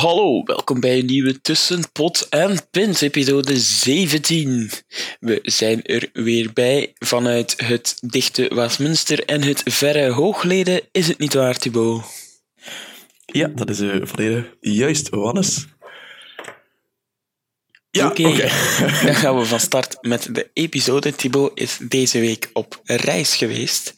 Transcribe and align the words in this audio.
Hallo, 0.00 0.42
welkom 0.44 0.80
bij 0.80 0.98
een 0.98 1.06
nieuwe 1.06 1.40
Tussen 1.40 1.92
pot 1.92 2.26
en 2.28 2.58
pint, 2.70 3.02
episode 3.02 3.58
17. 3.58 4.70
We 5.20 5.38
zijn 5.42 5.82
er 5.82 6.10
weer 6.12 6.52
bij 6.52 6.92
vanuit 6.98 7.54
het 7.56 7.96
dichte 8.00 8.54
Westminster 8.54 9.24
en 9.24 9.42
het 9.42 9.62
verre 9.64 10.10
Hoogleden. 10.10 10.80
Is 10.92 11.08
het 11.08 11.18
niet 11.18 11.34
waar, 11.34 11.58
Thibaut? 11.58 12.04
Ja, 13.26 13.46
dat 13.46 13.70
is 13.70 13.80
uh, 13.80 13.94
volledig 14.02 14.44
juist, 14.60 15.08
Wannes. 15.08 15.66
Ja, 17.90 18.06
oké. 18.06 18.22
Dan 19.06 19.14
gaan 19.14 19.38
we 19.38 19.44
van 19.44 19.60
start 19.60 19.98
met 20.00 20.34
de 20.34 20.50
episode. 20.52 21.14
Thibaut 21.14 21.50
is 21.54 21.78
deze 21.88 22.20
week 22.20 22.50
op 22.52 22.80
reis 22.84 23.36
geweest. 23.36 23.94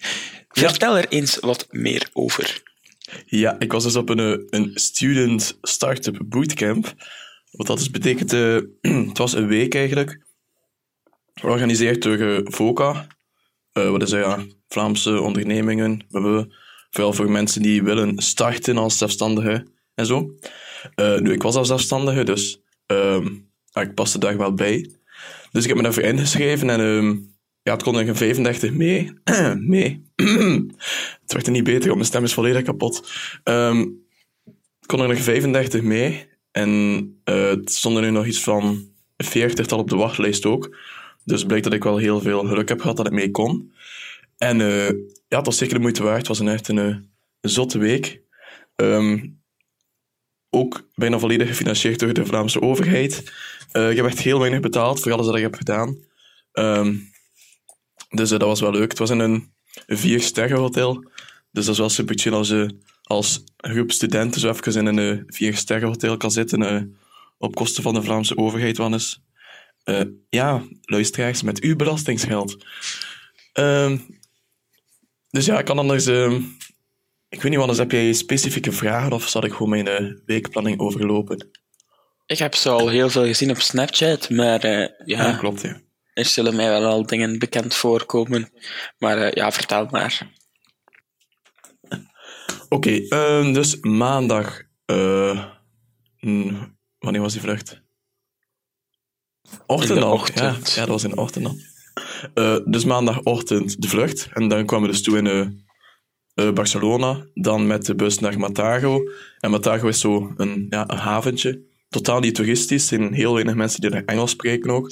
Vertel 0.48 0.96
er 0.96 1.08
eens 1.08 1.38
wat 1.40 1.66
meer 1.70 2.08
over. 2.12 2.62
Ja, 3.26 3.58
ik 3.58 3.72
was 3.72 3.82
dus 3.82 3.96
op 3.96 4.08
een, 4.08 4.18
eh, 4.18 4.60
een 4.60 4.70
student 4.74 5.58
startup 5.62 6.22
bootcamp. 6.24 6.94
Wat 7.50 7.66
dat 7.66 7.78
dus 7.78 7.90
betekent, 7.90 8.32
uh, 8.32 8.58
het 9.08 9.18
was 9.18 9.32
een 9.32 9.46
week 9.46 9.74
eigenlijk, 9.74 10.26
georganiseerd 11.34 12.02
door 12.02 12.18
uh, 12.18 12.38
VOCA. 12.42 13.06
Uh, 13.72 13.90
wat 13.90 14.02
is 14.02 14.10
dat, 14.10 14.24
ja, 14.24 14.44
Vlaamse 14.68 15.20
ondernemingen. 15.20 16.06
We 16.08 16.54
vooral 16.90 17.12
voor 17.12 17.30
mensen 17.30 17.62
die 17.62 17.82
willen 17.82 18.22
starten 18.22 18.76
als 18.76 18.98
zelfstandige 18.98 19.66
en 19.94 20.06
zo. 20.06 20.34
nu, 20.96 21.32
ik 21.32 21.42
was 21.42 21.54
al 21.54 21.64
zelfstandige, 21.64 22.24
dus 22.24 22.60
ehm, 22.86 23.26
ik 23.72 23.94
paste 23.94 24.18
daar 24.18 24.36
wel 24.36 24.54
bij. 24.54 24.90
Dus 25.50 25.62
ik 25.62 25.68
heb 25.68 25.76
me 25.76 25.82
daarvoor 25.82 26.02
ingeschreven 26.02 26.70
en 26.70 26.80
ehm, 26.80 27.16
ja, 27.62 27.72
het 27.72 27.82
kon 27.82 27.98
er 27.98 28.08
een 28.08 28.16
35 28.16 28.72
mee. 28.72 29.12
mee. 29.56 30.02
het 31.22 31.32
werd 31.32 31.46
er 31.46 31.52
niet 31.52 31.64
beter, 31.64 31.82
want 31.82 31.94
mijn 31.94 32.04
stem 32.04 32.24
is 32.24 32.34
volledig 32.34 32.62
kapot. 32.62 33.10
Um, 33.44 34.04
het 34.78 34.86
kon 34.86 35.00
er 35.00 35.08
nog 35.08 35.18
35 35.18 35.82
mee. 35.82 36.30
En 36.50 36.70
uh, 37.24 37.48
het 37.48 37.72
stond 37.72 37.96
er 37.96 38.02
nu 38.02 38.10
nog 38.10 38.26
iets 38.26 38.42
van 38.42 38.88
40 39.16 39.66
tal 39.66 39.78
op 39.78 39.90
de 39.90 39.96
wachtlijst 39.96 40.46
ook. 40.46 40.76
Dus 41.24 41.44
blijkt 41.44 41.64
dat 41.64 41.72
ik 41.72 41.82
wel 41.82 41.96
heel 41.96 42.20
veel 42.20 42.44
geluk 42.44 42.68
heb 42.68 42.80
gehad 42.80 42.96
dat 42.96 43.06
ik 43.06 43.12
mee 43.12 43.30
kon. 43.30 43.72
En 44.38 44.60
uh, 44.60 44.88
ja, 45.28 45.36
het 45.36 45.46
was 45.46 45.56
zeker 45.56 45.74
de 45.74 45.80
moeite 45.80 46.02
waard. 46.02 46.18
Het 46.18 46.28
was 46.28 46.38
een 46.38 46.48
echt 46.48 46.68
een, 46.68 46.76
een 46.76 47.06
zotte 47.40 47.78
week. 47.78 48.20
Um, 48.76 49.40
ook 50.50 50.88
bijna 50.94 51.18
volledig 51.18 51.48
gefinancierd 51.48 51.98
door 51.98 52.12
de 52.12 52.26
Vlaamse 52.26 52.60
overheid. 52.60 53.32
Uh, 53.72 53.90
ik 53.90 53.96
heb 53.96 54.06
echt 54.06 54.18
heel 54.18 54.38
weinig 54.38 54.60
betaald 54.60 55.00
voor 55.00 55.12
alles 55.12 55.26
wat 55.26 55.36
ik 55.36 55.42
heb 55.42 55.54
gedaan. 55.54 55.96
Um, 56.52 57.11
dus 58.12 58.32
uh, 58.32 58.38
dat 58.38 58.48
was 58.48 58.60
wel 58.60 58.70
leuk. 58.70 58.90
Het 58.90 58.98
was 58.98 59.10
in 59.10 59.18
een 59.18 59.52
vier-sterren 59.86 60.58
hotel. 60.58 60.94
Dus 61.50 61.64
dat 61.64 61.74
is 61.74 61.78
wel 61.78 61.88
super 61.88 62.32
als 62.32 62.48
je 62.48 62.78
als 63.02 63.44
groep 63.56 63.92
studenten 63.92 64.40
zo 64.40 64.48
even 64.48 64.86
in 64.86 64.96
een 64.96 65.24
vier-sterren 65.26 65.88
hotel 65.88 66.16
kan 66.16 66.30
zitten 66.30 66.96
op 67.38 67.54
kosten 67.54 67.82
van 67.82 67.94
de 67.94 68.02
Vlaamse 68.02 68.36
overheid, 68.36 68.76
Wannes. 68.76 69.22
Uh, 69.84 70.00
ja, 70.28 70.62
luisteraars, 70.82 71.42
met 71.42 71.60
uw 71.60 71.76
belastingsgeld. 71.76 72.64
Um, 73.54 74.18
dus 75.30 75.46
ja, 75.46 75.58
ik 75.58 75.64
kan 75.64 75.78
anders... 75.78 76.06
Ik 77.28 77.42
weet 77.42 77.50
niet, 77.50 77.56
Wannes, 77.58 77.78
heb 77.78 77.90
jij 77.90 78.12
specifieke 78.12 78.72
vragen 78.72 79.12
of 79.12 79.28
zal 79.28 79.44
ik 79.44 79.52
gewoon 79.52 79.68
mijn 79.68 80.22
weekplanning 80.26 80.80
overlopen? 80.80 81.48
Ik 82.26 82.38
heb 82.38 82.54
ze 82.54 82.68
al 82.68 82.88
heel 82.88 83.10
veel 83.10 83.24
gezien 83.24 83.50
op 83.50 83.60
Snapchat, 83.60 84.30
maar 84.30 84.66
ja... 84.66 84.90
ja... 85.04 85.36
klopt, 85.36 85.60
ja. 85.60 85.80
Er 86.12 86.24
zullen 86.24 86.56
mij 86.56 86.68
wel 86.68 86.84
al 86.84 87.06
dingen 87.06 87.38
bekend 87.38 87.74
voorkomen, 87.74 88.50
maar 88.98 89.18
uh, 89.18 89.30
ja, 89.30 89.52
vertel 89.52 89.86
maar. 89.90 90.30
Oké, 92.68 93.04
okay, 93.08 93.38
um, 93.38 93.52
dus 93.52 93.80
maandag... 93.80 94.62
wanneer 96.98 97.20
was 97.20 97.32
die 97.32 97.40
vlucht? 97.40 97.82
Ochtend 99.66 100.02
al. 100.02 100.26
Ja, 100.34 100.56
ja, 100.64 100.80
dat 100.80 100.88
was 100.88 101.04
in 101.04 101.10
de 101.10 101.16
ochtend 101.16 101.46
al. 101.46 101.56
dus 102.64 102.84
maandagochtend 102.84 103.82
de 103.82 103.88
vlucht. 103.88 104.28
En 104.32 104.48
dan 104.48 104.66
kwamen 104.66 104.86
we 104.86 104.92
dus 104.92 105.02
toe 105.02 105.18
in 105.18 105.64
Barcelona, 106.54 107.26
dan 107.34 107.66
met 107.66 107.86
de 107.86 107.94
bus 107.94 108.18
naar 108.18 108.38
Matago. 108.38 109.10
En 109.40 109.50
Matago 109.50 109.88
is 109.88 110.00
zo 110.00 110.32
een, 110.36 110.66
ja, 110.70 110.84
een 110.88 110.98
haventje. 110.98 111.62
Totaal 111.88 112.20
niet 112.20 112.34
toeristisch. 112.34 112.90
Er 112.90 112.98
zijn 112.98 113.12
heel 113.12 113.32
weinig 113.32 113.54
mensen 113.54 113.80
die 113.80 113.90
er 113.90 114.04
Engels 114.04 114.30
spreken 114.30 114.70
ook. 114.70 114.90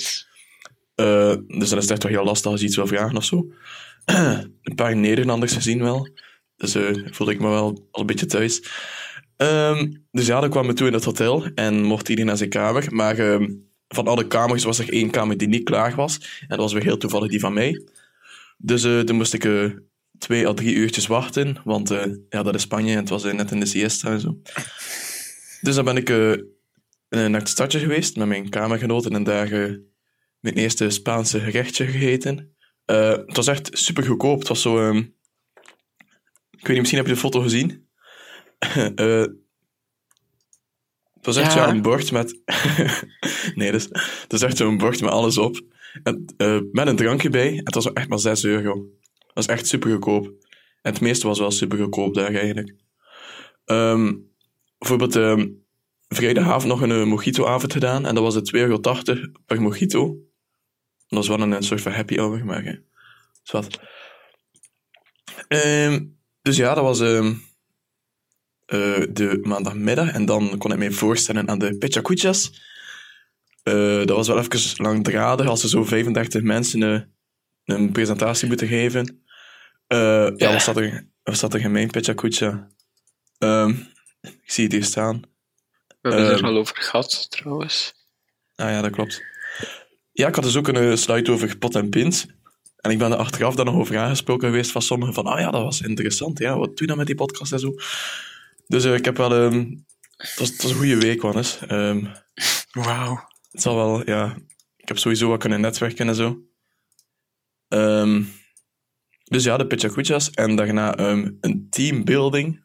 Uh, 1.01 1.59
dus 1.59 1.69
dan 1.69 1.79
is 1.79 1.87
echt 1.87 2.03
wel 2.03 2.13
heel 2.13 2.25
lastig 2.25 2.51
als 2.51 2.61
je 2.61 2.67
iets 2.67 2.77
wil 2.77 2.87
vragen 2.87 3.17
of 3.17 3.25
zo. 3.25 3.47
een 4.63 4.75
paar 4.75 4.97
Nederlanders 4.97 5.53
gezien 5.53 5.83
wel. 5.83 6.09
Dus 6.57 6.77
uh, 6.77 7.07
voelde 7.11 7.33
ik 7.33 7.41
me 7.41 7.49
wel 7.49 7.89
al 7.91 8.01
een 8.01 8.07
beetje 8.07 8.27
thuis. 8.27 8.63
Um, 9.37 10.07
dus 10.11 10.27
ja, 10.27 10.41
dan 10.41 10.51
kwamen 10.51 10.71
we 10.71 10.77
toe 10.77 10.87
in 10.87 10.93
het 10.93 11.05
hotel 11.05 11.45
en 11.55 11.83
mocht 11.83 12.09
iedereen 12.09 12.29
naar 12.29 12.39
zijn 12.39 12.51
kamer. 12.51 12.95
Maar 12.95 13.19
uh, 13.19 13.49
van 13.89 14.07
alle 14.07 14.27
kamers 14.27 14.65
was 14.65 14.79
er 14.79 14.93
één 14.93 15.11
kamer 15.11 15.37
die 15.37 15.49
niet 15.49 15.65
klaar 15.65 15.95
was. 15.95 16.41
En 16.41 16.49
dat 16.49 16.59
was 16.59 16.73
weer 16.73 16.83
heel 16.83 16.97
toevallig 16.97 17.31
die 17.31 17.41
van 17.41 17.53
mij. 17.53 17.83
Dus 18.57 18.83
toen 18.83 19.17
moest 19.17 19.35
ik 19.35 19.45
twee 20.21 20.49
à 20.49 20.55
drie 20.55 20.75
uurtjes 20.75 21.07
wachten, 21.07 21.57
want 21.65 21.91
uh, 21.91 22.05
ja, 22.29 22.43
dat 22.43 22.55
is 22.55 22.63
Spanje 22.63 22.93
en 22.93 22.99
het 22.99 23.09
was 23.09 23.25
uh, 23.25 23.33
net 23.33 23.51
in 23.51 23.61
de 23.61 23.67
siesta 23.67 24.11
en 24.11 24.21
zo. 24.21 24.41
Dus 25.61 25.75
dan 25.75 25.85
ben 25.85 25.97
ik 25.97 26.11
uh, 26.11 26.37
naar 27.09 27.41
het 27.41 27.49
stadje 27.49 27.79
geweest 27.79 28.17
met 28.17 28.29
mijn 28.29 28.49
kamergenoten 28.49 29.13
en 29.13 29.25
daar 29.25 29.79
mijn 30.41 30.55
eerste 30.55 30.91
Spaanse 30.91 31.41
gerechtje 31.41 31.87
gegeten. 31.87 32.55
het 32.85 33.37
was 33.37 33.47
echt 33.47 33.69
super 33.73 34.05
goedkoop. 34.05 34.39
Het 34.39 34.49
was 34.49 34.63
zo... 34.63 34.89
Um, 34.89 35.19
ik 36.51 36.67
weet 36.67 36.69
niet, 36.69 36.79
misschien 36.79 36.99
heb 36.99 37.07
je 37.07 37.15
de 37.15 37.21
foto 37.21 37.41
gezien. 37.41 37.89
het 41.15 41.27
was 41.27 41.37
echt 41.37 41.55
ja. 41.55 41.69
een 41.69 41.83
bord 41.83 42.13
met... 42.13 42.41
nee, 43.55 43.73
dus, 43.73 43.85
het 43.93 44.25
was 44.29 44.43
echt 44.43 44.57
zo'n 44.57 44.79
bord 44.79 45.01
met 45.01 45.11
alles 45.11 45.39
op. 45.39 45.61
En, 46.03 46.25
met 46.73 46.87
een 46.87 46.97
drankje 46.97 47.31
bij. 47.31 47.61
Het 47.65 47.75
was 47.75 47.93
echt 47.93 48.09
maar 48.09 48.19
6 48.19 48.45
euro. 48.45 48.87
Dat 49.35 49.45
is 49.45 49.47
echt 49.47 49.67
super 49.67 49.91
goedkoop. 49.91 50.25
En 50.83 50.93
het 50.93 51.01
meeste 51.01 51.27
was 51.27 51.39
wel 51.39 51.51
super 51.51 51.79
goedkoop 51.79 52.15
daar 52.15 52.35
eigenlijk. 52.35 52.75
Um, 53.65 54.33
bijvoorbeeld 54.79 55.15
um, 55.15 55.65
vrijdagavond 56.09 56.65
nog 56.65 56.81
een 56.81 57.09
mojito-avond 57.09 57.73
gedaan. 57.73 58.07
En 58.07 58.15
dat 58.15 58.25
was 58.25 58.35
het 58.35 58.57
2,80 58.57 58.61
euro 58.61 58.81
per 59.47 59.63
mojito. 59.63 60.17
Dat 61.11 61.19
was 61.19 61.29
wel 61.29 61.41
een, 61.41 61.51
een 61.51 61.63
soort 61.63 61.81
van 61.81 61.93
happy 61.93 62.17
hour, 62.17 62.45
maar 62.45 62.65
hè. 62.65 62.75
is 63.45 63.51
wat. 63.51 63.81
Um, 65.49 66.19
dus 66.43 66.57
ja, 66.57 66.75
dat 66.75 66.85
was 66.85 67.01
uh, 67.01 67.35
de 69.11 69.39
maandagmiddag. 69.43 70.13
En 70.13 70.25
dan 70.25 70.59
kon 70.59 70.73
ik 70.73 70.79
mij 70.79 70.91
voorstellen 70.91 71.49
aan 71.49 71.59
de 71.59 71.79
Pechacuchas. 71.79 72.69
Uh, 73.65 73.99
dat 73.99 74.17
was 74.17 74.29
wel 74.29 74.39
even 74.39 74.85
langdradig 74.85 75.47
als 75.47 75.63
er 75.63 75.69
zo 75.69 75.85
35 75.85 76.43
mensen 76.43 76.81
uh, 76.81 77.01
een 77.65 77.93
presentatie 77.93 78.49
moeten 78.49 78.69
geven. 78.69 79.23
Uh, 79.89 80.31
ja, 80.37 80.53
wat 80.53 80.61
staat 80.61 80.77
er, 80.77 81.07
wat 81.23 81.37
staat 81.37 81.55
er 81.55 81.61
gemeen, 81.61 81.91
Pechacucha? 81.91 82.71
Um, 83.39 83.89
ik 84.21 84.51
zie 84.51 84.65
het 84.65 84.73
hier 84.73 84.85
staan. 84.85 85.21
We 86.01 86.09
hebben 86.09 86.31
het 86.31 86.39
er 86.41 86.47
al 86.47 86.57
over 86.57 86.77
gehad, 86.77 87.31
trouwens. 87.31 87.95
Ah 88.57 88.71
ja, 88.71 88.81
dat 88.81 88.91
klopt. 88.91 89.30
Ja, 90.21 90.29
ik 90.29 90.35
had 90.35 90.45
dus 90.45 90.57
ook 90.57 90.69
een 90.69 90.99
slide 90.99 91.33
over 91.33 91.59
pot 91.59 91.75
en 91.75 91.89
pint. 91.89 92.27
En 92.77 92.91
ik 92.91 92.99
ben 92.99 93.13
er 93.13 93.17
achteraf 93.17 93.55
dan 93.55 93.67
nog 93.67 93.75
over 93.75 93.99
aangesproken 93.99 94.49
geweest 94.49 94.71
van 94.71 94.83
sommigen 94.83 95.15
van, 95.15 95.27
ah 95.27 95.41
ja, 95.41 95.51
dat 95.51 95.63
was 95.63 95.81
interessant. 95.81 96.39
Ja, 96.39 96.59
wat 96.59 96.67
doe 96.67 96.77
je 96.77 96.87
dan 96.87 96.97
met 96.97 97.07
die 97.07 97.15
podcast 97.15 97.53
en 97.53 97.59
zo? 97.59 97.75
Dus 98.67 98.85
uh, 98.85 98.95
ik 98.95 99.05
heb 99.05 99.17
wel... 99.17 99.33
Um, 99.33 99.87
het, 100.17 100.35
was, 100.39 100.49
het 100.49 100.63
was 100.63 100.71
een 100.71 100.77
goede 100.77 100.99
week, 100.99 101.23
Wannes. 101.23 101.59
Um, 101.69 102.13
Wauw. 102.71 103.29
Het 103.51 103.63
zal 103.63 103.75
wel, 103.77 104.07
ja... 104.07 104.37
Ik 104.77 104.89
heb 104.89 104.99
sowieso 104.99 105.29
wat 105.29 105.39
kunnen 105.39 105.61
netwerken 105.61 106.09
en 106.09 106.15
zo. 106.15 106.43
Um, 107.69 108.33
dus 109.25 109.45
ja, 109.45 109.57
de 109.57 109.67
Pechacuchas. 109.67 110.31
En 110.31 110.57
daarna 110.57 110.99
een 110.99 111.67
teambuilding, 111.71 112.65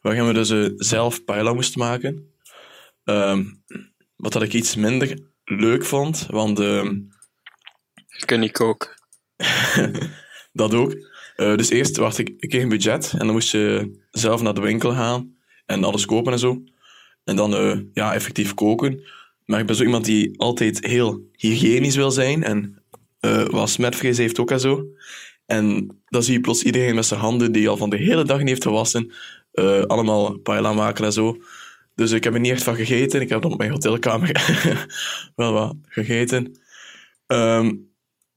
waarin 0.00 0.26
we 0.26 0.32
dus 0.32 0.50
uh, 0.50 0.70
zelf 0.76 1.24
pijlen 1.24 1.54
moesten 1.54 1.80
maken. 1.80 2.34
Wat 4.16 4.32
dat 4.32 4.42
ik 4.42 4.52
iets 4.52 4.76
minder 4.76 5.34
leuk 5.46 5.84
vond, 5.84 6.26
want... 6.30 6.58
Um, 6.58 7.08
Kun 8.24 8.42
ik 8.42 8.60
ook. 8.60 8.94
dat 10.52 10.74
ook. 10.74 10.94
Eh, 11.36 11.56
dus 11.56 11.70
eerst 11.70 11.96
wacht 11.96 12.18
ik, 12.18 12.34
ik 12.38 12.48
kreeg 12.48 12.62
een 12.62 12.68
budget 12.68 13.12
en 13.12 13.18
dan 13.18 13.32
moest 13.32 13.50
je 13.50 13.96
zelf 14.10 14.42
naar 14.42 14.54
de 14.54 14.60
winkel 14.60 14.92
gaan 14.92 15.36
en 15.66 15.84
alles 15.84 16.06
kopen 16.06 16.32
en 16.32 16.38
zo. 16.38 16.62
En 17.24 17.36
dan 17.36 17.54
eh, 17.56 17.78
ja, 17.92 18.14
effectief 18.14 18.54
koken. 18.54 19.02
Maar 19.44 19.60
ik 19.60 19.66
ben 19.66 19.76
zo 19.76 19.82
iemand 19.82 20.04
die 20.04 20.38
altijd 20.40 20.86
heel 20.86 21.28
hygiënisch 21.32 21.96
wil 21.96 22.10
zijn 22.10 22.44
en 22.44 22.82
eh 23.20 23.44
wat 23.44 23.70
smetvrees 23.70 24.18
heeft 24.18 24.38
ook 24.38 24.50
en 24.50 24.60
zo. 24.60 24.84
En 25.46 25.96
dan 26.06 26.22
zie 26.22 26.32
je 26.32 26.40
plots 26.40 26.62
iedereen 26.62 26.94
met 26.94 27.06
zijn 27.06 27.20
handen 27.20 27.52
die 27.52 27.68
al 27.68 27.76
van 27.76 27.90
de 27.90 27.96
hele 27.96 28.24
dag 28.24 28.38
niet 28.38 28.48
heeft 28.48 28.62
gewassen, 28.62 29.12
allemaal 29.86 30.38
paella 30.38 30.72
maken 30.72 31.04
en 31.04 31.12
zo. 31.12 31.36
Dus 31.96 32.10
ik 32.10 32.24
heb 32.24 32.34
er 32.34 32.40
niet 32.40 32.52
echt 32.52 32.62
van 32.62 32.76
gegeten. 32.76 33.20
Ik 33.20 33.28
heb 33.28 33.44
op 33.44 33.58
mijn 33.58 33.70
hotelkamer 33.70 34.30
wel 35.34 35.52
wat 35.52 35.76
gegeten. 35.88 36.60
Ehm, 37.26 37.74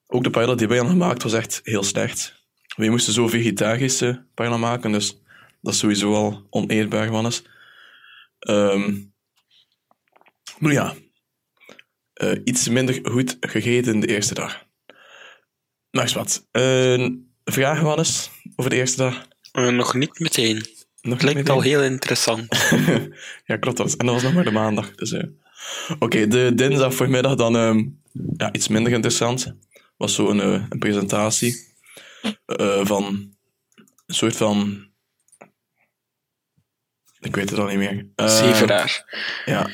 ook 0.07 0.23
de 0.23 0.29
paella 0.29 0.55
die 0.55 0.67
wij 0.67 0.77
hadden 0.77 0.95
gemaakt 0.95 1.23
was 1.23 1.33
echt 1.33 1.59
heel 1.63 1.83
slecht. 1.83 2.47
We 2.75 2.89
moesten 2.89 3.13
zo 3.13 3.27
vegetarische 3.27 4.25
paella 4.33 4.57
maken, 4.57 4.91
dus 4.91 5.21
dat 5.61 5.73
is 5.73 5.79
sowieso 5.79 6.13
al 6.13 6.47
oneerbaar 6.49 7.07
van 7.07 7.25
ons. 7.25 7.43
Maar 10.59 10.71
ja, 10.71 10.95
eh, 12.13 12.39
iets 12.43 12.69
minder 12.69 12.99
goed 13.03 13.37
gegeten 13.39 13.99
de 13.99 14.07
eerste 14.07 14.33
dag. 14.33 14.65
Maar 15.91 16.03
eens 16.03 16.13
wat. 16.13 16.47
Een 16.51 17.33
vraag, 17.43 17.81
Wannes, 17.81 18.29
over 18.55 18.71
de 18.71 18.77
eerste 18.77 18.97
dag? 18.97 19.27
Eh, 19.51 19.67
nog 19.67 19.93
niet 19.93 20.19
meteen. 20.19 20.65
Nog 21.01 21.17
Klinkt 21.17 21.49
al 21.49 21.61
heel 21.61 21.83
interessant. 21.83 22.71
ja, 23.45 23.57
klopt 23.57 23.77
dat. 23.77 23.93
En 23.93 24.05
dat 24.05 24.15
was 24.15 24.23
nog 24.23 24.33
maar 24.33 24.43
de 24.43 24.51
maandag. 24.51 24.95
Dus, 24.95 25.11
eh. 25.11 25.23
Oké, 25.99 26.27
de 26.27 26.51
dinsdag 26.55 26.93
voormiddag 26.93 27.35
dan 27.35 27.55
ehm, 27.55 27.85
ja, 28.37 28.53
iets 28.53 28.67
minder 28.67 28.91
interessant. 28.91 29.53
Was 29.97 30.15
zo 30.15 30.29
een, 30.29 30.39
eh, 30.39 30.65
een 30.69 30.79
presentatie 30.79 31.67
eh, 32.45 32.85
van 32.85 33.33
een 34.05 34.15
soort 34.15 34.35
van... 34.35 34.87
Ik 37.19 37.35
weet 37.35 37.49
het 37.49 37.59
al 37.59 37.67
niet 37.67 37.77
meer. 37.77 38.07
Zeveraar. 38.15 39.19
Ja. 39.45 39.69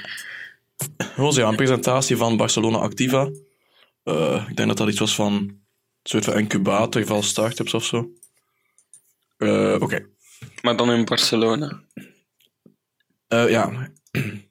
Gewoon 0.97 1.33
zo, 1.33 1.41
ja, 1.41 1.47
een 1.47 1.55
presentatie 1.55 2.17
van 2.17 2.37
Barcelona 2.37 2.77
Activa. 2.77 3.29
Ik 4.47 4.55
denk 4.55 4.67
dat 4.67 4.77
dat 4.77 4.89
iets 4.89 4.99
was 4.99 5.15
van 5.15 5.33
een 5.33 5.61
soort 6.03 6.25
van 6.25 6.37
incubator 6.37 7.05
van 7.05 7.23
startups 7.23 7.73
of 7.73 7.85
zo. 7.85 8.09
Oké. 9.79 10.14
Maar 10.65 10.75
dan 10.75 10.91
in 10.91 11.05
Barcelona. 11.05 11.83
Eh, 13.27 13.49
ja. 13.49 13.91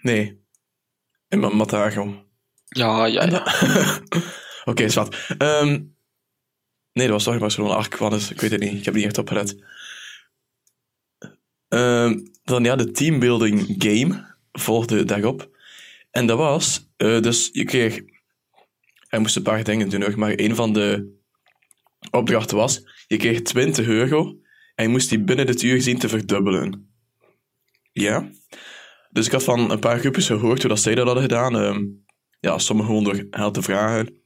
Nee. 0.00 0.44
In 1.28 1.38
Ma- 1.38 1.48
Matago. 1.48 2.26
Ja, 2.64 3.06
ja, 3.06 3.24
ja. 3.24 3.54
Oké, 4.70 4.82
is 4.82 4.94
wat. 4.94 5.16
Ehm, 5.38 5.82
nee, 6.92 7.06
dat 7.06 7.08
was 7.08 7.24
toch 7.24 7.34
in 7.34 7.40
Barcelona. 7.40 7.74
Ach, 7.74 7.86
ik, 7.86 7.94
ik 8.30 8.40
weet 8.40 8.50
het 8.50 8.60
niet. 8.60 8.72
Ik 8.72 8.84
heb 8.84 8.94
niet 8.94 9.04
echt 9.04 9.18
op 9.18 9.28
gelet. 9.28 9.64
Ehm, 11.68 12.18
dan 12.42 12.64
ja, 12.64 12.76
de 12.76 12.90
teambuilding 12.90 13.74
game 13.78 14.36
volgde 14.52 15.04
daarop. 15.04 15.50
En 16.10 16.26
dat 16.26 16.38
was, 16.38 16.88
eh, 16.96 17.20
dus 17.20 17.48
je 17.52 17.64
kreeg, 17.64 18.00
hij 19.08 19.18
moest 19.18 19.36
een 19.36 19.42
paar 19.42 19.64
dingen 19.64 19.88
doen, 19.88 20.18
maar 20.18 20.32
een 20.36 20.54
van 20.54 20.72
de 20.72 21.18
opdrachten 22.10 22.56
was, 22.56 23.04
je 23.06 23.16
kreeg 23.16 23.42
20 23.42 23.86
euro 23.86 24.40
je 24.82 24.88
moest 24.88 25.08
die 25.08 25.20
binnen 25.20 25.46
dit 25.46 25.62
uur 25.62 25.82
zien 25.82 25.98
te 25.98 26.08
verdubbelen. 26.08 26.90
Ja. 27.92 28.30
Dus 29.10 29.26
ik 29.26 29.32
had 29.32 29.44
van 29.44 29.70
een 29.70 29.78
paar 29.78 29.98
groepjes 29.98 30.26
gehoord 30.26 30.60
hoe 30.60 30.68
dat 30.68 30.80
zij 30.80 30.94
dat 30.94 31.04
hadden 31.04 31.22
gedaan. 31.22 31.56
Ehm, 31.56 31.84
ja, 32.40 32.58
sommigen 32.58 32.90
gewoon 32.90 33.04
door 33.04 33.26
geld 33.30 33.54
te 33.54 33.62
vragen. 33.62 34.20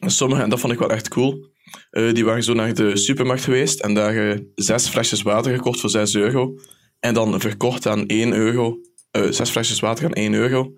En 0.00 0.10
sommigen, 0.10 0.44
en 0.44 0.50
dat 0.50 0.60
vond 0.60 0.72
ik 0.72 0.78
wel 0.78 0.90
echt 0.90 1.08
cool, 1.08 1.50
eh, 1.90 2.12
die 2.12 2.24
waren 2.24 2.42
zo 2.42 2.54
naar 2.54 2.74
de 2.74 2.96
supermarkt 2.96 3.44
geweest 3.44 3.80
en 3.80 3.94
daar 3.94 4.16
eh, 4.16 4.38
zes 4.54 4.88
flesjes 4.88 5.22
water 5.22 5.54
gekocht 5.54 5.80
voor 5.80 5.90
6 5.90 6.14
euro. 6.14 6.58
En 7.00 7.14
dan 7.14 7.40
verkocht 7.40 7.86
aan 7.86 8.04
1 8.06 8.32
euro, 8.32 8.78
eh, 9.10 9.30
zes 9.30 9.50
flesjes 9.50 9.80
water 9.80 10.04
aan 10.04 10.16
1 10.16 10.34
euro. 10.34 10.74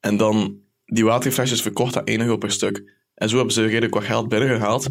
En 0.00 0.16
dan 0.16 0.60
die 0.84 1.04
waterflesjes 1.04 1.62
verkocht 1.62 1.96
aan 1.96 2.04
1 2.04 2.20
euro 2.20 2.36
per 2.36 2.50
stuk. 2.50 3.00
En 3.14 3.28
zo 3.28 3.36
hebben 3.36 3.54
ze 3.54 3.66
redelijk 3.66 3.94
wat 3.94 4.04
geld 4.04 4.28
binnengehaald. 4.28 4.88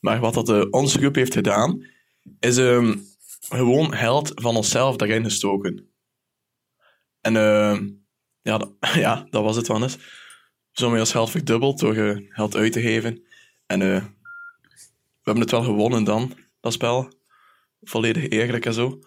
Maar 0.00 0.20
wat 0.20 0.34
dat 0.34 0.70
onze 0.70 0.98
groep 0.98 1.14
heeft 1.14 1.32
gedaan, 1.32 1.84
is 2.38 2.56
ehm, 2.56 2.98
gewoon 3.48 3.94
geld 3.94 4.32
van 4.34 4.56
onszelf 4.56 4.96
daarin 4.96 5.24
gestoken. 5.24 5.88
En 7.20 7.36
ehm, 7.36 7.88
ja, 8.42 8.58
dat, 8.58 8.72
ja, 9.04 9.26
dat 9.30 9.42
was 9.42 9.56
het 9.56 9.66
wel 9.68 9.82
eens. 9.82 9.98
Zo 10.72 10.96
ons 10.98 11.10
geld 11.10 11.30
verdubbeld 11.30 11.78
door 11.78 11.94
eh, 11.96 12.16
geld 12.28 12.56
uit 12.56 12.72
te 12.72 12.80
geven. 12.80 13.24
En 13.66 13.82
eh, 13.82 14.04
we 15.22 15.30
hebben 15.30 15.42
het 15.42 15.50
wel 15.50 15.62
gewonnen 15.62 16.04
dan, 16.04 16.36
dat 16.60 16.72
spel. 16.72 17.12
Volledig 17.80 18.28
eerlijk 18.28 18.66
en 18.66 18.74
zo. 18.74 18.98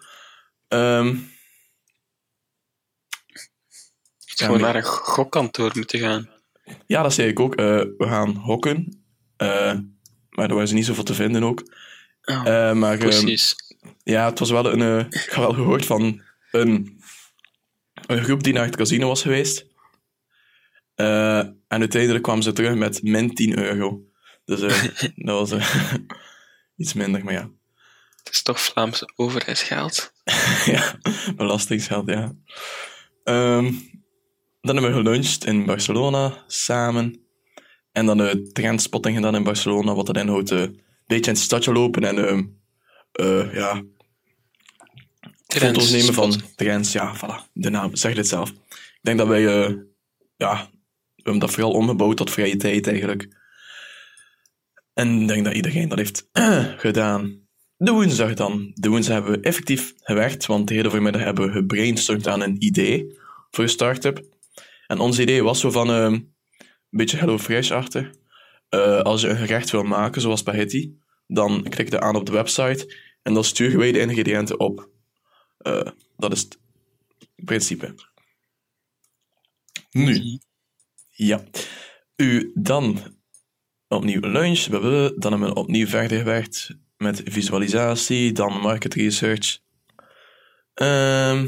Ehm, 0.68 1.16
Gewoon 4.18 4.60
maar- 4.60 4.72
naar 4.72 4.76
een 4.76 4.88
gokkantoor 4.90 5.70
moeten 5.74 5.98
gaan. 5.98 6.28
ja, 6.86 7.02
dat 7.02 7.14
zei 7.14 7.28
ik 7.28 7.40
ook. 7.40 7.54
Eh, 7.54 7.66
we 7.76 8.04
gaan 8.06 8.36
hokken. 8.36 9.02
Maar 10.30 10.48
er 10.48 10.54
was 10.54 10.72
niet 10.72 10.84
zoveel 10.86 11.04
te 11.04 11.14
vinden 11.14 11.42
ook. 11.42 11.62
Ja, 12.28 12.44
Eh, 12.70 12.74
maar 12.76 12.92
ehm, 12.92 13.00
precies. 13.08 13.54
ja, 14.02 14.28
het 14.28 14.38
was 14.38 14.50
wel 14.50 14.72
een... 14.72 14.82
eh, 14.82 14.98
ik 14.98 15.28
heb 15.30 15.34
wel 15.34 15.52
gehoord 15.52 15.86
van 15.86 16.22
een, 16.50 17.00
een 18.06 18.24
groep 18.24 18.42
die 18.42 18.52
naar 18.52 18.64
het 18.64 18.76
casino 18.76 19.08
was 19.08 19.22
geweest. 19.22 19.66
Eh, 20.94 21.38
en 21.38 21.54
uiteindelijk 21.68 22.22
kwamen 22.22 22.42
ze 22.42 22.52
terug 22.52 22.74
met 22.74 23.02
min 23.02 23.34
10 23.34 23.58
euro. 23.58 24.02
Dus 24.44 24.60
eh, 24.60 25.10
dat 25.26 25.48
was 25.48 25.66
iets 26.76 26.92
minder, 26.92 27.24
maar 27.24 27.32
ja. 27.32 27.50
Het 28.24 28.32
is 28.32 28.42
toch 28.42 28.60
Vlaamse 28.60 29.12
overheidsgeld. 29.16 30.12
ja, 30.74 30.98
belastingsgeld, 31.36 32.08
ja. 32.08 32.32
Ehm, 33.24 33.72
dan 34.60 34.76
hebben 34.76 34.82
we 34.94 35.02
geluncht 35.02 35.44
in 35.44 35.64
Barcelona 35.66 36.44
samen. 36.46 37.20
En 37.92 38.06
dan 38.06 38.16
de 38.18 38.50
trendspotting 38.52 39.16
gedaan 39.16 39.34
in 39.34 39.42
Barcelona, 39.42 39.94
wat 39.94 40.06
dat 40.06 40.16
inhoudt 40.16 40.54
beetje 41.16 41.30
in 41.30 41.36
het 41.36 41.46
stadje 41.46 41.72
lopen 41.72 42.04
en 42.04 42.58
eh, 43.12 43.54
ja, 43.54 43.82
foto's 45.46 45.90
nemen 45.90 46.14
van 46.14 46.40
trends. 46.56 46.92
Ja, 46.92 47.16
voilà, 47.16 47.52
de 47.52 47.70
naam 47.70 47.96
zegt 47.96 48.16
het 48.16 48.28
zelf. 48.28 48.50
Ik 48.50 48.98
denk 49.02 49.18
dat 49.18 49.26
wij, 49.26 49.46
eh, 49.46 49.74
ja, 50.36 50.70
we 51.14 51.22
hebben 51.22 51.38
dat 51.38 51.50
vooral 51.50 51.72
omgebouwd 51.72 52.16
tot 52.16 52.30
vrije 52.30 52.56
tijd 52.56 52.86
eigenlijk. 52.86 53.36
En 54.94 55.20
ik 55.20 55.28
denk 55.28 55.44
dat 55.44 55.54
iedereen 55.54 55.88
dat 55.88 55.98
heeft 55.98 56.28
gedaan. 56.86 57.46
De 57.76 57.90
woensdag 57.90 58.34
dan. 58.34 58.70
De 58.74 58.88
woensdag 58.88 59.14
hebben 59.14 59.32
we 59.32 59.40
effectief 59.40 59.94
gewerkt, 59.96 60.46
want 60.46 60.68
de 60.68 60.74
hele 60.74 60.90
voormiddag 60.90 61.22
hebben 61.22 61.46
we 61.46 61.52
gebrainstormd 61.52 62.26
aan 62.26 62.40
een 62.40 62.64
idee 62.64 63.18
voor 63.50 63.64
een 63.64 63.70
start-up. 63.70 64.22
En 64.86 64.98
ons 64.98 65.18
idee 65.18 65.42
was 65.42 65.60
zo 65.60 65.70
van 65.70 65.90
ehm, 65.90 66.12
een 66.12 66.26
beetje 66.90 67.16
Hello 67.16 67.38
Eh, 68.68 69.00
als 69.00 69.20
je 69.20 69.28
een 69.28 69.36
gerecht 69.36 69.70
wil 69.70 69.82
maken, 69.82 70.20
zoals 70.20 70.40
spaghetti, 70.40 70.98
dan 71.26 71.62
klik 71.62 71.90
je 71.90 72.00
aan 72.00 72.16
op 72.16 72.26
de 72.26 72.32
website 72.32 72.96
en 73.22 73.34
dan 73.34 73.44
sturen 73.44 73.78
wij 73.78 73.92
de 73.92 73.98
ingrediënten 73.98 74.60
op. 74.60 74.88
Eh, 75.58 75.86
dat 76.16 76.32
is 76.32 76.40
het 76.40 76.58
principe. 77.34 77.94
Nu. 79.90 80.38
Ja. 81.08 81.44
U 82.16 82.52
dan 82.54 82.98
opnieuw 83.88 84.20
lunch. 84.20 84.60
Dan 84.60 85.32
hebben 85.32 85.48
we 85.48 85.54
opnieuw 85.54 85.86
verder 85.86 86.18
gewerkt 86.18 86.76
met 86.96 87.22
visualisatie, 87.24 88.32
dan 88.32 88.60
market 88.60 88.94
research. 88.94 89.58
Ehm, 90.74 91.46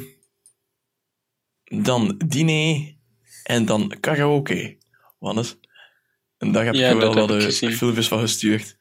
dan 1.64 2.20
diner 2.26 2.94
en 3.42 3.64
dan 3.64 3.94
karaoke. 4.00 4.78
Wannes. 5.18 5.56
En 6.40 6.52
daar 6.52 6.64
heb 6.64 6.74
Ja, 6.74 6.88
je 6.88 6.96
wel 6.96 7.14
wat 7.14 7.30
ik 7.30 7.60
eh, 7.60 7.70
filmpjes 7.70 8.08
van 8.08 8.20
gestuurd. 8.20 8.78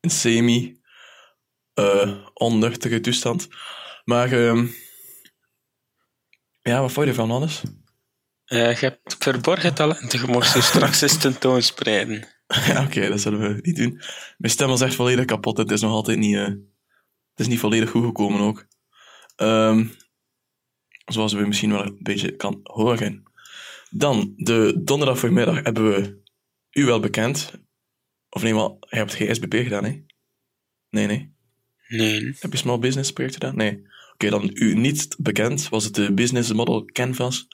Een 0.00 0.10
semi 0.10 0.80
onnuchtige 2.34 3.00
toestand. 3.00 3.48
Maar 4.04 4.32
ehm, 4.32 4.66
ja, 6.60 6.80
wat 6.80 6.92
vond 6.92 7.06
je 7.06 7.12
ervan, 7.12 7.28
Wannes? 7.28 7.62
Eh, 8.44 8.76
je 8.80 8.86
hebt 8.86 9.16
verborgen 9.18 9.74
talenten, 9.74 10.20
je 10.20 10.26
mocht 10.26 10.50
ze 10.50 10.62
straks 10.62 11.00
eens 11.00 11.18
tentoonspreiden. 11.18 12.26
Ja, 12.66 12.84
oké, 12.84 13.08
dat 13.08 13.20
zullen 13.20 13.40
we 13.40 13.58
niet 13.62 13.76
doen. 13.76 14.00
Mijn 14.38 14.52
stem 14.52 14.68
was 14.68 14.80
echt 14.80 14.94
volledig 14.94 15.24
kapot. 15.24 15.56
Het 15.56 15.70
is 15.70 15.80
nog 15.80 15.90
altijd 15.90 16.18
niet, 16.18 16.36
het 16.36 16.60
is 17.34 17.46
niet 17.46 17.58
volledig 17.58 17.90
goed 17.90 18.04
gekomen 18.04 18.40
ook. 18.40 18.66
Ehm, 19.36 19.86
zoals 21.04 21.32
we 21.32 21.46
misschien 21.46 21.70
wel 21.70 21.82
een 21.82 21.98
beetje 21.98 22.36
kan 22.36 22.60
horen. 22.62 23.22
Dan, 23.90 24.32
de 24.36 24.80
donderdag 24.84 25.18
voormiddag 25.18 25.62
hebben 25.62 25.90
we 25.90 26.22
u 26.78 26.84
wel 26.84 27.00
bekend. 27.00 27.52
Of 28.28 28.42
nee, 28.42 28.54
maar 28.54 28.70
je 28.80 28.96
hebt 28.96 29.14
geen 29.14 29.34
SBP 29.34 29.54
gedaan, 29.54 29.84
hè? 29.84 30.02
Nee, 30.90 31.06
nee. 31.06 31.36
Nee. 31.88 32.36
Heb 32.38 32.52
je 32.52 32.58
Small 32.58 32.78
Business 32.78 33.12
project 33.12 33.34
gedaan? 33.34 33.56
Nee. 33.56 33.86
Oké, 34.12 34.30
dan 34.30 34.50
u 34.54 34.74
niet 34.74 35.16
bekend 35.18 35.68
was 35.68 35.84
het 35.84 35.94
de 35.94 36.12
Business 36.12 36.52
Model 36.52 36.84
Canvas. 36.84 37.48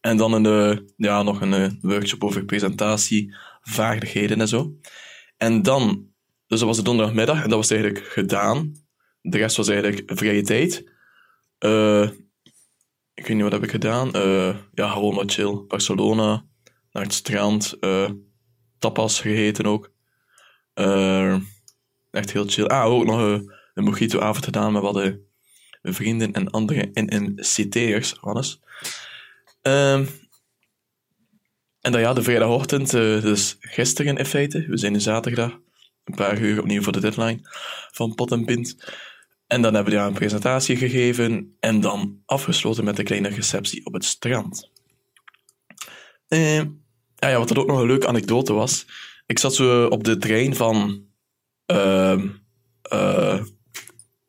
En 0.00 0.16
dan 0.16 0.32
een, 0.32 0.46
eh, 0.46 0.78
ja, 0.96 1.22
nog 1.22 1.40
een 1.40 1.52
eh, 1.52 1.70
workshop 1.80 2.24
over 2.24 2.44
presentatie, 2.44 3.34
vaardigheden 3.62 4.40
en 4.40 4.48
zo. 4.48 4.76
En 5.36 5.62
dan 5.62 6.10
dus 6.46 6.58
dat 6.58 6.68
was 6.68 6.76
de 6.76 6.82
donderdagmiddag 6.82 7.42
en 7.42 7.48
dat 7.48 7.58
was 7.58 7.70
eigenlijk 7.70 8.06
gedaan. 8.06 8.72
De 9.20 9.38
rest 9.38 9.56
was 9.56 9.68
eigenlijk 9.68 10.02
vrije 10.18 10.42
tijd. 10.42 10.90
Eh, 11.58 12.08
ik 13.14 13.26
weet 13.26 13.36
niet 13.36 13.42
wat 13.42 13.52
heb 13.52 13.62
ik 13.62 13.70
gedaan. 13.70 14.10
Ja, 14.74 14.88
gewoon 14.88 15.14
wat 15.14 15.32
chill. 15.32 15.64
Barcelona, 15.66 16.44
naar 16.92 17.02
het 17.02 17.12
strand, 17.12 17.76
tapas 18.82 19.20
gegeten 19.20 19.66
ook. 19.66 19.92
Eh, 20.74 21.36
echt 22.10 22.32
heel 22.32 22.46
chill. 22.46 22.66
Ah, 22.66 22.84
ook 22.84 23.04
nog 23.04 23.20
een, 23.20 23.52
een 23.74 23.84
mojito-avond 23.84 24.44
gedaan 24.44 24.72
met 24.72 24.82
wat 24.82 25.00
eh, 25.00 25.12
vrienden 25.82 26.32
en 26.32 26.50
andere 26.50 26.90
NNCT'ers, 26.92 28.14
Hannes. 28.20 28.60
Ehm 29.62 30.04
en 31.82 31.92
dan 31.92 32.00
ja, 32.00 32.12
de 32.12 32.22
vrijdagochtend, 32.22 32.94
eh, 32.94 33.22
dus 33.22 33.56
gisteren 33.60 34.16
in 34.16 34.24
feite. 34.24 34.66
We 34.68 34.76
zijn 34.76 34.92
nu 34.92 35.00
zaterdag, 35.00 35.58
een 36.04 36.14
paar 36.14 36.40
uur 36.40 36.60
opnieuw 36.60 36.82
voor 36.82 36.92
de 36.92 37.00
deadline 37.00 37.38
van 37.90 38.14
Pot 38.14 38.32
en 38.32 38.44
Pint. 38.44 38.76
En 39.46 39.62
dan 39.62 39.74
hebben 39.74 39.92
we 39.92 39.98
ja, 39.98 40.06
een 40.06 40.12
presentatie 40.12 40.76
gegeven 40.76 41.56
en 41.60 41.80
dan 41.80 42.22
afgesloten 42.26 42.84
met 42.84 42.98
een 42.98 43.04
kleine 43.04 43.28
receptie 43.28 43.86
op 43.86 43.92
het 43.92 44.04
strand. 44.04 44.70
Eh, 46.28 46.62
ja, 47.22 47.28
ja, 47.28 47.38
wat 47.38 47.50
er 47.50 47.58
ook 47.58 47.66
nog 47.66 47.80
een 47.80 47.86
leuke 47.86 48.06
anekdote 48.06 48.52
was. 48.52 48.86
Ik 49.26 49.38
zat 49.38 49.54
zo 49.54 49.86
op 49.86 50.04
de 50.04 50.16
trein 50.16 50.56
van 50.56 51.06
ehm 51.66 52.28
eh, 52.82 53.42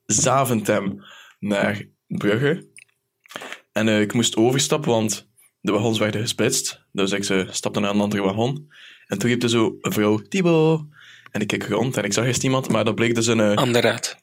Zaventem 0.05 1.03
naar 1.39 1.85
Brugge. 2.07 2.67
En 3.71 3.87
eh, 3.87 4.01
ik 4.01 4.13
moest 4.13 4.35
overstappen, 4.35 4.91
want 4.91 5.29
de 5.61 5.71
wagons 5.71 5.99
werden 5.99 6.21
gesplitst. 6.21 6.85
Dus 6.91 7.11
ik 7.11 7.25
eh, 7.29 7.49
stapte 7.49 7.79
naar 7.79 7.93
een 7.93 7.99
andere 8.01 8.21
wagon. 8.21 8.71
En 9.07 9.17
toen 9.17 9.29
riep 9.29 9.43
er 9.43 9.49
zo 9.49 9.77
een 9.81 9.91
vrouw, 9.91 10.17
Thibaut. 10.17 10.81
En 11.31 11.41
ik 11.41 11.47
keek 11.47 11.63
rond 11.67 11.97
en 11.97 12.03
ik 12.03 12.13
zag 12.13 12.25
eerst 12.25 12.43
iemand, 12.43 12.69
maar 12.69 12.85
dat 12.85 12.95
bleek 12.95 13.15
dus 13.15 13.27
een... 13.27 13.39
eh, 13.39 13.55
Anderraad. 13.55 14.17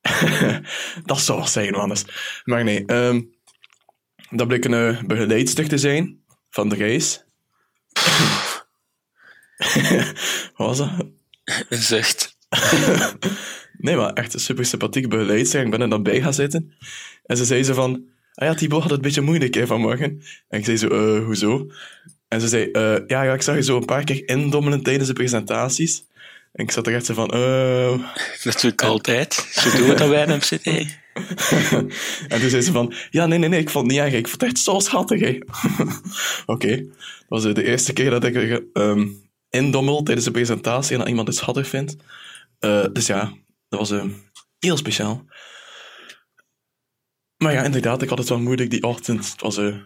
dat 1.04 1.20
zou 1.20 1.38
wel 1.38 1.46
zijn, 1.46 1.74
anders. 1.74 2.04
Maar 2.44 2.64
nee, 2.64 2.84
ehm, 2.86 3.22
dat 4.30 4.46
bleek 4.48 4.64
een 4.64 5.06
begeleidster 5.06 5.68
te 5.68 5.78
zijn 5.78 6.24
van 6.50 6.68
de 6.68 6.74
reis. 6.74 7.23
Wat 10.56 10.66
was 10.66 10.78
dat? 10.78 10.90
Een 11.68 11.82
zucht. 11.82 12.36
Nee, 13.78 13.96
maar 13.96 14.12
echt 14.12 14.34
een 14.34 14.40
super 14.40 14.64
sympathieke 14.64 15.08
begeleidster. 15.08 15.64
Ik 15.64 15.70
ben 15.70 15.80
er 15.80 15.88
dan 15.88 16.02
bij 16.02 16.22
gaan 16.22 16.34
zitten. 16.34 16.74
En 17.26 17.36
ze 17.36 17.44
zei 17.44 17.62
ze 17.62 17.74
van... 17.74 18.04
Ah 18.34 18.48
ja, 18.48 18.54
Thibaut 18.54 18.80
had 18.82 18.90
het 18.90 18.98
een 18.98 19.06
beetje 19.06 19.20
moeilijk 19.20 19.54
hè, 19.54 19.66
vanmorgen. 19.66 20.22
En 20.48 20.58
ik 20.58 20.64
zei 20.64 20.76
zo, 20.76 20.88
eh, 20.88 21.24
hoezo? 21.24 21.70
En 22.28 22.40
ze 22.40 22.48
zei, 22.48 22.70
eh, 22.70 22.96
ja, 23.06 23.22
ja, 23.22 23.32
ik 23.32 23.42
zag 23.42 23.54
je 23.54 23.62
zo 23.62 23.76
een 23.76 23.84
paar 23.84 24.04
keer 24.04 24.28
indommelen 24.28 24.82
tijdens 24.82 25.08
de 25.08 25.12
presentaties. 25.12 26.04
En 26.52 26.64
ik 26.64 26.70
zat 26.70 26.86
er 26.86 26.94
echt 26.94 27.06
zo 27.06 27.14
van. 27.14 27.28
Dat 28.42 28.60
doe 28.60 28.70
ik 28.70 28.82
altijd. 28.82 29.34
Zo 29.34 29.70
doen 29.76 29.88
we 29.88 29.94
dat 29.94 30.08
bij 30.08 30.28
een 30.28 30.36
MCT. 30.36 30.66
en 32.28 32.40
toen 32.40 32.50
zei 32.50 32.62
ze 32.62 32.72
van, 32.72 32.94
ja, 33.10 33.26
nee, 33.26 33.38
nee, 33.38 33.48
nee, 33.48 33.60
ik 33.60 33.70
vond 33.70 33.86
het 33.86 33.94
niet 33.94 34.04
erg. 34.04 34.14
Ik 34.14 34.28
vond 34.28 34.40
het 34.40 34.50
echt 34.50 34.60
zo 34.60 34.78
schattig. 34.78 35.38
Oké. 36.46 36.84
Was 37.28 37.44
eh, 37.44 37.54
de 37.54 37.64
eerste 37.64 37.92
keer 37.92 38.10
dat 38.10 38.24
ik 38.24 38.64
ehm, 38.72 39.06
indommel 39.54 40.02
tijdens 40.02 40.26
de 40.26 40.32
presentatie 40.32 40.92
en 40.92 40.98
dat 40.98 41.08
iemand 41.08 41.28
het 41.28 41.36
schattig 41.36 41.68
vindt. 41.68 41.96
Eh, 42.58 42.86
dus 42.92 43.06
ja, 43.06 43.32
dat 43.68 43.78
was 43.78 43.90
eh, 43.90 44.04
heel 44.58 44.76
speciaal. 44.76 45.24
Maar 47.36 47.52
ja, 47.52 47.62
inderdaad, 47.62 48.02
ik 48.02 48.08
had 48.08 48.18
het 48.18 48.28
wel 48.28 48.40
moeilijk 48.40 48.70
die 48.70 48.82
ochtend. 48.82 49.30
Het 49.30 49.40
was 49.40 49.56
eh, 49.56 49.76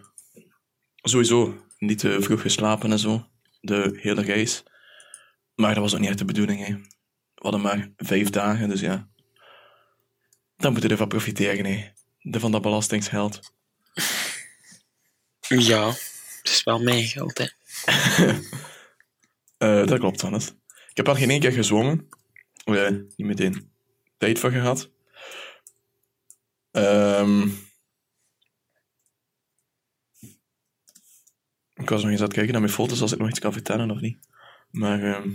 sowieso 0.95 1.65
niet 1.77 1.99
te 1.99 2.21
vroeg 2.21 2.41
geslapen 2.41 2.91
en 2.91 2.99
zo. 2.99 3.27
De 3.61 3.97
hele 4.01 4.21
reis. 4.21 4.63
Maar 5.55 5.73
dat 5.73 5.83
was 5.83 5.93
ook 5.93 5.99
niet 5.99 6.09
echt 6.09 6.17
de 6.17 6.25
bedoeling, 6.25 6.65
hè. 6.65 6.73
We 6.73 7.45
hadden 7.45 7.61
maar 7.61 7.91
vijf 7.97 8.29
dagen, 8.29 8.69
dus 8.69 8.79
ja. 8.79 9.09
Dan 10.57 10.71
moeten 10.71 10.83
we 10.83 10.95
ervan 10.95 11.07
profiteren, 11.07 11.65
hè. 11.65 11.87
De 12.21 12.39
van 12.39 12.51
dat 12.51 12.61
belastingsgeld. 12.61 13.53
Ja, 15.47 15.93
het 16.49 16.57
is 16.57 16.63
wel 16.63 16.79
mijn 16.79 17.03
geld, 17.03 17.37
hè. 17.37 17.47
Eh, 19.57 19.85
dat 19.85 19.99
klopt, 19.99 20.21
Hannes. 20.21 20.47
Ik 20.89 20.97
heb 20.97 21.07
al 21.07 21.15
geen 21.15 21.29
één 21.29 21.39
keer 21.39 21.51
gezwommen. 21.51 22.09
Niet 22.65 23.15
meteen 23.17 23.71
tijd 24.17 24.39
voor 24.39 24.51
gehad. 24.51 24.89
Ehm, 26.71 27.47
ik 31.73 31.89
was 31.89 32.01
nog 32.01 32.11
eens 32.11 32.19
aan 32.19 32.25
het 32.25 32.33
kijken 32.33 32.51
naar 32.51 32.61
mijn 32.61 32.73
foto's 32.73 33.01
als 33.01 33.11
ik 33.11 33.19
nog 33.19 33.29
iets 33.29 33.39
kan 33.39 33.53
vertellen 33.53 33.91
of 33.91 33.99
niet. 33.99 34.27
Maar 34.71 35.03
ehm 35.03 35.29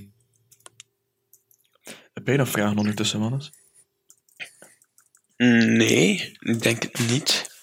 heb 2.12 2.26
jij 2.26 2.36
nog 2.36 2.48
vragen 2.48 2.78
ondertussen, 2.78 3.20
Hannes? 3.20 3.52
Nee, 5.36 6.36
ik 6.40 6.62
denk 6.62 6.82
het 6.82 6.98
niet. 7.08 7.53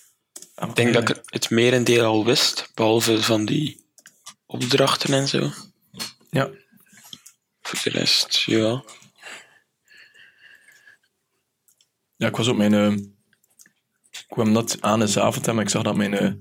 Ik 0.69 0.75
denk 0.75 0.93
dat 0.93 1.09
ik 1.09 1.21
het 1.25 1.49
merendeel 1.49 2.05
al 2.05 2.25
wist, 2.25 2.71
behalve 2.73 3.23
van 3.23 3.45
die 3.45 3.85
opdrachten 4.45 5.13
en 5.13 5.27
zo. 5.27 5.51
Ja, 6.29 6.49
Voor 7.61 7.79
de 7.83 7.89
rest, 7.89 8.35
ja. 8.35 8.83
Ja, 12.15 12.27
ik 12.27 12.35
was 12.35 12.47
op 12.47 12.55
mijn... 12.57 12.73
eh, 12.73 12.91
ik 14.11 14.25
kwam 14.27 14.51
net 14.51 14.81
aan 14.81 15.01
in 15.01 15.07
Zaventem 15.07 15.55
en 15.57 15.63
ik 15.63 15.69
zag 15.69 15.83
dat 15.83 15.95
mijn 15.95 16.13
eh, 16.13 16.31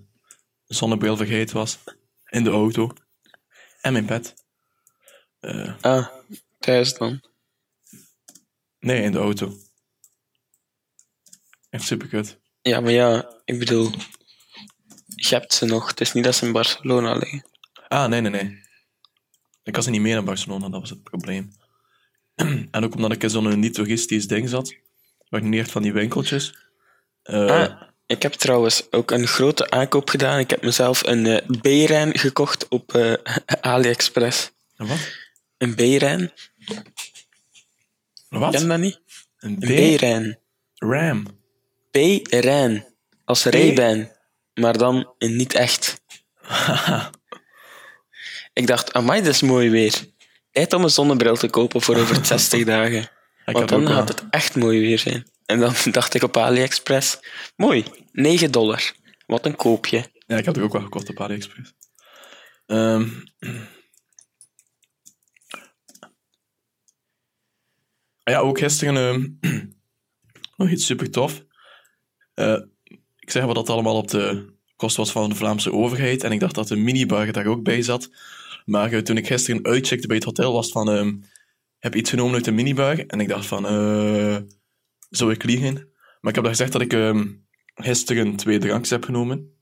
zonnebril 0.67 1.17
vergeten 1.17 1.57
was. 1.57 1.79
In 2.29 2.45
de 2.45 2.51
auto. 2.51 2.93
En 3.81 3.93
mijn 3.93 4.05
pet. 4.05 4.35
Eh, 5.41 5.75
Ah, 5.81 6.07
thuis 6.59 6.95
dan. 6.95 7.23
nee, 8.79 9.03
in 9.03 9.13
de 9.13 9.19
auto. 9.19 9.57
Echt 11.71 11.85
superkut. 11.85 12.40
Ja, 12.63 12.81
maar 12.81 12.93
ja, 12.93 13.35
ik 13.45 13.59
bedoel, 13.59 13.91
je 15.07 15.35
hebt 15.35 15.53
ze 15.55 15.65
nog. 15.65 15.89
Het 15.89 16.01
is 16.01 16.13
niet 16.13 16.25
dat 16.25 16.35
ze 16.35 16.47
in 16.47 16.53
Barcelona 16.53 17.13
liggen. 17.15 17.45
Ah, 17.89 18.09
nee, 18.09 18.21
nee, 18.21 18.31
nee. 18.31 18.59
Ik 19.63 19.77
was 19.77 19.85
er 19.85 19.91
niet 19.93 20.01
meer 20.01 20.17
in 20.17 20.25
Barcelona, 20.25 20.69
dat 20.69 20.81
was 20.81 20.91
het 20.91 21.03
probleem. 21.03 21.53
en 22.71 22.85
ook 22.85 22.95
omdat 22.95 23.13
ik 23.13 23.23
in 23.23 23.31
zo'n 23.31 23.59
niet-toeristisch 23.61 24.27
ding 24.27 24.49
zat. 24.49 24.75
Waar 25.29 25.43
niet 25.43 25.61
echt 25.61 25.71
van 25.71 25.83
die 25.83 25.93
winkeltjes. 25.93 26.55
Eh, 27.23 27.47
Ah, 27.47 27.83
ik 28.07 28.23
heb 28.23 28.33
trouwens 28.33 28.93
ook 28.93 29.11
een 29.11 29.27
grote 29.27 29.71
aankoop 29.71 30.09
gedaan. 30.09 30.39
Ik 30.39 30.51
heb 30.51 30.63
mezelf 30.63 31.07
een 31.07 31.27
eh 31.27 31.47
B-ren 31.61 32.19
gekocht 32.19 32.69
op 32.69 32.95
eh, 32.95 33.13
AliExpress. 33.73 34.51
Een 34.77 34.87
wat? 34.87 34.99
Een 35.59 35.75
Een 38.29 38.41
wat? 38.41 38.55
ken 38.55 38.69
dat 38.69 38.79
niet? 38.79 39.01
Een 39.39 39.57
Een 39.61 39.97
B-ren. 39.97 40.39
B-ren. 41.91 42.87
Als 43.25 43.45
Ray-Ban. 43.45 44.09
Maar 44.55 44.79
dan 44.79 45.15
in 45.19 45.37
niet 45.37 45.55
echt. 45.55 46.01
Ik 48.53 48.67
dacht, 48.67 48.93
amai, 48.93 49.23
dat 49.23 49.35
is 49.35 49.43
mooi 49.43 49.71
weer. 49.71 49.95
Tijd 50.51 50.73
om 50.73 50.83
een 50.83 50.91
zonnebril 50.91 51.37
te 51.37 51.49
kopen 51.49 51.83
voor 51.83 51.97
over 51.97 52.25
60 52.27 52.65
dagen. 52.65 53.03
Ik 53.45 53.57
Want 53.57 53.69
dan 53.69 53.87
gaat 53.87 54.09
het 54.09 54.25
echt 54.31 54.57
mooi 54.57 54.81
weer 54.81 54.99
zijn. 54.99 55.31
En 55.47 55.59
dan 55.59 55.75
dacht 55.93 56.15
ik 56.15 56.23
op 56.23 56.37
AliExpress, 56.37 57.19
mooi, 57.57 57.85
9 58.13 58.51
dollar. 58.53 58.93
Wat 59.27 59.47
een 59.47 59.57
koopje. 59.57 60.05
Ja, 60.27 60.37
ik 60.37 60.45
had 60.45 60.57
er 60.57 60.63
ook 60.63 60.73
wel 60.73 60.83
gekocht 60.83 61.09
op 61.09 61.21
AliExpress. 61.21 61.73
Ehm 62.67 63.09
ah 68.23 68.37
ja, 68.37 68.39
ook 68.39 68.59
gisteren 68.59 69.39
ehm, 69.41 69.61
nog 70.57 70.71
iets 70.71 70.87
super 70.87 71.11
tof. 71.11 71.45
Eh, 72.41 72.61
ik 73.19 73.31
zeg 73.31 73.45
wat 73.45 73.55
dat 73.55 73.69
allemaal 73.69 73.97
op 73.97 74.09
de 74.09 74.53
kost 74.77 74.97
was 74.97 75.13
van 75.13 75.29
de 75.29 75.35
Vlaamse 75.35 75.73
overheid. 75.73 76.25
En 76.25 76.33
ik 76.33 76.41
dacht 76.41 76.55
dat 76.55 76.69
de 76.69 76.77
minibar 76.77 77.33
daar 77.33 77.47
ook 77.47 77.63
bij 77.63 77.83
zat. 77.83 78.11
Maar 78.65 78.93
eh, 78.93 79.01
toen 79.01 79.17
ik 79.17 79.27
gisteren 79.27 79.65
uitcheckte 79.65 80.07
bij 80.07 80.17
het 80.17 80.25
hotel, 80.25 80.53
was 80.53 80.71
van... 80.71 80.91
ehm, 80.91 81.15
heb 81.79 81.95
iets 81.95 82.11
genomen 82.11 82.35
uit 82.35 82.45
de 82.45 82.53
minibar? 82.53 83.07
En 83.07 83.21
ik 83.21 83.29
dacht 83.29 83.47
van... 83.47 83.67
eh 83.67 84.37
zou 85.11 85.33
ik 85.33 85.43
liegen? 85.45 85.75
Maar 86.21 86.31
ik 86.31 86.35
heb 86.35 86.45
dan 86.45 86.55
gezegd 86.55 86.73
dat 86.73 86.81
ik 86.81 86.93
ehm, 86.93 87.27
gisteren 87.75 88.37
twee 88.37 88.59
drankjes 88.59 88.91
heb 88.91 89.05
genomen 89.05 89.59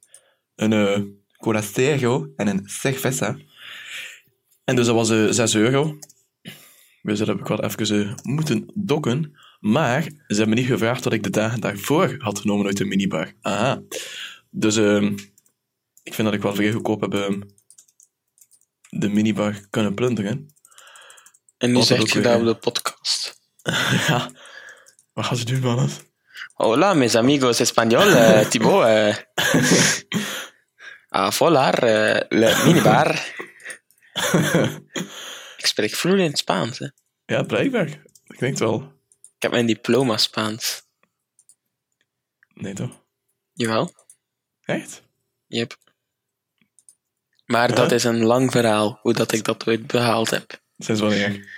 een 0.59 0.73
uh, 0.73 0.99
Cola 1.37 1.63
Zero 1.63 2.33
en 2.37 2.47
een 2.47 2.63
Cerveza. 2.65 3.37
En 4.65 4.77
dus 4.77 4.87
dat 4.87 4.95
was 4.95 5.11
eh 5.11 5.27
6 5.31 5.55
euro. 5.55 5.99
Dus 7.03 7.19
dat 7.19 7.27
heb 7.27 7.39
ik 7.39 7.47
wel 7.47 7.65
even 7.65 8.15
moeten 8.23 8.71
dokken. 8.75 9.37
Maar 9.59 10.03
ze 10.03 10.15
hebben 10.27 10.49
me 10.49 10.55
niet 10.55 10.67
gevraagd 10.67 11.05
wat 11.05 11.13
ik 11.13 11.23
de 11.23 11.31
dagen 11.31 11.61
daarvoor 11.61 12.15
had 12.19 12.39
genomen 12.39 12.67
uit 12.67 12.77
de 12.77 12.85
minibar. 12.85 13.33
Aha. 13.41 13.83
Dus 14.51 14.77
ehm, 14.77 15.17
ik 16.03 16.15
vind 16.15 16.29
dat 16.29 16.35
ik 16.37 16.43
wel 16.43 16.55
vrij 16.55 16.73
goedkoop 16.73 17.01
heb 17.01 17.15
ehm, 17.15 17.41
de 18.91 19.09
minibar 19.09 19.61
kunnen 19.71 19.95
plunderen. 19.95 20.55
En 21.59 21.69
nu 21.71 21.75
Wat 21.77 21.87
zeg 21.87 22.01
ook 22.01 22.09
je 22.09 22.21
dat 22.21 22.39
op 22.41 22.45
de 22.45 22.55
podcast. 22.55 23.41
ja. 24.09 24.31
Wat 25.13 25.25
gaan 25.25 25.37
ze 25.37 25.45
doen, 25.45 25.61
mannen? 25.61 25.91
Hola, 26.55 26.95
mis 26.95 27.15
amigos 27.15 27.61
español, 27.61 28.09
eh, 28.09 28.41
Thibaut. 28.51 28.85
eh. 28.85 29.17
ah, 31.09 31.31
volar, 31.31 31.83
eh, 31.83 32.21
le 32.29 32.63
minibar. 32.65 33.35
ik 35.57 35.67
spreek 35.67 35.95
vloeiend 35.95 36.39
Spaans, 36.39 36.79
hè. 36.79 36.87
Ja, 37.27 37.43
blijkbaar. 37.43 37.89
Ik 38.27 38.39
denk 38.39 38.53
het 38.53 38.59
wel. 38.59 38.98
Ik 39.39 39.45
heb 39.45 39.53
mijn 39.53 39.67
diploma 39.67 40.17
Spaans. 40.17 40.83
Nee, 42.55 42.75
toch? 42.75 43.05
Jawel. 43.53 43.95
Echt? 44.63 45.03
Yep. 45.47 45.77
Maar 47.45 47.69
Ja? 47.69 47.75
dat 47.75 47.93
is 47.93 48.05
een 48.05 48.25
lang 48.25 48.51
verhaal, 48.51 48.99
hoe 49.03 49.13
dat 49.13 49.33
ik 49.33 49.45
dat 49.45 49.67
ooit 49.67 49.87
behaald 49.87 50.31
heb. 50.31 50.63
Sinds 50.79 51.01
wanneer? 51.01 51.49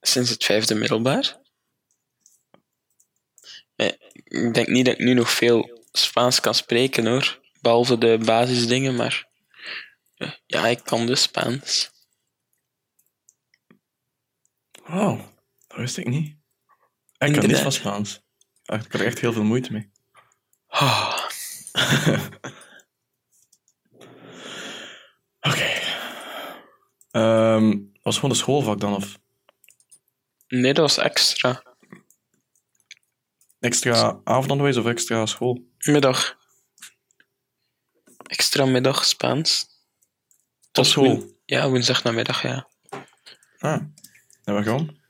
Sinds 0.00 0.30
het 0.30 0.44
vijfde 0.44 0.74
middelbaar. 0.74 1.40
Eh, 3.76 3.92
Ik 4.24 4.54
denk 4.54 4.68
niet 4.68 4.84
dat 4.84 4.94
ik 4.94 5.04
nu 5.04 5.14
nog 5.14 5.30
veel 5.30 5.86
Spaans 5.92 6.40
kan 6.40 6.54
spreken 6.54 7.06
hoor. 7.06 7.40
Behalve 7.60 7.98
de 7.98 8.18
basisdingen, 8.24 8.94
maar 8.96 9.28
eh, 10.14 10.32
ja, 10.46 10.66
ik 10.66 10.84
kan 10.84 11.06
dus 11.06 11.22
Spaans. 11.22 11.90
Wauw, 14.84 15.32
dat 15.66 15.78
wist 15.78 15.96
ik 15.96 16.06
niet. 16.06 16.36
Ik 17.24 17.32
kan 17.40 17.46
niet 17.46 17.58
van 17.58 17.72
Spaans. 17.72 18.22
Echt, 18.64 18.84
Ik 18.84 18.92
had 18.92 19.00
er 19.00 19.06
echt 19.06 19.18
heel 19.18 19.32
veel 19.32 19.44
moeite 19.44 19.72
mee. 19.72 19.90
Ah, 20.66 21.18
Oké. 25.40 25.70
Ehm, 27.10 27.78
was 28.02 28.14
gewoon 28.14 28.30
een 28.30 28.36
schoolvak 28.36 28.80
dan? 28.80 28.94
Of 28.94 29.18
nee, 30.48 30.74
dat 30.74 30.94
was 30.94 30.98
extra. 30.98 31.62
extra 33.60 34.20
avondonderwijs 34.24 34.76
of 34.76 34.86
extra 34.86 35.26
school? 35.26 35.68
Middag. 35.78 36.36
Extra 38.26 38.64
middag 38.64 39.04
Spaans. 39.04 39.66
Op 40.72 40.84
school? 40.84 41.32
Ja, 41.44 41.68
woensdag 41.68 42.02
namiddag, 42.02 42.42
ja. 42.42 42.68
Ah. 43.58 43.80
En 44.44 44.54
waarom? 44.54 45.02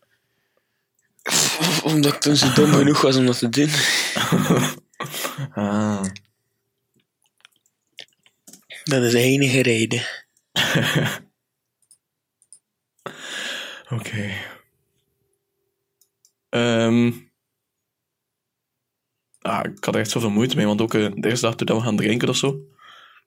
Omdat 1.83 2.15
ik 2.15 2.21
toen 2.21 2.37
zo 2.37 2.53
dom 2.53 2.73
genoeg 2.73 3.01
was 3.01 3.17
om 3.17 3.27
dat 3.27 3.39
te 3.39 3.49
doen. 3.49 3.71
Ah. 5.55 6.05
Dat 8.85 9.03
is 9.03 9.13
de 9.13 9.19
enige 9.19 9.63
reden. 9.63 10.03
Oké. 13.89 14.31
Ehm. 16.49 17.13
ah, 19.41 19.61
ik 19.77 19.85
had 19.85 19.95
er 19.95 20.01
echt 20.01 20.11
zoveel 20.11 20.31
moeite 20.31 20.57
mee, 20.57 20.67
want 20.67 20.81
ook 20.81 20.95
eh, 20.95 21.11
de 21.15 21.29
eerste 21.29 21.47
dag 21.47 21.55
toen 21.55 21.77
we 21.77 21.83
gaan 21.83 21.97
drinken 21.97 22.29
of 22.29 22.37
zo, 22.37 22.61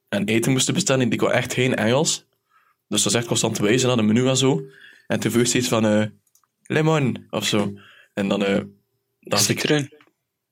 en 0.09 0.25
eten 0.25 0.51
moesten 0.51 0.73
bestellen, 0.73 1.09
die 1.09 1.19
kon 1.19 1.31
echt 1.31 1.53
geen 1.53 1.75
Engels. 1.75 2.25
Dus 2.87 3.03
dat 3.03 3.11
is 3.11 3.17
echt 3.17 3.27
constant 3.27 3.57
wijzen 3.57 3.87
naar 3.87 3.97
de 3.97 4.03
menu 4.03 4.27
en 4.27 4.37
zo. 4.37 4.61
En 5.07 5.19
toen 5.19 5.31
vroeg 5.31 5.47
ze 5.47 5.57
iets 5.57 5.67
van 5.67 5.85
eh 5.85 6.05
lemon 6.63 7.27
of 7.29 7.45
zo. 7.45 7.73
En 8.17 8.27
dan 8.27 8.43
eh 8.43 8.61
dacht 9.19 9.49
ik, 9.49 9.89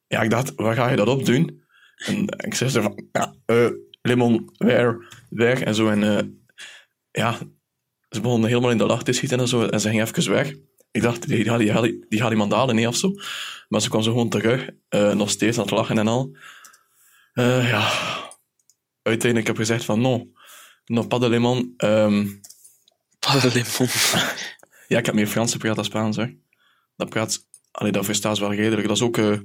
ja, 0.08 0.22
ik 0.22 0.30
dacht, 0.30 0.54
waar 0.56 0.76
ga 0.76 0.90
je 0.90 0.96
dat 0.96 1.08
op 1.08 1.26
doen? 1.26 1.64
En 1.96 2.28
ik 2.38 2.54
zei 2.54 2.70
zo 2.70 2.82
van, 2.82 3.08
ja, 3.12 3.36
eh, 3.46 3.70
lemon, 4.02 4.50
waar, 4.58 5.24
weg 5.30 5.60
en 5.62 5.76
zo. 5.76 5.90
En 5.90 6.18
eh, 6.18 6.26
ja, 7.12 7.38
ze 8.10 8.22
begonnen 8.22 8.50
helemaal 8.50 8.72
in 8.72 8.78
de 8.78 8.86
lach 8.86 9.04
te 9.04 9.12
schieten 9.12 9.40
en 9.40 9.48
zo. 9.48 9.66
En 9.66 9.80
ze 9.80 9.90
ging 9.90 10.02
even 10.02 10.32
weg. 10.32 10.54
Ik 10.92 11.02
dacht, 11.02 11.28
die, 11.28 11.36
die, 11.36 11.46
gaat, 11.46 11.84
die, 11.84 12.06
die 12.10 12.20
gaat 12.20 12.32
iemand 12.32 12.52
halen, 12.52 12.76
nee, 12.76 12.88
of 12.88 12.96
zo. 12.96 13.14
Maar 13.68 13.82
ze 13.82 13.90
kwam 13.90 14.02
zo 14.02 14.12
gewoon 14.12 14.30
terug, 14.30 14.70
eh, 14.90 15.14
nog 15.14 15.30
steeds 15.30 15.58
aan 15.58 15.64
het 15.64 15.74
lachen 15.74 15.98
en 15.98 16.08
al. 16.08 16.36
Ja, 17.34 17.92
uiteindelijk 19.02 19.48
heb 19.48 19.56
ik 19.56 19.62
gezegd 19.62 19.86
van, 19.86 20.02
no, 20.02 20.28
no 20.86 21.08
pas 21.08 21.20
de 21.20 21.30
lemon. 21.30 21.74
Ehm, 21.78 22.28
Pas 23.20 23.42
de 23.42 23.52
limon. 23.54 23.94
ja, 24.88 24.98
ik 24.98 25.06
heb 25.06 25.16
meer 25.16 25.28
Frans 25.28 25.52
gepraat 25.52 25.76
dan 25.76 25.86
Spaans, 25.86 26.18
hè. 26.18 26.26
Dat 26.96 27.10
praat... 27.10 27.48
Allee, 27.76 27.92
dat 27.92 28.06
verstaan 28.06 28.36
ze 28.36 28.42
wel 28.42 28.54
redelijk. 28.54 28.88
Dat 28.88 28.96
is 28.98 29.04
ook 29.04 29.18
eh, 29.18 29.38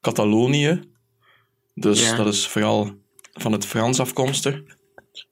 Catalonië. 0.00 0.80
Dus 1.74 2.00
Ja. 2.08 2.16
dat 2.16 2.26
is 2.34 2.46
vooral 2.48 3.00
van 3.32 3.52
het 3.52 3.66
Frans 3.66 4.00
afkomstig. 4.00 4.54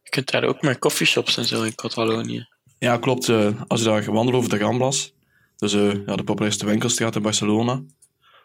Je 0.03 0.11
kunt 0.11 0.31
daar 0.31 0.45
ook 0.45 0.63
met 0.63 0.79
coffeeshops 0.79 1.37
en 1.37 1.45
zo 1.45 1.63
in 1.63 1.75
Catalonië. 1.75 2.49
Ja, 2.79 2.97
klopt. 2.99 3.29
eh, 3.29 3.63
als 3.67 3.81
je 3.81 3.87
daar 3.87 4.13
wandelt 4.13 4.37
over 4.37 4.51
de 4.51 4.59
Ramblas, 4.59 5.13
dus 5.57 5.73
eh, 5.73 6.07
ja, 6.07 6.17
de 6.17 6.25
populairste 6.25 6.67
winkelstraat 6.67 7.17
in 7.17 7.23
Barcelona, 7.23 7.75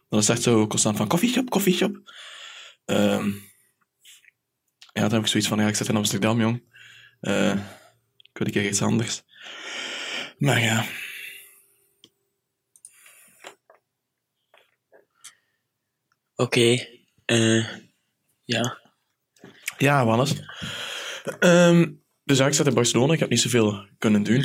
dan 0.10 0.20
is 0.20 0.28
het 0.28 0.36
echt 0.36 0.42
zo 0.46 0.68
constant 0.68 0.98
van 0.98 1.08
koffieshop, 1.08 1.50
koffieshop. 1.50 2.14
Ehm 2.86 3.30
ja, 4.94 5.02
dan 5.02 5.12
heb 5.12 5.22
ik 5.22 5.28
zoiets 5.28 5.50
van, 5.50 5.60
ja, 5.60 5.68
ik 5.68 5.76
zit 5.76 5.88
in 5.88 5.96
Amsterdam, 5.96 6.40
jong. 6.42 6.64
Eh, 7.20 7.50
ik 8.32 8.38
wil 8.38 8.48
een 8.48 8.52
keer 8.54 8.66
iets 8.68 8.82
anders. 8.82 9.24
Maar 10.38 10.62
ja, 10.62 10.86
Oké. 16.36 16.88
eh, 17.26 17.66
ja. 18.44 18.80
Ja, 19.78 20.06
Wannes. 20.06 20.34
Ehm 21.40 21.86
dus 22.26 22.38
ja, 22.38 22.48
ik 22.48 22.54
zat 22.54 22.68
in 22.68 22.74
Barcelona. 22.74 23.14
Ik 23.14 23.20
heb 23.20 23.30
niet 23.30 23.40
zoveel 23.42 23.88
kunnen 23.98 24.24
doen. 24.24 24.42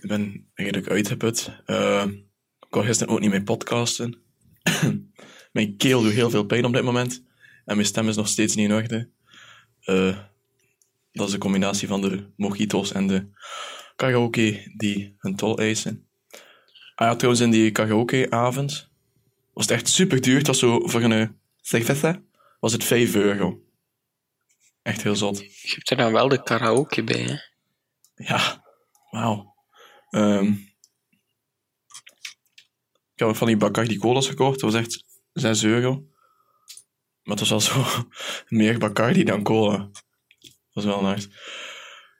Ik 0.00 0.08
ben 0.08 0.50
redelijk 0.54 0.88
uitgeput. 0.88 1.50
Eh, 1.64 2.04
ik 2.60 2.66
kon 2.70 2.84
gisteren 2.84 3.12
ook 3.12 3.20
niet 3.20 3.30
meer 3.30 3.42
podcasten. 3.42 4.22
mijn 5.52 5.76
keel 5.76 6.02
doet 6.02 6.12
heel 6.12 6.30
veel 6.30 6.44
pijn 6.44 6.64
op 6.64 6.72
dit 6.72 6.82
moment. 6.82 7.22
En 7.64 7.74
mijn 7.76 7.86
stem 7.86 8.08
is 8.08 8.16
nog 8.16 8.28
steeds 8.28 8.54
niet 8.54 8.68
in 8.68 8.74
orde. 8.74 9.10
Eh, 9.80 10.18
dat 11.12 11.28
is 11.28 11.34
een 11.34 11.38
combinatie 11.40 11.88
van 11.88 12.00
de 12.00 12.30
mojito's 12.36 12.92
en 12.92 13.06
de 13.06 13.26
karaoke 13.96 14.72
die 14.76 15.14
hun 15.18 15.36
tol 15.36 15.58
eisen. 15.58 16.06
Ah 16.94 17.16
trouwens, 17.16 17.44
in 17.44 17.50
die 17.50 17.70
karaokeavond 17.70 18.90
was 19.54 19.64
het 19.66 19.70
echt 19.70 19.88
super 19.88 20.20
duur. 20.20 20.38
Het 20.38 20.46
was 20.46 20.58
zo 20.58 20.86
voor 20.86 21.02
een 21.02 21.12
eh, 21.12 21.28
cerveza 21.60 22.22
was 22.60 22.72
het 22.72 22.84
5 22.84 23.14
euro. 23.14 23.62
Echt 24.82 25.02
heel 25.02 25.16
zot. 25.16 25.38
Je 25.38 25.72
hebt 25.74 25.90
er 25.90 25.96
dan 25.96 26.12
wel 26.12 26.28
de 26.28 26.42
karaoke 26.42 27.04
bij, 27.04 27.22
hè? 27.22 27.36
Ja, 28.14 28.64
wauw. 29.10 29.54
Ehm, 30.10 30.46
ik 33.12 33.20
heb 33.20 33.28
ook 33.28 33.36
van 33.36 33.46
die 33.46 33.56
Bacardi 33.56 33.98
colas 33.98 34.28
gekocht. 34.28 34.60
Dat 34.60 34.72
was 34.72 34.80
echt 34.80 35.04
6 35.32 35.64
euro. 35.64 36.08
Maar 37.22 37.36
het 37.36 37.48
was 37.48 37.50
wel 37.50 37.60
zo 37.60 38.06
meer 38.58 38.78
Bacardi 38.78 39.24
dan 39.24 39.42
cola. 39.42 39.76
Dat 40.38 40.84
was 40.84 40.84
wel 40.84 41.02
nice. 41.02 41.28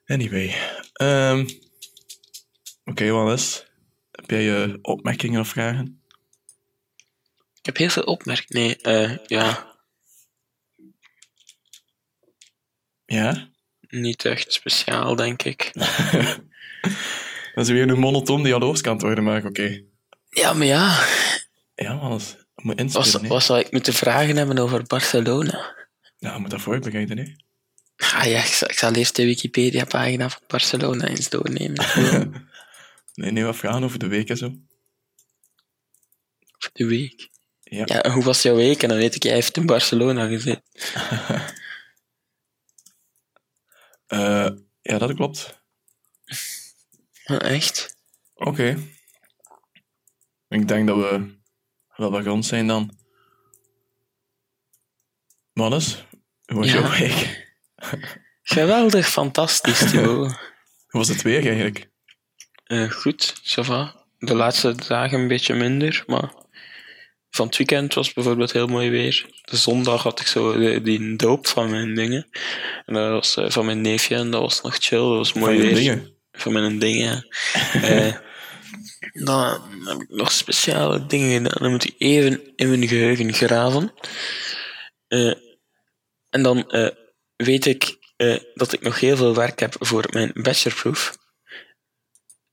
Anyway. 0.06 0.54
ehm 0.92 1.46
Oké, 2.84 3.10
Wannes. 3.10 3.66
Heb 4.10 4.30
jij 4.30 4.64
eh, 4.64 4.74
opmerkingen 4.82 5.40
of 5.40 5.48
vragen? 5.48 6.03
Ik 7.64 7.70
heb 7.70 7.76
heel 7.76 7.88
veel 7.88 8.02
opmerkingen. 8.02 8.62
Nee, 8.62 8.76
eh, 8.76 9.16
ja, 9.26 9.76
Ja? 13.06 13.48
niet 13.80 14.24
echt 14.24 14.52
speciaal, 14.52 15.16
denk 15.16 15.42
ik. 15.42 15.70
Dat 17.54 17.64
is 17.66 17.68
weer 17.68 17.88
een 17.88 17.98
monotoon 17.98 18.42
dialoogskant 18.42 19.02
worden, 19.02 19.24
maar 19.24 19.44
oké. 19.44 19.82
Ja, 20.28 20.52
maar 20.52 20.66
ja. 20.66 21.06
Ja. 21.74 21.92
Je 21.92 22.08
moet 22.08 22.36
Wat, 22.54 22.78
inspelen, 22.78 23.28
wat 23.28 23.42
zou 23.44 23.60
ik 23.60 23.70
moeten 23.72 23.92
vragen 23.92 24.36
hebben 24.36 24.58
over 24.58 24.82
Barcelona? 24.82 25.74
Ja, 26.18 26.34
je 26.34 26.40
moet 26.40 26.50
dat 26.50 26.60
voorbereiden, 26.60 27.18
hè. 27.18 27.24
Ah 27.96 28.24
ja, 28.24 28.38
ik 28.38 28.52
zal, 28.52 28.68
ik 28.68 28.78
zal 28.78 28.92
eerst 28.92 29.16
de 29.16 29.24
Wikipedia-pagina 29.24 30.28
van 30.30 30.40
Barcelona 30.46 31.06
eens 31.06 31.28
doornemen. 31.28 31.84
Nee, 33.14 33.30
nee, 33.30 33.44
wat 33.44 33.56
vragen 33.56 33.84
over 33.84 33.98
de 33.98 34.06
week 34.06 34.28
en 34.28 34.36
zo. 34.36 34.54
Voor 36.58 36.70
de 36.72 36.86
week. 36.86 37.30
Ja. 37.64 37.82
Ja, 37.86 38.10
hoe 38.10 38.24
was 38.24 38.42
jouw 38.42 38.54
week? 38.54 38.82
En 38.82 38.88
dan 38.88 38.98
weet 38.98 39.14
ik, 39.14 39.22
jij 39.22 39.32
heeft 39.34 39.56
in 39.56 39.66
Barcelona 39.66 40.26
gezeten. 40.26 40.62
Eh, 44.06 44.48
ja, 44.82 44.98
dat 44.98 45.14
klopt. 45.14 45.62
Ah, 47.24 47.50
echt? 47.50 47.96
Oké. 48.34 48.76
Ik 50.48 50.68
denk 50.68 50.86
dat 50.86 50.96
we 50.96 51.38
wel 51.96 52.10
bij 52.10 52.26
ons 52.28 52.48
zijn 52.48 52.66
dan. 52.66 52.98
Mannes, 55.52 56.04
hoe 56.44 56.56
was 56.58 56.66
Ja. 56.72 56.72
jouw 56.80 56.90
week? 56.90 57.46
Geweldig, 58.42 59.08
fantastisch. 59.08 59.92
Hoe 59.92 60.36
was 60.88 61.08
het 61.08 61.22
weer 61.22 61.46
eigenlijk? 61.46 61.90
Eh, 62.64 62.90
goed, 62.90 63.34
ça 63.42 63.64
va. 63.64 64.06
De 64.18 64.34
laatste 64.34 64.74
dagen 64.74 65.18
een 65.20 65.28
beetje 65.28 65.54
minder, 65.54 66.04
maar 66.06 66.32
van 67.34 67.46
het 67.46 67.56
weekend 67.56 67.94
was 67.94 68.12
bijvoorbeeld 68.12 68.52
heel 68.52 68.66
mooi 68.66 68.90
weer. 68.90 69.26
De 69.42 69.56
zondag 69.56 70.02
had 70.02 70.20
ik 70.20 70.26
zo 70.26 70.58
de- 70.58 70.82
die 70.82 71.16
doop 71.16 71.46
van 71.46 71.70
mijn 71.70 71.94
dingen. 71.94 72.26
En 72.86 72.94
dat 72.94 73.10
was 73.10 73.36
eh, 73.36 73.50
van 73.50 73.64
mijn 73.66 73.80
neefje 73.80 74.14
en 74.14 74.30
dat 74.30 74.40
was 74.40 74.60
nog 74.60 74.76
chill, 74.80 74.98
dat 74.98 75.16
was 75.16 75.32
mooi 75.32 75.56
Van 75.56 75.66
weer. 75.66 75.74
dingen? 75.74 76.16
Van 76.32 76.52
mijn 76.52 76.78
dingen. 76.78 77.26
Eh, 77.82 78.14
dan 79.12 79.60
heb 79.84 80.00
ik 80.00 80.08
nog 80.08 80.32
speciale 80.32 81.06
dingen 81.06 81.32
gedaan. 81.42 81.62
Dan 81.62 81.70
moet 81.70 81.84
ik 81.84 81.94
even 81.98 82.52
in 82.56 82.68
mijn 82.68 82.88
geheugen 82.88 83.32
graven. 83.32 83.92
Eh, 85.08 85.34
en 86.30 86.42
dan 86.42 86.72
weet 87.36 87.66
ik 87.66 87.96
dat 88.54 88.72
ik 88.72 88.80
nog 88.80 89.00
heel 89.00 89.16
veel 89.16 89.34
werk 89.34 89.60
heb 89.60 89.76
voor 89.78 90.04
mijn 90.10 90.30
bachelorproef. 90.34 91.16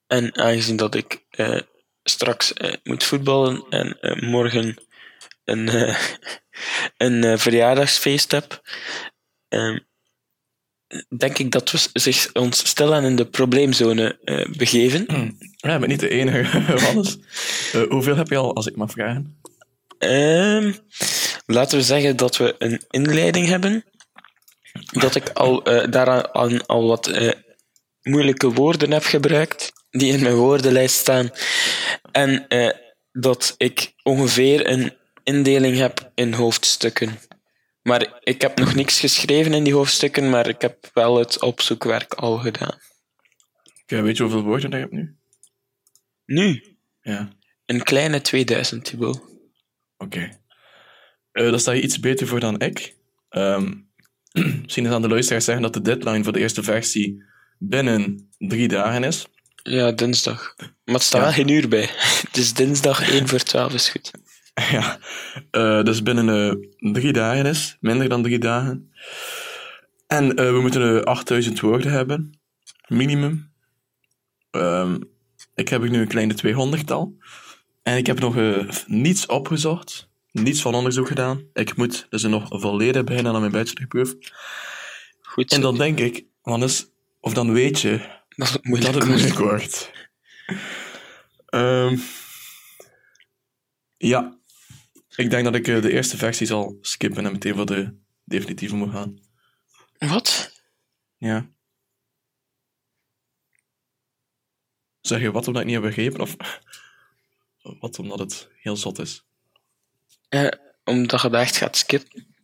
En 0.07 0.37
aangezien 0.37 0.75
dat 0.75 0.95
ik 0.95 1.25
straks 2.03 2.53
eh, 2.53 2.73
moet 2.83 3.03
voetballen 3.03 3.63
en 3.69 3.99
eh, 3.99 4.29
morgen 4.29 4.75
een, 5.43 5.69
eh, 5.69 5.97
een 7.07 7.39
verjaardagsfeest 7.39 8.31
heb, 8.31 8.61
ehm, 9.47 9.79
denk 11.17 11.37
ik 11.37 11.51
dat 11.51 11.71
we 11.71 11.89
zich 11.93 12.33
ons 12.33 12.67
stilaan 12.67 13.03
in 13.03 13.15
de 13.15 13.25
probleemzone 13.25 14.19
begeven. 14.57 15.05
Ja, 15.55 15.73
ik 15.73 15.79
ben 15.79 15.89
niet 15.89 15.99
de 15.99 16.09
enige, 16.09 16.61
Wannes. 16.85 17.17
Eh, 17.73 17.89
hoeveel 17.89 18.15
heb 18.15 18.27
je 18.27 18.37
al, 18.37 18.55
als 18.55 18.67
ik 18.67 18.75
mag 18.75 18.91
vragen? 18.91 19.41
Ehm, 19.97 20.73
laten 21.45 21.77
we 21.77 21.83
zeggen 21.83 22.17
dat 22.17 22.37
we 22.37 22.55
een 22.57 22.81
inleiding 22.89 23.47
hebben. 23.47 23.85
Dat 24.91 25.15
ik 25.15 25.29
al, 25.29 25.63
daaraan 25.89 26.33
aan 26.33 26.65
al 26.65 26.87
wat 26.87 27.11
moeilijke 28.01 28.53
woorden 28.53 28.91
heb 28.91 29.03
gebruikt, 29.03 29.71
die 29.91 30.13
in 30.13 30.21
mijn 30.21 30.35
woordenlijst 30.35 30.95
staan. 30.95 31.29
En 32.11 32.47
eh, 32.47 32.77
dat 33.11 33.55
ik 33.57 33.93
ongeveer 34.03 34.67
een 34.67 34.93
indeling 35.23 35.77
heb 35.77 36.11
in 36.15 36.33
hoofdstukken. 36.33 37.19
Maar 37.81 38.19
ik 38.19 38.41
heb 38.41 38.57
nog 38.59 38.75
niks 38.75 38.99
geschreven 38.99 39.53
in 39.53 39.63
die 39.63 39.73
hoofdstukken, 39.73 40.29
maar 40.29 40.47
ik 40.47 40.61
heb 40.61 40.89
wel 40.93 41.17
het 41.17 41.41
opzoekwerk 41.41 42.13
al 42.13 42.37
gedaan. 42.37 42.77
Weet 43.85 44.17
je 44.17 44.23
hoeveel 44.23 44.43
woorden 44.43 44.69
je 44.71 44.75
hebt 44.75 44.91
nu? 44.91 45.15
Nu, 46.25 46.77
Ja, 47.01 47.29
een 47.65 47.83
kleine 47.83 48.21
2000, 48.21 48.85
Thibaut. 48.85 49.21
oké. 49.97 50.39
Eh, 51.31 51.49
daar 51.49 51.59
sta 51.59 51.71
je 51.71 51.81
iets 51.81 51.99
beter 51.99 52.27
voor 52.27 52.39
dan 52.39 52.59
ik. 52.59 52.95
Ehm, 53.29 53.73
misschien 54.61 54.85
is 54.85 54.91
aan 54.91 55.01
de 55.01 55.07
luisteraars 55.07 55.45
zeggen 55.45 55.63
dat 55.63 55.73
de 55.73 55.81
deadline 55.81 56.23
voor 56.23 56.33
de 56.33 56.39
eerste 56.39 56.63
versie 56.63 57.23
binnen 57.59 58.29
drie 58.37 58.67
dagen 58.67 59.03
is. 59.03 59.27
Ja, 59.63 59.91
dinsdag. 59.91 60.53
Maar 60.57 60.95
het 60.95 61.03
staat 61.03 61.19
Ja. 61.19 61.25
wel 61.25 61.35
geen 61.35 61.47
uur 61.47 61.67
bij. 61.67 61.89
Is 62.31 62.53
dinsdag 62.53 63.09
1 63.11 63.27
voor 63.27 63.39
12 63.39 63.73
is 63.73 63.89
goed. 63.89 64.11
Ja, 64.71 64.99
eh, 65.51 65.83
dus 65.83 66.03
binnen 66.03 66.29
eh, 66.29 66.91
drie 66.93 67.13
dagen 67.13 67.45
is, 67.45 67.77
minder 67.79 68.09
dan 68.09 68.23
drie 68.23 68.39
dagen. 68.39 68.91
En 70.07 70.35
eh, 70.35 70.51
we 70.51 70.61
moeten 70.61 70.97
eh, 70.99 71.03
8000 71.03 71.59
woorden 71.59 71.91
hebben, 71.91 72.39
minimum. 72.87 73.51
Ehm, 74.51 74.99
ik 75.55 75.67
heb 75.69 75.81
nu 75.81 76.01
een 76.01 76.07
kleine 76.07 76.33
200-tal. 76.33 77.15
En 77.83 77.97
ik 77.97 78.07
heb 78.07 78.19
nog 78.19 78.35
niets 78.87 79.25
opgezocht, 79.25 80.09
niets 80.31 80.61
van 80.61 80.75
onderzoek 80.75 81.07
gedaan. 81.07 81.43
Ik 81.53 81.75
moet 81.75 82.07
dus 82.09 82.23
nog 82.23 82.45
volledig 82.49 83.03
beginnen 83.03 83.33
aan 83.33 83.39
mijn 83.39 83.51
bachelorproef. 83.51 84.13
Goed. 85.21 85.51
En 85.51 85.61
dan 85.61 85.77
denk 85.77 85.99
ik, 85.99 86.25
Wannes, 86.41 86.85
of 87.19 87.33
dan 87.33 87.53
weet 87.53 87.79
je 87.81 87.99
dat 88.41 88.81
dat 88.81 88.93
het 88.93 89.05
moeilijk 89.05 89.37
wordt. 89.37 89.91
Ehm, 91.45 91.97
ja, 93.97 94.39
ik 95.15 95.29
denk 95.29 95.43
dat 95.43 95.55
ik 95.55 95.67
eh, 95.67 95.81
de 95.81 95.91
eerste 95.91 96.17
versie 96.17 96.47
zal 96.47 96.77
skippen 96.81 97.25
en 97.25 97.31
meteen 97.31 97.55
voor 97.55 97.65
de 97.65 97.95
definitieve 98.23 98.75
moet 98.75 98.91
gaan. 98.91 99.19
Wat? 99.97 100.61
Ja. 101.17 101.49
Zeg 105.01 105.21
je 105.21 105.31
wat 105.31 105.47
omdat 105.47 105.61
ik 105.61 105.67
niet 105.67 105.77
heb 105.77 105.85
begrepen 105.85 106.19
of 106.19 106.35
wat 107.81 107.99
omdat 107.99 108.19
het 108.19 108.49
heel 108.55 108.75
zot 108.75 108.99
is? 108.99 109.25
Eh, 110.29 110.47
omdat 110.83 111.21
je 111.21 111.29
dat 111.29 111.41
echt 111.41 111.57
gaat 111.57 111.77
skippen. 111.77 112.35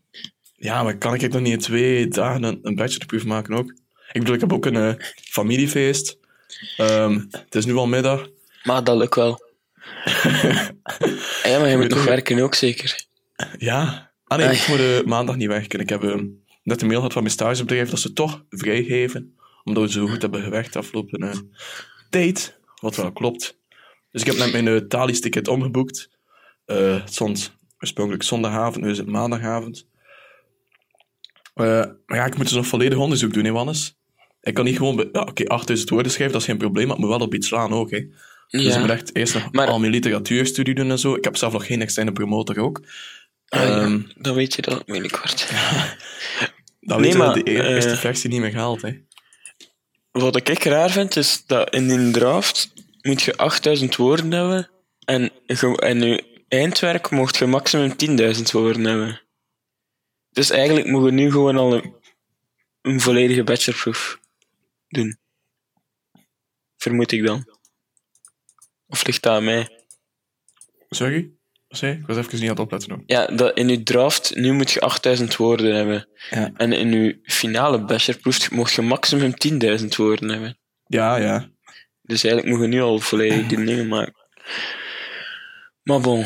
Ja, 0.55 0.83
maar 0.83 0.97
kan 0.97 1.13
ik 1.13 1.31
nog 1.31 1.41
niet 1.41 1.53
in 1.53 1.60
twee 1.60 2.07
dagen 2.07 2.43
een, 2.43 2.60
een 2.62 2.75
bachelorproef 2.75 3.25
maken 3.25 3.55
ook? 3.55 3.73
Ik 4.11 4.19
bedoel, 4.19 4.35
ik 4.35 4.41
heb 4.41 4.53
ook 4.53 4.65
een 4.65 4.75
eh, 4.75 4.93
familiefeest. 5.21 6.17
Ehm, 6.77 7.19
het 7.31 7.55
is 7.55 7.65
nu 7.65 7.75
al 7.75 7.87
middag. 7.87 8.27
Maar 8.63 8.83
dat 8.83 8.97
lukt 8.97 9.15
wel. 9.15 9.45
ja, 11.43 11.59
maar 11.59 11.69
je 11.69 11.77
moet 11.77 11.89
nog 11.89 12.03
werken 12.03 12.39
ook 12.39 12.55
zeker. 12.55 13.05
Ja. 13.57 14.11
Ah 14.23 14.37
nee, 14.37 14.47
Ai. 14.47 14.57
ik 14.57 14.67
moet 14.67 14.79
eh, 14.79 15.03
maandag 15.03 15.35
niet 15.35 15.47
werken. 15.47 15.79
Ik 15.79 15.89
heb 15.89 16.03
eh, 16.03 16.15
net 16.63 16.81
een 16.81 16.87
mail 16.87 16.97
gehad 16.97 17.13
van 17.13 17.21
mijn 17.21 17.33
stagebedrijf 17.33 17.89
dat 17.89 17.99
ze 17.99 18.13
toch 18.13 18.43
vrijgeven. 18.49 19.37
Omdat 19.63 19.83
we 19.83 19.91
zo 19.91 20.07
goed 20.07 20.21
hebben 20.21 20.43
gewerkt 20.43 20.73
de 20.73 20.79
afgelopen 20.79 21.19
eh, 21.19 21.37
tijd. 22.09 22.59
Wat 22.81 22.95
wel 22.95 23.11
klopt. 23.11 23.59
Dus 24.11 24.21
ik 24.21 24.27
heb 24.27 24.37
net 24.37 24.51
mijn 24.51 24.65
uh, 24.65 24.77
Thalys-ticket 24.77 25.47
omgeboekt. 25.47 26.09
Eh, 26.65 26.99
het 26.99 27.13
stond 27.13 27.55
oorspronkelijk 27.79 28.23
zondagavond, 28.23 28.85
nu 28.85 28.91
is 28.91 28.97
het 28.97 29.07
maandagavond. 29.07 29.87
Eh, 31.57 31.65
maar 32.05 32.17
ja, 32.17 32.25
ik 32.25 32.35
moet 32.37 32.45
dus 32.45 32.55
nog 32.55 32.67
volledig 32.67 32.97
onderzoek 32.97 33.33
doen, 33.33 33.45
hè, 33.45 33.51
Wannes? 33.51 33.95
Ik 34.41 34.53
kan 34.53 34.65
niet 34.65 34.77
gewoon... 34.77 34.95
be- 34.95 35.09
Ja, 35.11 35.21
Oké, 35.21 35.47
8000 35.47 35.89
woorden 35.89 36.11
schrijven, 36.11 36.33
dat 36.33 36.41
is 36.41 36.47
geen 36.47 36.57
probleem, 36.57 36.87
maar 36.87 36.95
ik 36.95 37.01
moet 37.01 37.09
wel 37.11 37.19
op 37.19 37.33
iets 37.33 37.47
slaan 37.47 37.73
ook, 37.73 37.91
hè. 37.91 37.99
Dus 38.47 38.65
ik 38.65 38.71
Ja. 38.71 38.79
moet 38.79 38.89
echt 38.89 39.15
eerst 39.15 39.33
nog 39.33 39.51
Maar- 39.51 39.67
al 39.67 39.79
mijn 39.79 39.91
literatuurstudie 39.91 40.73
doen 40.75 40.89
en 40.91 40.99
zo. 40.99 41.15
Ik 41.15 41.23
heb 41.23 41.35
zelf 41.37 41.53
nog 41.53 41.65
geen 41.65 41.81
externe 41.81 42.11
promotor 42.11 42.57
ook. 42.59 42.81
Ah, 43.47 43.61
ja. 43.61 43.67
Ehm, 43.81 43.99
Dan 44.15 44.35
weet 44.35 44.53
je 44.55 44.61
dat 44.61 44.83
wordt. 44.85 45.49
Dan 46.79 47.01
Nee, 47.01 47.05
weten 47.11 47.17
maar, 47.25 47.33
we 47.33 47.43
de 47.43 47.51
e- 47.51 47.57
eh, 47.59 47.69
eerste 47.73 47.95
versie 47.95 48.29
niet 48.29 48.39
meer 48.41 48.49
gehaald, 48.51 48.81
hè. 48.81 48.91
Wat 50.11 50.35
ik 50.35 50.63
raar 50.63 50.89
vind, 50.91 51.15
is 51.15 51.43
dat 51.45 51.73
in 51.75 51.89
een 51.89 52.11
draft 52.11 52.73
moet 53.01 53.21
je 53.21 53.37
8000 53.37 53.95
woorden 53.95 54.31
hebben 54.31 54.69
en, 55.05 55.29
je- 55.45 55.77
en 55.79 56.01
je 56.01 56.23
eindwerk 56.47 57.09
mocht 57.09 57.37
je 57.37 57.45
maximum 57.45 57.95
10.000 57.95 58.51
woorden 58.51 58.83
hebben. 58.83 59.21
Dus 60.38 60.50
eigenlijk 60.50 60.88
moet 60.88 61.06
je 61.06 61.12
nu 61.12 61.32
gewoon 61.32 61.58
al 61.58 61.73
een, 61.73 61.95
een 62.82 63.02
volledige 63.02 63.43
bachelorproef 63.43 64.19
doen. 64.88 65.19
Vermoed 66.78 67.12
ik 67.12 67.26
dan. 67.26 67.47
Of 68.88 69.06
ligt 69.06 69.23
dat 69.23 69.34
aan 69.34 69.43
mij? 69.43 69.86
Sorry? 70.89 71.32
Zei? 71.67 71.93
Ik 71.93 72.08
was 72.08 72.17
even 72.17 72.34
niet 72.34 72.41
aan 72.41 72.50
het 72.50 72.60
opletten. 72.60 73.04
Ja, 73.06 73.26
dat 73.26 73.58
in 73.58 73.69
je 73.69 73.84
draft, 73.84 74.36
nu 74.36 74.52
moet 74.52 74.71
je 74.71 74.82
8000 74.82 75.36
woorden 75.36 75.76
hebben. 75.76 76.10
Ja. 76.30 76.52
En 76.56 76.73
in 76.73 76.91
je 76.91 77.19
finale 77.23 77.86
bachelorproef 77.86 78.52
mocht 78.52 78.73
je 78.73 78.82
maximum 78.82 79.34
10.000 79.80 79.86
woorden 79.95 80.30
hebben. 80.30 80.60
Ja, 80.86 81.15
ja. 81.15 81.52
Dus 82.02 82.23
eigenlijk 82.23 82.56
moet 82.56 82.63
je 82.65 82.76
nu 82.76 82.82
al 82.82 83.00
volledig 83.00 83.47
die 83.47 83.65
dingen 83.65 83.88
maken. 83.88 84.15
Maar 85.84 86.00
bon, 86.00 86.26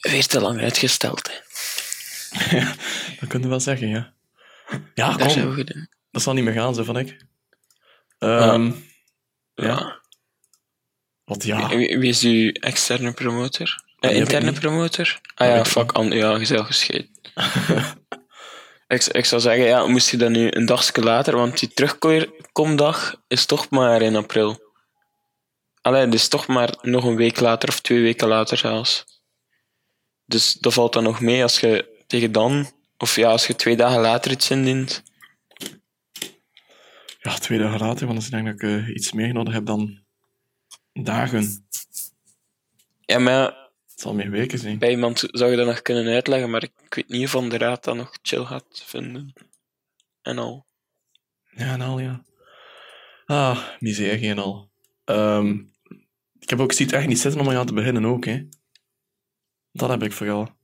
weer 0.00 0.26
te 0.26 0.40
lang 0.40 0.60
uitgesteld. 0.60 1.28
Hè. 1.28 1.49
Dat 3.20 3.28
kun 3.28 3.40
je 3.40 3.48
wel 3.48 3.60
zeggen, 3.60 3.88
ja. 3.88 4.12
Ja, 4.94 5.16
kom. 5.16 5.64
Dat 6.10 6.22
zal 6.22 6.32
niet 6.34 6.44
meer 6.44 6.52
gaan, 6.52 6.74
zo 6.74 6.84
van 6.84 6.98
ik. 6.98 7.26
Ehm, 8.18 8.70
Ja. 9.54 10.00
Wat 11.24 11.44
ja. 11.44 11.68
Wie, 11.68 11.98
wie 11.98 12.08
is 12.08 12.22
uw 12.22 12.50
externe 12.52 13.12
promotor? 13.12 13.84
Eh, 13.98 14.10
ik 14.10 14.16
interne 14.16 14.52
promotor? 14.52 15.20
Ah 15.34 15.48
ja, 15.48 15.64
fuck, 15.64 15.92
an, 15.92 16.10
ja, 16.10 16.36
je 16.36 16.46
bent 16.48 16.66
gescheiden. 16.66 17.10
ik, 18.88 19.04
ik 19.04 19.24
zou 19.24 19.40
zeggen, 19.40 19.64
ja, 19.64 19.86
moest 19.86 20.10
je 20.10 20.16
dat 20.16 20.30
nu 20.30 20.48
een 20.50 20.66
dagje 20.66 21.02
later, 21.02 21.36
want 21.36 21.58
die 21.58 21.68
terugkomdag 21.68 23.22
is 23.28 23.46
toch 23.46 23.70
maar 23.70 24.02
in 24.02 24.16
april. 24.16 24.68
Allee, 25.80 26.08
dus 26.08 26.28
toch 26.28 26.46
maar 26.46 26.74
nog 26.82 27.04
een 27.04 27.16
week 27.16 27.40
later 27.40 27.68
of 27.68 27.80
twee 27.80 28.02
weken 28.02 28.28
later 28.28 28.56
zelfs. 28.56 29.04
Dus 30.24 30.52
dat 30.52 30.72
valt 30.72 30.92
dan 30.92 31.02
nog 31.02 31.20
mee 31.20 31.42
als 31.42 31.60
je 31.60 31.89
tegen 32.10 32.32
dan, 32.32 32.66
of 32.98 33.16
ja, 33.16 33.30
als 33.30 33.46
je 33.46 33.54
twee 33.54 33.76
dagen 33.76 34.00
later 34.00 34.30
iets 34.30 34.50
indient. 34.50 35.02
Ja, 37.18 37.34
twee 37.34 37.58
dagen 37.58 37.78
later, 37.80 38.06
want 38.06 38.24
ik 38.24 38.30
denk 38.30 38.46
dat 38.46 38.54
ik 38.54 38.62
eh, 38.62 38.88
iets 38.94 39.12
meer 39.12 39.32
nodig 39.32 39.52
heb 39.52 39.66
dan 39.66 40.02
dagen. 40.92 41.68
Ja, 43.00 43.18
maar 43.18 43.42
Het 43.90 44.00
zal 44.00 44.14
meer 44.14 44.30
weken 44.30 44.58
zijn. 44.58 44.78
bij 44.78 44.90
iemand 44.90 45.28
zou 45.30 45.50
je 45.50 45.56
dat 45.56 45.66
nog 45.66 45.82
kunnen 45.82 46.14
uitleggen, 46.14 46.50
maar 46.50 46.62
ik 46.62 46.94
weet 46.94 47.08
niet 47.08 47.24
of 47.24 47.30
van 47.30 47.48
de 47.48 47.58
raad 47.58 47.84
dat 47.84 47.96
nog 47.96 48.18
chill 48.22 48.44
gaat 48.44 48.82
vinden. 48.86 49.32
En 50.22 50.38
al. 50.38 50.66
Ja, 51.50 51.72
en 51.72 51.80
al, 51.80 51.98
ja. 51.98 52.24
Ah, 53.24 53.68
miserie 53.78 54.30
en 54.30 54.38
al. 54.38 54.70
Ehm, 55.04 55.58
ik 56.38 56.50
heb 56.50 56.60
ook 56.60 56.72
ziet 56.72 56.92
echt 56.92 57.06
niet 57.06 57.18
zitten 57.18 57.40
om 57.40 57.50
aan 57.50 57.66
te 57.66 57.74
beginnen 57.74 58.04
ook, 58.04 58.24
hè. 58.24 58.48
Dat 59.72 59.90
heb 59.90 60.02
ik 60.02 60.12
vooral. 60.12 60.58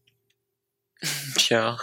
Tja. 1.47 1.79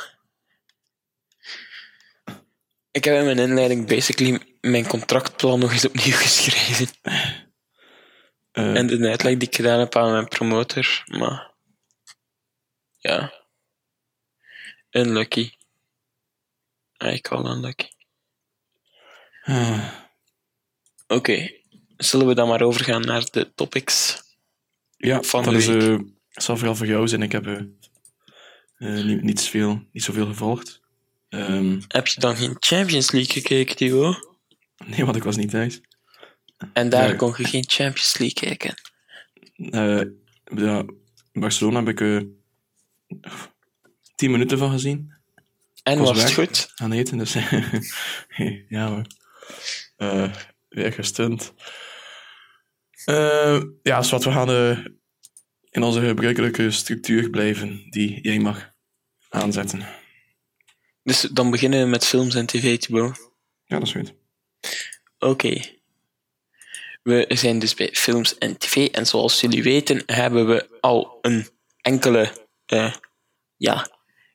Ik 2.92 3.04
heb 3.04 3.16
in 3.16 3.26
mijn 3.26 3.40
inleiding 3.40 3.88
basically 3.88 4.58
mijn 4.62 4.88
contractplan 4.88 5.60
nog 5.60 5.72
eens 5.72 5.86
opnieuw 5.86 6.16
geschreven. 6.26 6.88
Eh, 8.52 8.76
En 8.78 8.88
de 8.88 9.10
uitleg 9.10 9.38
die 9.38 9.48
ik 9.48 9.56
gedaan 9.56 9.80
heb 9.80 9.96
aan 9.96 10.12
mijn 10.12 10.28
promotor, 10.28 11.04
maar... 11.06 11.52
Ja. 13.00 13.34
Unlucky. 14.92 15.52
I 17.04 17.20
call 17.22 17.46
unlucky. 17.46 17.88
ah, 19.44 19.94
Oké. 21.08 21.52
Zullen 21.98 22.28
we 22.28 22.36
dan 22.36 22.48
maar 22.48 22.62
overgaan 22.62 23.02
naar 23.02 23.24
de 23.32 23.54
topics? 23.56 24.22
ja, 24.98 25.22
Van 25.22 25.44
dat 25.44 25.54
de 25.54 25.60
is, 25.60 25.66
week. 25.68 25.82
eh, 25.82 26.00
zal 26.30 26.58
vooral 26.58 26.76
voor 26.76 26.88
jou 26.88 27.08
zijn. 27.08 27.22
Ik 27.22 27.32
heb 27.32 27.46
eh, 27.48 27.54
eh, 27.54 27.64
niet, 28.84 29.22
niet, 29.22 29.42
veel, 29.42 29.84
niet 29.92 30.04
zoveel 30.04 30.26
gevolgd. 30.26 30.82
Ehm, 31.30 31.80
Heb 31.88 32.08
je 32.08 32.20
dan 32.20 32.36
geen 32.36 32.56
Champions 32.60 33.12
League 33.12 33.34
gekeken, 33.34 33.76
Thibaut? 33.76 34.30
nee, 34.86 35.04
want 35.06 35.16
ik 35.16 35.24
was 35.24 35.36
niet 35.36 35.50
thuis. 35.50 35.82
En 36.74 36.90
daar 36.90 37.08
Ja. 37.10 37.16
kon 37.16 37.34
je 37.38 37.44
geen 37.44 37.64
Champions 37.68 38.18
League 38.18 38.56
kijken. 38.56 38.74
Eh, 39.56 40.02
ja, 40.66 40.78
in 41.32 41.42
Barcelona 41.42 41.80
heb 41.84 41.88
ik 41.88 42.02
eh, 42.02 42.22
tien 44.16 44.32
minuten 44.32 44.58
van 44.58 44.72
gezien. 44.72 45.14
En 45.84 45.98
was 46.00 46.08
was 46.08 46.18
het 46.18 46.36
weg. 46.36 46.48
goed? 46.48 46.72
Aan 46.76 46.92
eten, 46.92 47.18
dus 47.18 47.34
ja 48.70 48.88
hoor. 48.88 49.06
Eh, 49.98 50.34
weer 50.70 50.94
gestunt. 50.94 51.54
Eh, 53.06 53.62
ja, 53.84 54.02
wat 54.02 54.24
we 54.24 54.32
gaan 54.32 54.50
eh, 54.50 54.86
in 55.70 55.84
onze 55.84 56.02
gebruikelijke 56.02 56.72
structuur 56.72 57.30
blijven, 57.30 57.88
die 57.90 58.22
jij 58.22 58.40
mag 58.40 58.72
aanzetten. 59.34 59.86
Dus 61.04 61.22
dan 61.22 61.52
beginnen 61.52 61.84
we 61.84 61.90
met 61.90 62.06
films 62.06 62.36
en 62.36 62.46
tv, 62.46 62.78
Thibaut. 62.78 63.32
Ja, 63.66 63.80
dat 63.80 63.88
is 63.88 63.94
goed. 63.94 64.14
Oké. 65.20 65.62
We 67.04 67.26
zijn 67.30 67.60
dus 67.60 67.74
bij 67.74 67.90
films 67.94 68.38
en 68.38 68.58
tv. 68.58 68.88
En 68.88 69.06
zoals 69.06 69.42
jullie 69.42 69.64
weten 69.64 70.04
hebben 70.06 70.48
we 70.48 70.78
al 70.80 71.18
een 71.22 71.48
enkele 71.82 72.32
eh, 72.66 72.94
ja, 73.58 73.88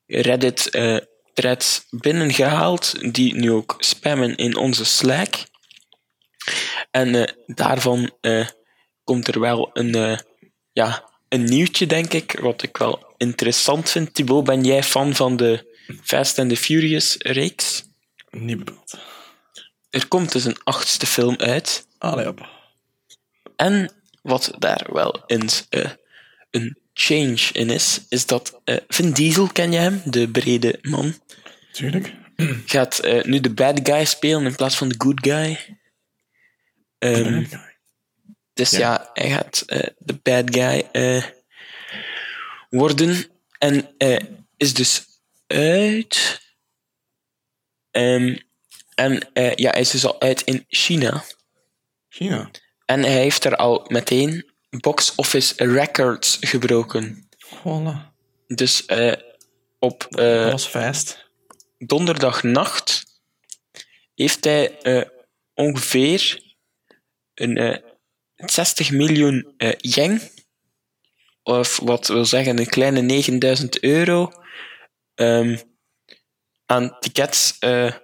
Reddit-threads 0.07 1.87
binnengehaald, 1.91 3.13
die 3.15 3.35
nu 3.35 3.53
ook 3.53 3.77
spammen 3.79 4.37
in 4.37 4.57
onze 4.57 4.85
Slack. 4.85 5.35
En 6.91 7.15
eh, 7.15 7.35
daarvan 7.47 8.11
komt 9.05 9.29
er 9.29 9.41
wel 9.41 9.71
een, 9.73 10.19
ja, 10.73 11.11
een 11.29 11.45
nieuwtje, 11.45 11.87
denk 11.87 12.13
ik, 12.13 12.39
wat 12.41 12.63
ik 12.63 12.77
wel 12.77 13.08
interessant 13.19 13.91
vind. 13.91 14.15
Thibaut, 14.15 14.45
ben 14.45 14.65
jij 14.65 14.83
fan 14.83 15.15
van 15.15 15.37
de 15.37 15.77
Fast 16.03 16.39
and 16.39 16.49
the 16.49 16.57
Furious-reeks? 16.57 17.85
Niet 18.31 18.65
bepaald. 18.65 18.99
Er 19.91 20.09
komt 20.09 20.33
dus 20.33 20.45
een 20.45 20.59
achtste 20.65 21.07
film 21.07 21.37
uit. 21.37 21.87
Allee, 21.99 22.29
op. 22.29 22.49
En 23.57 23.93
wat 24.23 24.53
daar 24.59 24.87
wel 24.93 25.23
eens 25.27 25.67
eh, 25.69 25.91
een 26.51 26.79
change 26.93 27.39
in 27.53 27.71
is, 27.71 28.01
is 28.09 28.27
dat 28.27 28.61
eh, 28.65 28.77
Vin 28.89 29.13
Diesel, 29.13 29.47
ken 29.47 29.73
je 29.73 29.79
hem? 29.79 30.03
De 30.05 30.29
brede 30.29 30.79
man. 30.83 31.15
Tuurlijk. 31.73 32.15
Gaat 32.67 32.99
eh, 32.99 33.25
nu 33.25 33.41
de 33.41 33.51
bad 33.55 33.81
guy 33.83 34.05
spelen 34.05 34.45
in 34.45 34.55
plaats 34.57 34.77
van 34.77 34.89
de 34.89 34.95
good 34.99 35.19
guy. 35.27 35.79
Ehm, 36.99 37.45
dus 38.53 38.71
ja, 38.71 38.79
Ja. 38.79 39.11
hij 39.13 39.31
gaat 39.31 39.65
de 39.99 40.15
bad 40.23 40.55
guy 40.55 40.85
worden. 42.69 43.27
En 43.59 43.95
eh, 43.99 44.25
is 44.57 44.75
dus 44.75 45.07
uit. 45.47 46.41
Ehm, 47.91 48.37
en 48.95 49.33
eh, 49.33 49.55
ja, 49.55 49.71
hij 49.71 49.81
is 49.81 49.91
dus 49.91 50.05
al 50.05 50.21
uit 50.21 50.43
in 50.43 50.65
China. 50.69 51.25
China. 52.09 52.51
En 52.85 53.03
hij 53.03 53.21
heeft 53.21 53.45
er 53.45 53.57
al 53.57 53.85
meteen 53.89 54.51
box 54.71 55.15
office 55.15 55.55
records 55.57 56.37
gebroken. 56.41 57.29
Voilà. 57.47 58.17
Dus 58.47 58.87
eh, 58.87 59.13
op 59.79 60.07
dat 60.11 60.21
eh 60.21 60.51
was 60.51 60.67
fast. 60.67 61.31
donderdagnacht 61.79 63.05
heeft 64.15 64.45
hij 64.45 64.79
ongeveer 65.55 66.43
een, 67.35 67.57
eh, 67.57 67.77
60 68.37 68.91
miljoen 68.91 69.55
yen, 69.79 70.21
of 71.49 71.81
wat 71.83 72.07
wil 72.07 72.25
zeggen 72.25 72.59
een 72.59 72.67
kleine 72.67 73.01
9000 73.01 73.83
euro, 73.83 74.33
ehm, 75.15 75.59
aan 76.67 76.97
tickets 77.01 77.57
eh, 77.59 77.95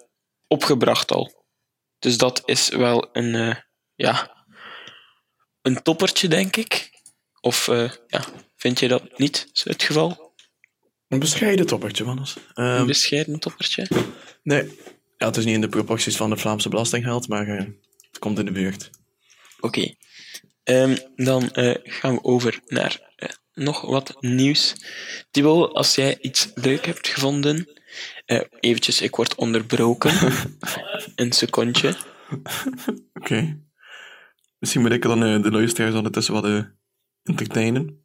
opgebracht 0.47 1.13
al. 1.13 1.45
Dus 1.99 2.17
dat 2.19 2.43
is 2.45 2.69
wel 2.69 3.09
een, 3.13 3.35
eh, 3.35 3.57
ja, 3.95 4.45
een 5.63 5.83
toppertje, 5.83 6.29
denk 6.29 6.57
ik. 6.57 6.91
Of 7.41 7.69
eh, 7.69 7.91
ja, 8.07 8.25
vind 8.57 8.81
je 8.81 8.89
dat 8.89 9.19
niet 9.19 9.51
het 9.65 9.83
geval? 9.83 10.35
Een 11.09 11.19
bescheiden 11.19 11.67
toppertje, 11.67 12.05
Wannes. 12.05 12.37
Een 12.55 12.77
Ehm 12.77 12.87
bescheiden 12.87 13.41
toppertje? 13.41 13.87
nee, 14.43 14.79
ja, 15.19 15.27
het 15.27 15.37
is 15.37 15.45
niet 15.45 15.55
in 15.55 15.61
de 15.61 15.69
proporties 15.69 16.17
van 16.17 16.31
de 16.31 16.37
Vlaamse 16.37 16.69
belastinggeld, 16.69 17.29
maar 17.29 17.47
het 17.47 18.19
komt 18.19 18.39
in 18.39 18.45
de 18.45 18.53
buurt. 18.53 18.91
Oké. 19.61 19.95
Ehm, 20.65 20.97
dan 21.17 21.51
eh, 21.51 21.75
gaan 21.83 22.15
we 22.15 22.25
over 22.25 22.61
naar 22.67 23.13
eh, 23.17 23.29
nog 23.55 23.81
wat 23.81 24.17
nieuws. 24.21 24.75
Thibaut, 25.31 25.73
als 25.73 25.95
jij 25.95 26.19
iets 26.21 26.51
leuk 26.55 26.87
hebt 26.87 27.09
gevonden... 27.09 27.69
eh 28.27 28.41
eventjes, 28.61 29.01
ik 29.01 29.17
word 29.17 29.35
onderbroken. 29.35 30.33
Een 31.17 31.33
secondje. 31.33 31.97
Oké. 33.15 33.63
Misschien 34.59 34.83
moet 34.83 34.93
ik 34.93 35.03
dan 35.03 35.43
de 35.43 35.51
luisteraars 35.51 35.95
ondertussen 35.95 36.35
wat 36.35 36.67
entertainen. 37.23 38.05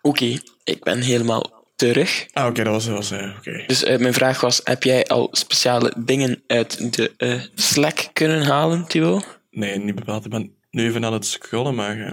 Oké, 0.00 0.38
ik 0.64 0.84
ben 0.84 1.00
helemaal 1.00 1.58
terug. 1.76 2.26
Ah, 2.32 2.46
oké, 2.46 2.64
dat 2.64 2.72
was... 2.72 2.86
Was 2.86 3.10
eh, 3.10 3.36
oké. 3.38 3.64
Dus 3.66 3.84
mijn 3.84 4.14
vraag 4.14 4.40
was, 4.40 4.60
heb 4.64 4.82
jij 4.82 5.06
al 5.06 5.28
speciale 5.32 5.92
dingen 5.96 6.42
uit 6.46 6.96
de 6.96 7.12
eh, 7.16 7.40
Slack 7.54 8.08
kunnen 8.12 8.42
halen, 8.42 8.86
Thibaut? 8.86 9.37
Nee, 9.58 9.78
niet 9.78 9.94
bepaald. 9.94 10.24
Ik 10.24 10.30
ben 10.30 10.56
nu 10.70 10.84
even 10.84 11.04
aan 11.04 11.12
het 11.12 11.26
scrollen, 11.26 11.74
maar 11.74 11.98
eh, 11.98 12.06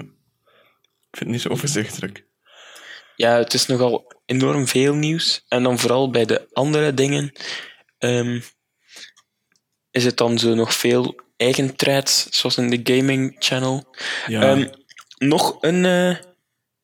ik 1.10 1.18
vind 1.18 1.20
het 1.20 1.28
niet 1.28 1.42
zo 1.42 1.50
overzichtelijk. 1.50 2.26
Ja, 3.16 3.38
het 3.38 3.54
is 3.54 3.66
nogal 3.66 4.12
enorm 4.26 4.68
veel 4.68 4.94
nieuws. 4.94 5.46
En 5.48 5.64
dan 5.64 5.80
vooral 5.80 6.10
bij 6.10 6.26
de 6.26 6.48
andere 6.54 6.94
dingen 6.94 7.32
ehm, 7.98 8.40
is 9.92 10.06
het 10.06 10.18
dan 10.18 10.40
zo 10.40 10.54
nog 10.54 10.74
veel 10.74 11.16
eigen 11.38 11.76
threads, 11.76 12.28
zoals 12.30 12.58
in 12.58 12.70
de 12.70 12.96
gaming 12.96 13.36
channel. 13.40 13.96
Ja, 14.28 14.42
Ehm, 14.42 14.68
nog 15.18 15.58
een 15.62 15.86
eh, 15.86 16.18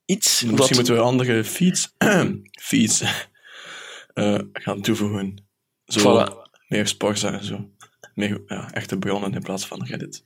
iets 0.06 0.28
misschien 0.44 0.56
wat... 0.56 0.72
moeten 0.74 0.96
we 0.96 1.02
andere 1.02 1.44
feeds, 1.44 1.96
feeds 2.70 3.04
eh, 4.14 4.40
gaan 4.54 4.82
toevoegen. 4.82 5.50
Zo 5.86 6.00
Voilà. 6.28 6.50
meer 6.68 6.88
sporza 6.88 7.32
en 7.34 7.46
zo. 7.46 7.70
Meer 8.22 8.42
ja, 8.48 8.72
echte 8.74 8.98
bronnen 8.98 9.34
in 9.34 9.42
plaats 9.42 9.66
van 9.66 9.86
Reddit. 9.86 10.24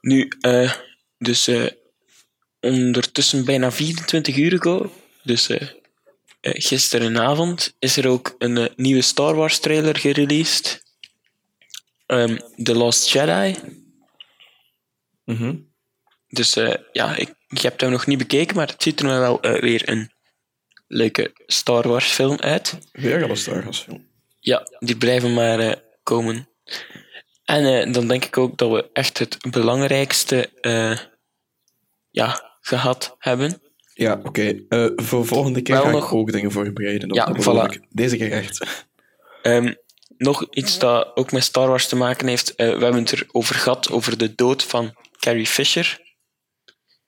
Nu, 0.00 0.32
eh, 0.40 0.72
dus 1.18 1.46
eh, 1.48 1.66
ondertussen 2.60 3.44
bijna 3.44 3.72
24 3.72 4.36
uur 4.36 4.60
ago, 4.60 4.92
dus 5.22 5.48
eh, 5.48 5.68
gisterenavond, 6.40 7.76
is 7.78 7.96
er 7.96 8.08
ook 8.08 8.34
een 8.38 8.70
nieuwe 8.76 9.02
Star 9.02 9.34
Wars 9.34 9.58
trailer 9.58 9.96
gereleased. 9.96 10.82
Ehm, 12.06 12.38
The 12.62 12.74
Lost 12.74 13.10
Jedi. 13.10 13.56
Mhm. 15.24 15.56
Dus 16.28 16.54
ja, 16.92 17.16
ik, 17.16 17.34
ik 17.48 17.58
heb 17.58 17.80
hem 17.80 17.90
nog 17.90 18.06
niet 18.06 18.18
bekeken, 18.18 18.56
maar 18.56 18.68
het 18.68 18.82
ziet 18.82 19.00
er 19.00 19.06
wel 19.06 19.40
weer 19.40 19.88
een 19.88 20.12
leuke 20.86 21.32
Star 21.46 21.88
Wars 21.88 22.06
film 22.06 22.38
uit. 22.38 22.78
Weer 22.92 23.30
een 23.30 23.36
Star 23.36 23.64
Wars 23.64 23.78
film. 23.78 24.06
Ja, 24.40 24.66
die 24.78 24.96
blijven 24.96 25.34
maar 25.34 25.82
komen. 26.02 26.50
En 27.44 27.64
eh, 27.86 27.92
dan 27.92 28.08
denk 28.08 28.24
ik 28.24 28.38
ook 28.38 28.56
dat 28.58 28.70
we 28.70 28.90
echt 28.92 29.18
het 29.18 29.36
belangrijkste 29.50 30.50
eh, 30.60 30.98
ja, 32.10 32.56
gehad 32.60 33.16
hebben. 33.18 33.60
Ja, 33.94 34.20
oké. 34.22 34.62
Eh, 34.68 34.86
voor 34.96 35.26
volgende 35.26 35.62
keer 35.62 35.74
Wel 35.74 35.84
ga 35.84 35.90
nog- 35.90 36.04
ik 36.06 36.12
ook 36.12 36.32
dingen 36.32 36.52
voorbereiden. 36.52 37.10
op 37.10 37.16
Ja, 37.16 37.36
voilà. 37.36 37.88
Deze 37.88 38.16
keer 38.16 38.32
echt. 38.32 38.66
Ehm, 39.42 39.74
nog 40.16 40.46
iets 40.50 40.78
dat 40.78 41.16
ook 41.16 41.32
met 41.32 41.44
Star 41.44 41.68
Wars 41.68 41.88
te 41.88 41.96
maken 41.96 42.26
heeft. 42.28 42.52
We 42.56 42.62
hebben 42.64 42.94
het 42.94 43.12
erover 43.12 43.54
gehad, 43.54 43.90
over 43.90 44.18
de 44.18 44.34
dood 44.34 44.62
van 44.62 44.96
Carrie 45.18 45.46
Fisher. 45.46 46.00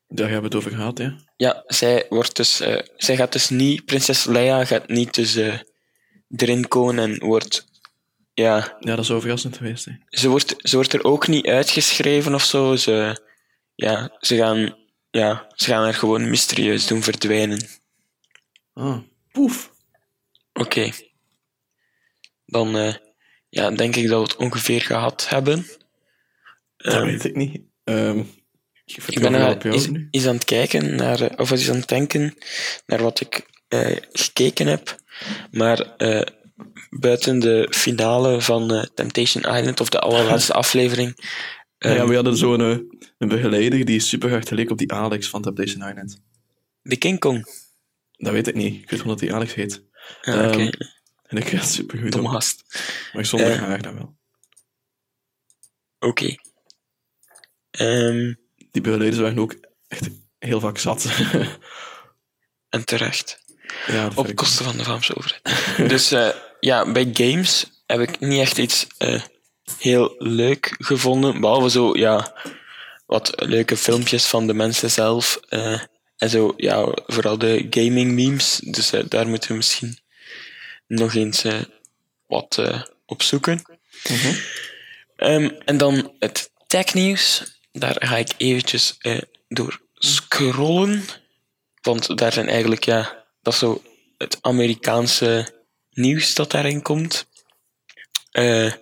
Daar 0.08 0.30
hebben 0.30 0.50
we 0.50 0.56
het 0.56 0.66
over 0.66 0.76
gehad, 0.78 0.98
ja. 0.98 1.16
Ja, 1.36 1.62
zij, 1.66 2.06
wordt 2.08 2.36
dus, 2.36 2.56
zij 2.96 3.16
gaat 3.16 3.32
dus 3.32 3.48
niet, 3.48 3.84
prinses 3.84 4.24
Leia 4.24 4.64
gaat 4.64 4.88
niet 4.88 5.14
dus, 5.14 5.38
erin 6.36 6.68
komen 6.68 6.98
en 6.98 7.18
wordt, 7.18 7.66
ja, 8.34 8.76
Ja, 8.80 8.94
dat 8.94 8.98
is 9.04 9.10
overrassend 9.10 9.56
geweest, 9.56 9.84
hè. 9.84 9.92
ze 10.08 10.28
wordt, 10.28 10.54
ze 10.58 10.76
wordt 10.76 10.92
er 10.92 11.04
ook 11.04 11.26
niet 11.28 11.46
uitgeschreven 11.46 12.34
of 12.34 12.44
zo. 12.44 12.76
Ze, 12.76 13.20
ja, 13.74 14.16
ze, 14.20 14.36
gaan, 14.36 14.76
ja, 15.10 15.46
ze 15.54 15.64
gaan 15.64 15.82
haar 15.82 15.94
gewoon 15.94 16.30
mysterieus 16.30 16.86
doen 16.86 17.02
verdwijnen. 17.02 17.66
Ah, 18.72 18.98
poef. 19.32 19.72
Oké. 20.52 20.90
Dan 22.46 22.76
eh, 22.76 22.94
ja, 23.48 23.70
denk 23.70 23.96
ik 23.96 24.08
dat 24.08 24.16
we 24.18 24.26
het 24.32 24.36
ongeveer 24.36 24.80
gehad 24.80 25.28
hebben. 25.28 25.66
Dat 26.76 26.92
Ehm, 26.94 27.04
weet 27.04 27.24
ik 27.24 27.34
niet. 27.36 27.60
Ehm, 27.84 28.22
ik 28.84 29.20
ben 29.20 29.32
nu. 29.62 30.08
eens 30.10 30.26
aan 30.26 30.34
het 30.34 30.44
kijken 30.44 30.94
naar, 30.96 31.20
eh, 31.20 31.38
of 31.38 31.50
eens 31.50 31.70
aan 31.70 31.76
het 31.76 31.88
denken 31.88 32.36
naar 32.86 33.02
wat 33.02 33.20
ik 33.20 33.46
eh, 33.68 33.96
gekeken 34.12 34.66
heb. 34.66 34.96
Maar 35.50 35.96
eh, 35.96 36.26
buiten 36.90 37.38
de 37.38 37.66
finale 37.70 38.40
van 38.40 38.72
eh, 38.74 38.82
Temptation 38.94 39.42
Island, 39.56 39.80
of 39.80 39.88
de 39.88 39.98
allerlaatste 39.98 40.52
aflevering, 40.64 41.14
ja, 41.78 41.94
ehm, 41.96 42.06
we 42.08 42.14
hadden 42.14 42.36
zo'n 42.36 42.60
eh, 42.60 42.78
een 43.18 43.28
begeleider 43.28 43.84
die 43.84 44.00
super 44.00 44.30
hard 44.30 44.48
geleek 44.48 44.70
op 44.70 44.78
die 44.78 44.92
Alex 44.92 45.28
van 45.28 45.42
Temptation 45.42 45.88
Island. 45.88 46.20
de 46.82 46.96
King 46.96 47.18
Kong. 47.18 47.62
Dat 48.16 48.32
weet 48.32 48.46
ik 48.46 48.54
niet. 48.54 48.74
Ik 48.74 48.90
weet 48.90 49.00
gewoon 49.00 49.16
dat 49.16 49.18
die 49.18 49.34
Alex 49.34 49.54
heet. 49.54 49.84
Ah, 50.22 50.34
Ehm, 50.34 50.70
En 51.24 51.36
ik 51.36 51.48
ga 51.48 51.62
super 51.64 51.98
goed 51.98 52.14
gast. 52.28 52.64
Maar 53.12 53.24
zonder 53.24 53.50
Eh. 53.50 53.58
haar 53.58 53.82
dan 53.82 53.94
wel. 53.94 54.16
Oké. 55.98 56.34
Ehm, 57.70 58.34
die 58.70 58.82
begeleiders 58.82 59.20
waren 59.22 59.38
ook 59.38 59.54
echt 59.88 60.08
heel 60.38 60.60
vaak 60.60 60.78
zat. 60.78 61.06
En 62.68 62.84
terecht. 62.84 63.43
Ja, 63.86 64.10
Op 64.14 64.34
kosten 64.34 64.64
van 64.64 64.76
de 64.76 64.84
Vlaamse 64.84 65.16
overheid. 65.16 65.42
dus 65.92 66.12
eh, 66.12 66.28
ja, 66.60 66.92
bij 66.92 67.10
games 67.12 67.66
heb 67.86 68.00
ik 68.00 68.20
niet 68.20 68.40
echt 68.40 68.58
iets 68.58 68.86
eh, 68.98 69.22
heel 69.78 70.14
leuk 70.18 70.74
gevonden. 70.78 71.40
Behalve 71.40 71.70
zo, 71.70 71.96
ja, 71.96 72.34
wat 73.06 73.32
leuke 73.36 73.76
filmpjes 73.76 74.26
van 74.26 74.46
de 74.46 74.54
mensen 74.54 74.90
zelf. 74.90 75.40
eh, 75.48 75.80
en 76.16 76.30
zo, 76.30 76.54
ja, 76.56 76.88
vooral 77.06 77.38
de 77.38 77.66
gaming 77.70 78.12
memes. 78.12 78.60
Dus 78.64 78.90
daar 79.08 79.28
moeten 79.28 79.48
we 79.48 79.56
misschien 79.56 79.98
nog 80.86 81.14
eens 81.14 81.44
wat 82.26 82.62
op 83.06 83.22
zoeken. 83.22 83.62
Mhm. 84.08 84.34
Ehm, 85.16 85.50
en 85.64 85.76
dan 85.76 86.12
het 86.18 86.50
technieuws. 86.66 87.42
Daar 87.72 87.96
ga 87.98 88.16
ik 88.16 88.30
eventjes 88.36 88.98
door 89.48 89.80
scrollen. 89.94 91.04
Want 91.84 92.18
daar 92.18 92.32
zijn 92.32 92.48
eigenlijk, 92.48 92.84
ja, 92.84 93.23
dat 93.44 93.52
is 93.52 93.58
zo 93.58 93.82
het 94.18 94.38
Amerikaanse 94.40 95.52
nieuws 95.90 96.34
dat 96.34 96.50
daarin 96.50 96.82
komt. 96.82 97.26
Eh, 98.30 98.72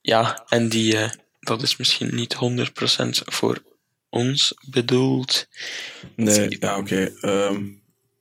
ja, 0.00 0.44
en 0.48 0.68
die, 0.68 0.96
eh, 0.98 1.10
dat 1.40 1.62
is 1.62 1.76
misschien 1.76 2.14
niet 2.14 2.32
100% 2.34 3.22
voor 3.24 3.62
ons 4.08 4.54
bedoeld. 4.70 5.46
Nee, 6.16 6.56
ja, 6.60 6.78
oké. 6.78 7.12
ehm, 7.20 7.64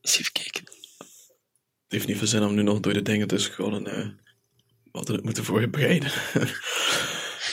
Eens 0.02 0.20
even 0.20 0.32
kijken. 0.32 0.64
het 0.64 1.88
heeft 1.88 2.08
niet 2.08 2.18
veel 2.18 2.28
zin 2.28 2.44
om 2.44 2.56
nu 2.56 2.62
nog 2.62 2.80
door 2.80 2.94
de 2.94 3.02
dingen 3.02 3.28
te 3.28 3.38
scrollen. 3.38 3.88
eh 3.88 4.08
we 4.92 5.02
hadden 5.02 5.16
het 5.16 5.26
moeten 5.26 5.44
voorbereiden. 5.46 6.12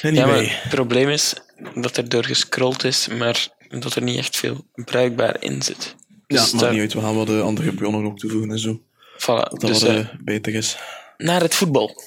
Ja, 0.02 0.08
anyway. 0.08 0.26
maar 0.26 0.62
het 0.62 0.68
probleem 0.70 1.08
is 1.08 1.34
dat 1.74 1.96
er 1.96 2.08
door 2.08 2.24
gescrolld 2.24 2.84
is, 2.84 3.08
maar 3.08 3.48
dat 3.68 3.94
er 3.94 4.02
niet 4.02 4.18
echt 4.18 4.36
veel 4.36 4.66
bruikbaar 4.74 5.42
in 5.42 5.62
zit. 5.62 5.94
Ja, 6.32 6.40
Dus 6.42 6.50
maakt 6.52 6.64
daar- 6.64 6.72
niet 6.72 6.80
uit. 6.80 6.92
We 6.92 7.00
gaan 7.00 7.14
wel 7.14 7.24
de 7.24 7.40
andere 7.40 7.72
bronnen 7.74 8.04
ook 8.04 8.18
toevoegen 8.18 8.50
en 8.50 8.58
zo. 8.58 8.82
Voilà, 9.18 9.24
Dat 9.50 9.60
dus 9.60 9.82
wat 9.82 9.90
eh, 9.96 10.08
beter 10.20 10.54
is. 10.54 10.76
naar 11.16 11.40
het 11.40 11.54
voetbal. 11.54 12.02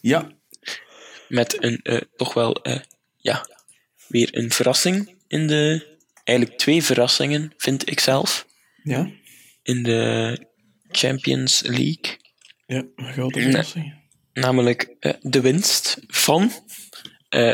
Ja. 0.00 0.30
Met 1.28 1.62
een 1.62 1.80
eh, 1.82 2.00
toch 2.16 2.34
wel, 2.34 2.54
eh, 2.62 2.80
ja, 3.16 3.46
weer 4.06 4.28
een 4.36 4.50
verrassing 4.52 5.14
in 5.28 5.46
de. 5.46 5.88
Eigenlijk 6.24 6.58
twee 6.58 6.82
verrassingen, 6.82 7.52
vind 7.56 7.90
ik 7.90 8.00
zelf. 8.00 8.46
Ja? 8.82 9.10
In 9.62 9.82
de 9.82 10.46
Champions 10.90 11.60
League. 11.62 12.16
Ja, 12.66 12.84
grote 12.96 13.38
Nee. 13.38 13.48
verrassing. 13.50 13.94
Namelijk 14.32 14.94
de 15.20 15.40
winst 15.40 15.96
van 16.06 16.52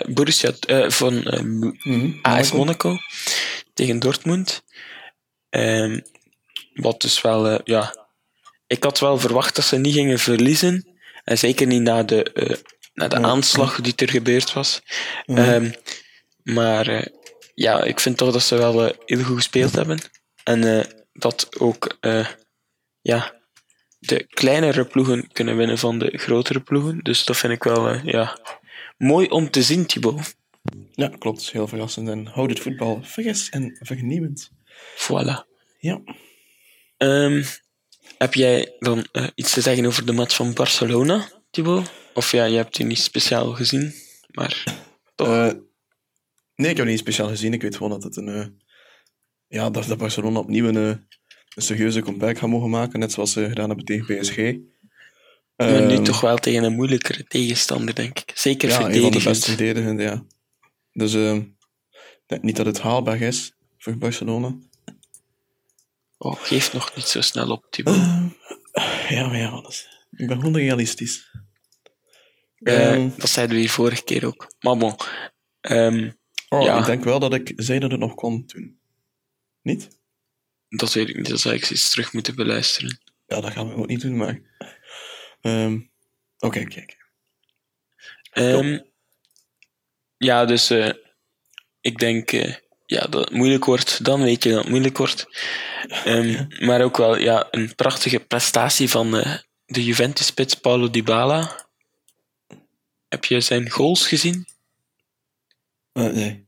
Borussia, 0.09 0.53
van 0.89 1.15
Mhm, 1.83 2.13
AS 2.23 2.53
Monaco. 2.53 2.57
Monaco 2.57 2.97
tegen 3.75 3.99
Dortmund. 3.99 4.63
Ehm, 5.57 6.01
wat 6.75 7.01
dus 7.01 7.21
wel, 7.21 7.49
eh, 7.49 7.59
ja. 7.64 8.07
Ik 8.66 8.83
had 8.83 8.99
wel 8.99 9.19
verwacht 9.19 9.57
dat 9.57 9.64
ze 9.64 9.77
niet 9.77 9.95
gingen 9.95 10.19
verliezen. 10.19 10.87
En 11.25 11.38
zeker 11.38 11.66
niet 11.66 11.83
na 11.83 12.03
de, 12.03 12.23
eh, 12.33 12.57
na 12.95 13.09
de 13.09 13.16
Ja. 13.21 13.23
aanslag 13.23 13.81
die 13.81 13.92
er 13.97 14.11
gebeurd 14.11 14.53
was. 14.53 14.83
Ja. 15.25 15.55
Ehm, 15.55 15.71
maar 16.42 16.87
eh, 16.88 17.07
ja, 17.55 17.83
ik 17.83 18.01
vind 18.01 18.16
toch 18.16 18.33
dat 18.33 18.42
ze 18.42 18.57
wel 18.57 18.92
heel 19.07 19.23
goed 19.23 19.37
gespeeld 19.37 19.75
hebben. 19.75 19.99
En 20.45 20.79
eh, 20.79 20.85
dat 21.12 21.61
ook 21.61 21.97
eh, 22.01 22.27
ja, 23.01 23.35
de 23.99 24.27
kleinere 24.27 24.85
ploegen 24.85 25.33
kunnen 25.33 25.57
winnen 25.57 25.79
van 25.79 25.99
de 25.99 26.19
grotere 26.19 26.61
ploegen. 26.61 26.99
Dus 27.03 27.25
dat 27.25 27.37
vind 27.37 27.53
ik 27.53 27.62
wel 27.62 28.07
ja, 28.07 28.38
mooi 28.99 29.29
om 29.29 29.51
te 29.51 29.62
zien, 29.62 29.87
Thibaut. 29.87 30.35
Ja, 30.92 31.09
klopt. 31.19 31.51
Heel 31.53 31.69
verrassend. 31.69 32.09
En 32.09 32.27
houdt 32.27 32.51
het 32.53 32.61
voetbal 32.61 33.01
fris 33.05 33.49
en 33.49 33.77
vernieuwend. 33.81 34.51
Voilà. 34.97 35.45
Ja. 35.79 36.01
Ehm, 36.97 37.43
heb 38.19 38.35
jij 38.35 38.75
dan 38.79 39.07
eh, 39.12 39.27
iets 39.35 39.53
te 39.53 39.61
zeggen 39.61 39.87
over 39.87 40.07
de 40.07 40.12
match 40.12 40.35
van 40.37 40.53
Barcelona, 40.53 41.29
Thibaut? 41.51 41.91
Of 42.15 42.33
ja, 42.33 42.45
je 42.45 42.57
hebt 42.57 42.77
die 42.77 42.87
niet 42.87 42.99
speciaal 42.99 43.53
gezien, 43.53 43.95
maar 44.31 44.65
toch. 45.15 45.27
Eh, 45.29 45.51
nee, 46.55 46.71
ik 46.71 46.77
heb 46.77 46.87
niet 46.87 46.99
speciaal 46.99 47.29
gezien. 47.29 47.53
Ik 47.53 47.62
weet 47.62 47.77
gewoon 47.77 47.91
dat 47.93 48.03
het 48.03 48.17
een... 48.17 48.29
eh, 48.29 48.47
ja, 49.49 49.71
dat, 49.71 49.87
dat 49.87 49.99
Barcelona 49.99 50.39
opnieuw 50.39 50.67
een, 50.69 50.75
een 50.75 51.07
serieuze 51.57 52.01
comeback 52.01 52.39
gaat 52.39 52.49
mogen 52.49 52.71
maken. 52.71 52.99
Net 53.01 53.12
zoals 53.12 53.33
ze 53.33 53.49
gedaan 53.49 53.67
hebben 53.69 53.85
tegen 53.87 54.19
PSG. 54.21 54.37
maar 55.57 55.83
nu 55.87 55.95
Ehm, 55.95 56.03
toch 56.05 56.21
wel 56.21 56.37
tegen 56.37 56.65
een 56.65 56.73
moeilijkere 56.75 57.25
tegenstander, 57.25 57.95
denk 57.95 58.19
ik. 58.19 58.33
Zeker 58.35 58.69
Ja, 58.69 58.75
een 58.75 58.81
van 58.83 58.91
de 58.93 58.99
verdedigend. 59.01 59.33
beste 59.35 59.51
verdedigende, 59.51 60.03
ja. 60.03 60.25
Dus 60.93 61.15
ehm, 61.15 61.37
ik 61.37 62.23
denk 62.27 62.43
niet 62.43 62.57
dat 62.57 62.67
het 62.67 62.81
haalbaar 62.81 63.21
is 63.21 63.56
voor 63.87 63.99
Barcelona. 63.99 64.57
Oh, 66.18 66.37
geef 66.42 66.72
nog 66.72 66.94
niet 66.96 67.05
zo 67.05 67.20
snel 67.20 67.51
op, 67.51 67.66
Thibaut. 67.70 67.96
Ja, 69.09 69.27
maar 69.27 69.37
ja, 69.37 69.49
alles. 69.49 70.07
Ik 70.11 70.27
ben 70.27 70.37
gewoon 70.37 70.57
realistisch. 70.57 71.31
Eh, 72.59 72.92
Ehm, 72.92 73.11
dat 73.16 73.29
zeiden 73.29 73.55
we 73.55 73.61
hier 73.62 73.70
vorige 73.70 74.05
keer 74.05 74.27
ook. 74.27 74.53
Maar 74.61 74.77
bon. 74.77 74.96
Ehm, 75.61 76.11
oh, 76.49 76.62
ja. 76.62 76.79
Ik 76.79 76.85
denk 76.85 77.05
wel 77.05 77.18
dat 77.18 77.35
ik 77.35 77.53
zei 77.57 77.79
dat 77.79 77.90
het 77.90 78.01
nog 78.01 78.14
kon 78.14 78.46
toen. 78.46 78.79
Niet? 79.62 79.99
dat 80.68 80.92
weet 80.92 81.09
ik 81.09 81.16
niet, 81.16 81.29
dat 81.29 81.40
zou 81.40 81.55
ik 81.55 81.70
eens 81.70 81.90
terug 81.90 82.12
moeten 82.12 82.35
beluisteren. 82.35 83.01
Ja, 83.27 83.40
dat 83.40 83.53
gaan 83.53 83.68
we 83.68 83.75
ook 83.75 83.87
niet 83.87 84.01
doen, 84.01 84.16
maar... 84.16 84.40
ehm, 85.40 85.81
Oké, 86.38 86.64
kijk. 86.64 87.05
Ja, 90.16 90.44
dus 90.44 90.70
eh, 90.70 90.92
ik 91.81 91.99
denk 91.99 92.33
eh, 92.33 92.55
ja, 92.87 93.07
dat 93.07 93.25
het 93.25 93.31
moeilijk 93.31 93.64
wordt. 93.64 94.05
Dan 94.05 94.22
weet 94.22 94.42
je 94.42 94.51
dat 94.51 94.59
het 94.59 94.68
moeilijk 94.68 94.96
wordt. 94.99 95.27
Ehm, 96.05 96.44
Maar 96.66 96.83
ook 96.83 96.96
wel 96.96 97.16
ja, 97.18 97.49
een 97.51 97.75
prachtige 97.75 98.18
prestatie 98.20 98.90
van 98.90 99.16
eh, 99.16 99.38
de 99.66 99.85
Juventus-spits 99.85 100.55
Paulo 100.55 100.90
Dybala. 100.90 101.66
Heb 103.09 103.25
je 103.25 103.40
zijn 103.40 103.70
goals 103.70 104.07
gezien? 104.09 104.46
Eh, 105.92 106.05
nee. 106.05 106.46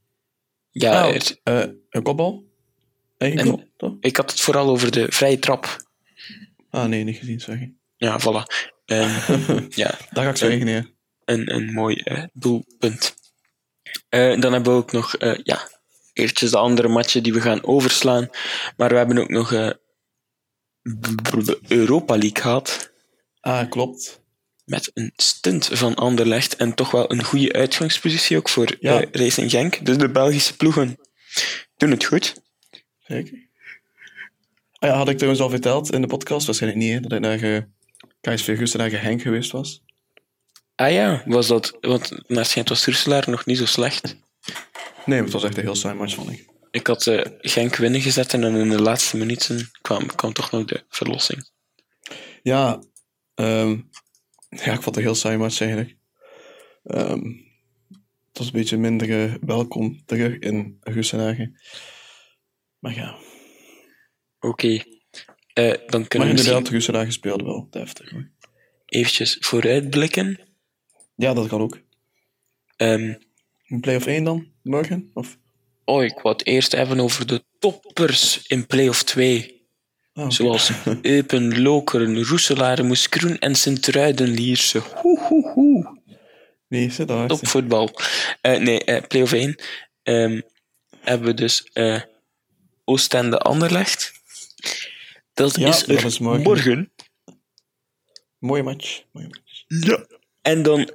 Ja, 0.71 1.07
er- 1.15 1.37
eh, 1.43 1.65
een 1.91 2.03
kopbal? 2.03 2.47
Eigen 3.19 3.39
En- 3.41 3.47
goal, 3.47 3.69
toch? 3.77 3.95
ik 4.01 4.17
had 4.17 4.31
het 4.31 4.41
vooral 4.41 4.69
over 4.69 4.91
de 4.91 5.07
vrije 5.13 5.39
trap. 5.39 5.77
Ah, 6.71 6.85
nee, 6.85 7.05
niet 7.05 7.17
gezien, 7.17 7.41
sorry. 7.41 7.75
Ja, 7.97 8.21
voilà. 8.21 8.67
Ehm, 8.85 9.67
ja, 9.83 9.99
Daar 10.11 10.25
ga 10.25 10.31
ik 10.31 10.37
zwijgen, 10.37 10.67
nee. 10.67 10.95
een, 11.25 11.55
een 11.55 11.73
mooi 11.73 11.97
eh, 11.97 12.25
doelpunt. 12.33 13.15
Eh, 14.09 14.41
dan 14.41 14.53
hebben 14.53 14.73
we 14.73 14.79
ook 14.79 14.93
nog, 14.93 15.17
eh, 15.17 15.39
ja, 15.43 15.69
eertjes 16.19 16.51
de 16.51 16.59
andere 16.59 16.89
matchen 16.89 17.23
die 17.23 17.33
we 17.33 17.41
gaan 17.41 17.65
overslaan. 17.65 18.29
Maar 18.77 18.89
we 18.89 18.97
hebben 18.97 19.19
ook 19.19 19.29
nog 19.29 19.53
eh, 19.53 19.71
de 20.83 21.59
Europa 21.69 22.13
League 22.17 22.43
gehad. 22.43 22.91
Ah, 23.41 23.71
klopt. 23.71 24.21
Met 24.65 24.91
een 24.95 25.13
stunt 25.17 25.69
van 25.73 25.95
Anderlecht. 25.95 26.57
En 26.57 26.75
toch 26.75 26.91
wel 26.91 27.13
een 27.13 27.25
goede 27.25 27.53
uitgangspositie 27.53 28.37
ook 28.37 28.49
voor 28.49 28.77
Ja. 28.81 29.01
eh, 29.01 29.09
Racing 29.13 29.51
Genk. 29.51 29.87
Dus 29.87 29.97
de 29.99 30.11
Belgische 30.11 30.57
ploegen 30.57 30.99
doen 31.77 31.91
het 31.91 32.05
goed. 32.05 32.35
Zeker. 32.99 33.47
Ah 34.79 34.89
ja, 34.89 34.97
had 34.97 35.09
ik 35.09 35.17
trouwens 35.17 35.43
al 35.43 35.51
verteld 35.51 35.93
in 35.93 36.01
de 36.01 36.07
podcast, 36.07 36.47
waarschijnlijk 36.47 36.83
niet, 36.83 36.93
hè, 36.93 37.01
dat 37.01 37.13
ik 37.13 37.21
naar 37.21 37.43
eh, 37.43 37.63
KSV 38.21 38.59
Gusten 38.59 38.81
naar 38.81 39.03
Henk 39.03 39.23
geweest 39.23 39.51
was. 39.51 39.83
Ah 40.75 40.93
ja, 40.93 41.23
was 41.27 41.47
dat... 41.47 41.77
Want 41.81 42.29
naar 42.29 42.63
was 42.65 42.87
Russelaar 42.87 43.25
nog 43.31 43.47
niet 43.47 43.59
zo 43.59 43.67
slecht. 43.67 44.17
Nee, 45.09 45.17
maar 45.17 45.25
het 45.25 45.33
was 45.33 45.45
echt 45.45 45.57
een 45.57 45.63
heel 45.63 45.75
saai 45.75 45.95
match, 45.95 46.15
vond 46.15 46.31
ik. 46.31 46.47
Ik 46.71 46.87
had 46.87 47.07
eh, 47.07 47.25
Genk 47.39 47.77
winnen 47.77 48.01
gezet 48.01 48.33
en 48.35 48.41
dan 48.41 48.57
in 48.57 48.69
de 48.69 48.83
laatste 48.83 49.17
minuten 49.17 49.71
kwam, 49.83 50.07
kwam 50.07 50.33
toch 50.33 50.51
nog 50.51 50.65
de 50.65 50.85
verlossing. 50.89 51.51
Ja, 52.43 52.83
ehm, 53.35 53.71
ja, 54.49 54.73
ik 54.73 54.83
vond 54.83 54.85
het 54.85 54.97
een 54.97 55.03
heel 55.03 55.15
saai 55.15 55.37
match 55.37 55.61
eigenlijk. 55.61 55.97
Ehm, 56.85 57.25
het 58.29 58.39
was 58.39 58.47
een 58.47 58.53
beetje 58.53 58.77
minder 58.77 59.25
eh, 59.25 59.35
welkom 59.41 60.05
terug 60.05 60.39
in 60.39 60.77
Gustenhagen. 60.81 61.61
Maar 62.79 62.95
ja, 62.95 63.19
Oké. 64.41 64.69
Eh, 64.69 65.73
dan 65.87 66.01
maar 66.01 66.09
kunnen 66.09 66.09
we 66.09 66.17
misschien 66.17 66.37
inderdaad, 66.37 66.69
Gustenhagen 66.69 67.13
speelde 67.13 67.45
wel 67.45 67.67
deftig. 67.71 68.11
hoor. 68.11 68.31
eventjes 68.87 69.37
vooruitblikken. 69.41 70.41
Ja, 71.17 71.35
dat 71.35 71.49
kan 71.49 71.61
ook. 71.61 71.79
Ehm, 72.77 73.15
Een 73.69 73.81
play-off 73.81 74.07
1 74.07 74.25
dan, 74.25 74.47
morgen? 74.63 75.11
Of? 75.15 75.39
oh, 75.85 76.05
ik 76.05 76.19
wou 76.23 76.37
het 76.37 76.47
eerst 76.47 76.73
hebben 76.73 77.01
over 77.01 77.27
de 77.27 77.45
toppers 77.59 78.47
in 78.47 78.67
play-off 78.67 79.03
2. 79.03 79.67
Ah. 80.13 80.31
Zoals 80.31 80.71
Eupen, 81.03 81.63
Lokeren, 81.63 82.25
Roeselaar, 82.25 82.85
Moeskroen 82.85 83.39
en 83.39 83.57
hoe. 85.55 85.97
Nee, 86.69 86.91
zit 86.91 87.09
daar. 87.09 87.29
Topvoetbal. 87.29 87.91
Eh, 88.41 88.61
nee, 88.61 88.85
eh, 88.85 89.03
play-off 89.09 89.33
1. 89.33 89.57
Ehm, 90.03 90.41
hebben 91.01 91.27
we 91.29 91.35
dus 91.35 91.63
eh 91.73 92.01
Oostende 92.85 93.39
Anderlecht. 93.39 94.13
Dat 95.35 95.57
Ja, 95.57 95.69
is 95.69 95.85
dat 95.85 96.05
is 96.05 96.19
morgen. 96.19 96.43
morgen. 96.43 96.93
Mooie 98.39 98.63
match. 98.63 99.03
Mooie 99.13 99.27
match. 99.29 99.65
Ja. 99.67 100.07
En 100.43 100.63
dan, 100.63 100.89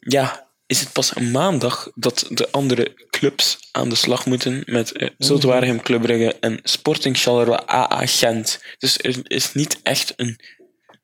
ja, 0.00 0.45
is 0.66 0.80
het 0.80 0.92
pas 0.92 1.14
maandag 1.14 1.90
dat 1.94 2.26
de 2.30 2.50
andere 2.50 3.06
clubs 3.10 3.58
aan 3.72 3.88
de 3.88 3.94
slag 3.94 4.26
moeten 4.26 4.62
met 4.66 5.02
uh, 5.18 5.78
Club 5.78 6.02
Brugge 6.02 6.36
en 6.40 6.60
Sporting 6.62 7.18
Charleroi 7.18 7.58
AA 7.66 8.06
Gent. 8.06 8.62
Dus 8.78 8.98
er 8.98 9.30
is 9.30 9.54
niet 9.54 9.80
echt 9.82 10.12
een 10.16 10.40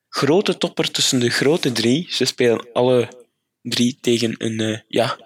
grote 0.09 0.57
topper 0.57 0.91
tussen 0.91 1.19
de 1.19 1.29
grote 1.29 1.71
drie. 1.71 2.07
Ze 2.09 2.25
spelen 2.25 2.67
alle 2.73 3.09
drie 3.61 3.97
tegen 4.01 4.35
een, 4.37 4.59
uh, 4.61 4.79
ja, 4.87 5.19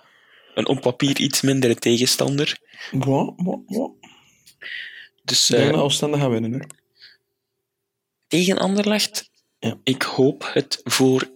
een 0.55 0.67
op 0.67 0.81
papier 0.81 1.19
iets 1.19 1.41
mindere 1.41 1.75
tegenstander. 1.75 2.57
Wat? 2.91 3.33
Wat? 3.35 3.59
Wat? 3.65 3.91
Dus 5.23 5.49
uh, 5.49 5.65
dat 5.65 5.81
Oostende 5.81 6.17
gaan 6.17 6.29
winnen. 6.31 6.53
Hè? 6.53 6.59
tegen 8.27 8.57
Anderlecht, 8.57 9.29
Ja. 9.59 9.77
ik 9.83 10.01
hoop 10.01 10.49
het 10.53 10.81
voor 10.83 11.29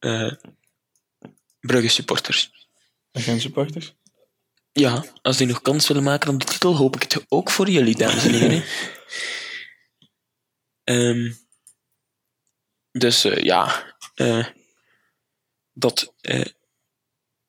uh, 0.00 0.32
Brugge 1.68 1.88
supporters. 1.88 2.50
En 3.12 3.40
supporters? 3.40 3.94
Ja, 4.72 5.04
als 5.22 5.36
die 5.36 5.46
nog 5.46 5.62
kans 5.62 5.88
willen 5.88 6.02
maken 6.02 6.28
op 6.28 6.40
de 6.40 6.46
titel, 6.46 6.76
hoop 6.76 6.96
ik 6.96 7.02
het 7.02 7.24
ook 7.28 7.50
voor 7.50 7.68
jullie, 7.68 7.96
dames 7.96 8.24
en 8.24 8.32
heren. 8.32 8.64
Ehm, 10.84 11.32
dus 12.90 13.24
uh, 13.24 13.36
ja, 13.36 13.94
uh, 14.14 14.46
dat 15.72 16.14
uh, 16.22 16.44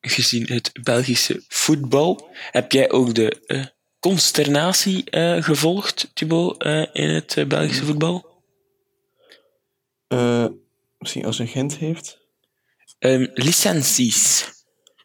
gezien 0.01 0.45
het 0.45 0.71
Belgische 0.83 1.43
voetbal, 1.47 2.29
heb 2.51 2.71
jij 2.71 2.91
ook 2.91 3.15
de 3.15 3.71
consternatie 3.99 5.03
gevolgd, 5.43 6.11
Thibaut, 6.13 6.63
in 6.93 7.09
het 7.09 7.45
Belgische 7.47 7.85
voetbal? 7.85 8.43
misschien 10.97 11.25
als 11.25 11.39
een 11.39 11.47
Gent 11.47 11.77
heeft? 11.77 12.18
Um, 12.99 13.29
licenties. 13.33 14.49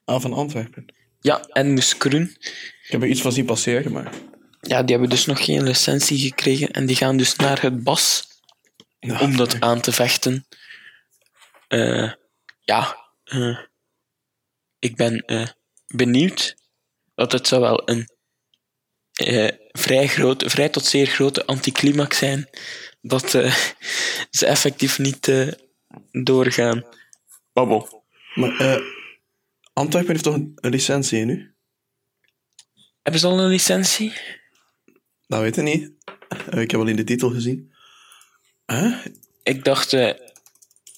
Ah, 0.05 0.21
van 0.21 0.33
Antwerpen. 0.33 0.95
Ja, 1.21 1.41
en 1.41 1.75
Muskroen. 1.75 2.37
Ik 2.83 2.87
heb 2.91 3.03
er 3.03 3.09
iets 3.09 3.21
van 3.21 3.33
zien 3.33 3.45
passeren, 3.45 3.93
maar... 3.93 4.13
Ja, 4.61 4.83
die 4.83 4.91
hebben 4.91 5.11
dus 5.11 5.27
nog 5.27 5.45
geen 5.45 5.63
licentie 5.63 6.19
gekregen 6.19 6.71
en 6.71 6.87
die 6.87 6.97
gaan 6.97 7.17
dus 7.17 7.37
naar 7.37 7.63
het 7.63 7.83
BAS 7.83 8.29
Ja, 9.01 9.21
om 9.21 9.37
dat 9.37 9.53
nee. 9.53 9.63
aan 9.63 9.81
te 9.81 9.93
vechten. 9.93 10.47
Uh, 11.69 12.13
ja, 12.61 12.97
uh, 13.25 13.59
ik 14.79 14.97
ben 14.97 15.23
uh, 15.27 15.47
benieuwd. 15.87 16.57
Want 17.15 17.33
het 17.33 17.47
zou 17.49 17.61
wel 17.61 17.91
een 17.91 18.09
vrij, 19.73 20.07
groot, 20.07 20.45
vrij 20.47 20.69
tot 20.69 20.85
zeer 20.85 21.07
grote 21.07 21.47
anticlimax 21.47 22.19
zijn 22.19 22.49
dat 23.01 23.31
ze 24.31 24.47
effectief 24.47 24.99
niet 24.99 25.55
doorgaan. 26.11 26.85
Babbel. 27.55 28.05
Maar 28.35 28.61
uh, 28.61 28.77
Antwerpen 29.73 30.11
heeft 30.11 30.25
toch 30.25 30.35
een, 30.35 30.57
licentie 30.61 31.25
nu? 31.25 31.55
Hebben 33.03 33.21
ze 33.21 33.27
al 33.27 33.41
een 33.41 33.49
licentie? 33.49 34.13
Dat 35.27 35.41
weet 35.41 35.57
ik 35.57 35.65
niet. 35.65 35.93
Uh, 36.55 36.61
ik 36.61 36.71
heb 36.71 36.81
alleen 36.81 36.97
de 36.97 37.05
titel 37.05 37.31
gezien. 37.31 37.75
Huh? 38.67 39.05
Ik 39.43 39.65
dacht, 39.65 39.93
uh, 39.93 40.13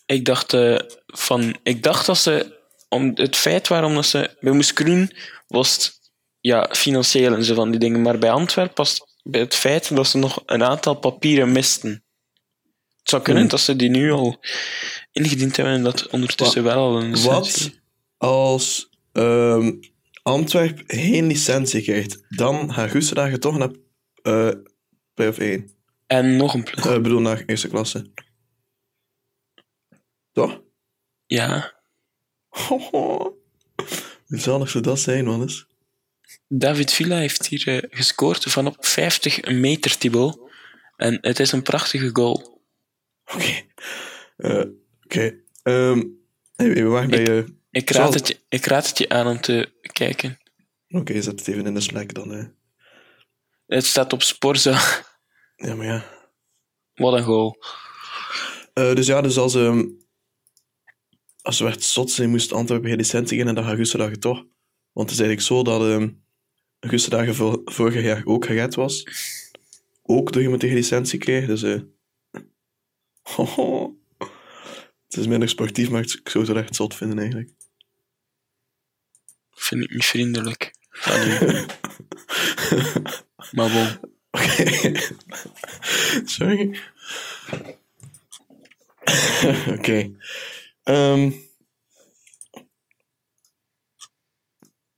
ik 0.07 0.25
dacht 0.25 0.53
uh, 0.53 0.79
van, 1.07 1.57
ik 1.63 1.83
dacht 1.83 2.07
dat 2.07 2.19
ze 2.19 2.61
om 2.89 3.11
het 3.15 3.37
feit 3.37 3.69
waarom 3.69 3.95
dat 3.95 4.07
ze 4.07 4.37
bij 4.41 4.53
Moeskroen 4.53 5.13
was 5.47 5.73
het, 5.73 6.11
ja 6.41 6.69
financieel 6.73 7.35
en 7.35 7.45
zo 7.45 7.55
van 7.55 7.71
die 7.71 7.81
dingen, 7.81 8.03
maar 8.03 8.19
bij 8.19 8.31
Antwerpen 8.31 8.77
was 8.77 9.01
bij 9.23 9.41
het 9.41 9.55
feit 9.55 9.97
dat 9.97 10.07
ze 10.07 10.19
nog 10.19 10.43
een 10.47 10.63
aantal 10.63 10.95
papieren 10.95 11.53
misten. 11.53 12.05
Het 12.99 13.11
zou 13.11 13.23
kunnen 13.23 13.43
Hmm. 13.43 13.51
dat 13.51 13.61
ze 13.61 13.77
die 13.77 13.91
nu 13.91 14.11
al 14.11 14.41
ingediend 15.17 15.57
hebben 15.57 15.75
en 15.75 15.83
dat 15.83 16.09
ondertussen 16.09 16.63
wel 16.63 16.77
al 16.77 17.01
een 17.03 17.11
licentie. 17.11 17.81
Wat 18.19 18.31
als 18.31 18.91
um, 19.13 19.81
Antwerp 20.23 20.83
geen 20.87 21.27
licentie 21.27 21.83
krijgt, 21.83 22.23
dan 22.29 22.73
gaan 22.73 22.89
Gustendagen 22.89 23.41
toch 23.41 23.59
naar 23.59 23.71
uh, 24.23 24.61
play-off 25.15 25.39
1. 25.39 25.71
En 26.07 26.37
nog 26.37 26.55
een 26.55 26.63
ploeg. 26.63 26.85
Ik 26.85 26.91
uh, 26.91 27.03
bedoel, 27.03 27.21
naar 27.21 27.43
eerste 27.47 27.69
klasse. 27.69 28.11
Toch? 30.33 30.61
Ja. 31.27 31.75
Hoe 32.67 33.35
zalig 34.27 34.71
zou 34.71 34.85
dat 34.85 35.01
zijn, 35.01 35.25
man 35.25 35.41
eens? 35.41 35.67
David 36.49 36.93
Villa 36.93 37.17
heeft 37.17 37.47
hier 37.47 37.69
uh, 37.69 37.83
gescoord 37.91 38.45
van 38.45 38.67
op 38.67 38.77
50 38.79 39.45
meter, 39.45 39.99
Thibaut. 39.99 40.39
En 40.97 41.19
het 41.21 41.41
is 41.41 41.53
een 41.53 41.63
prachtige 41.63 42.11
goal. 42.13 42.61
Oké. 43.35 43.65
Okay. 44.37 44.75
Oké. 45.07 45.41
Okay. 45.63 45.91
Um, 45.91 46.19
waren 46.91 47.11
bij... 47.11 47.29
Uh, 47.29 47.45
ik, 47.71 47.91
raad 47.91 48.15
het 48.15 48.29
je, 48.29 48.39
ik 48.49 48.65
raad 48.65 48.89
het 48.89 48.99
je 48.99 49.09
aan 49.09 49.27
om 49.27 49.41
te 49.41 49.73
kijken. 49.93 50.39
Oké, 50.89 51.01
okay, 51.01 51.23
zet 51.23 51.39
het 51.39 51.49
even 51.49 51.67
in 51.67 51.75
de 51.75 51.81
Slack 51.81 52.15
dan. 52.15 52.31
Hè. 52.31 52.45
Het 53.67 53.85
staat 53.85 54.13
op 54.13 54.23
Sporza. 54.23 55.05
Ja, 55.57 55.75
maar 55.75 55.87
ja. 55.87 56.05
Wat 56.95 57.13
een 57.13 57.25
goal. 57.25 57.57
Uh, 58.75 58.95
dus 58.95 59.07
ja, 59.07 59.21
dus 59.21 59.39
als, 59.39 59.55
um, 59.55 59.99
als 61.43 61.61
werd 61.61 61.83
zot 61.83 62.11
zijn, 62.11 62.31
moest 62.31 62.53
Antwerpen 62.53 62.89
geen 62.89 62.99
licentie 62.99 63.39
in 63.39 63.49
en 63.49 63.55
dan 63.55 63.65
gaat 63.65 63.77
Gustendagen 63.77 64.21
toch. 64.21 64.45
Want 64.93 65.11
het 65.11 65.21
is 65.21 65.27
eigenlijk 65.27 65.41
zo 65.41 65.63
dat 65.63 65.83
um, 65.83 66.25
Gustendagen 66.81 67.35
vor, 67.35 67.61
vorig 67.65 68.03
jaar 68.03 68.23
ook 68.25 68.45
gered 68.45 68.75
was. 68.75 69.07
Ook 70.03 70.33
door 70.33 70.43
iemand 70.43 70.61
die 70.61 70.71
geen 70.71 70.79
licentie 70.79 71.19
kreeg. 71.19 71.47
Dus 71.47 71.63
uh, 71.63 71.81
het 75.07 75.17
is 75.17 75.27
minder 75.27 75.49
sportief, 75.49 75.91
maar 75.91 76.03
ik 76.03 76.29
zou 76.29 76.47
het 76.47 76.57
echt 76.57 76.75
zot 76.75 76.95
vinden 76.95 77.19
eigenlijk. 77.19 77.51
Vind 79.51 79.85
ik 79.85 79.91
niet 79.91 80.05
vriendelijk 80.05 80.75
u. 81.05 81.67
maar 83.57 83.71
bon. 83.73 84.15
Oké. 84.31 84.93
Sorry. 86.25 86.81
Oké. 89.67 89.73
Okay. 89.73 90.17
Um, 90.85 91.45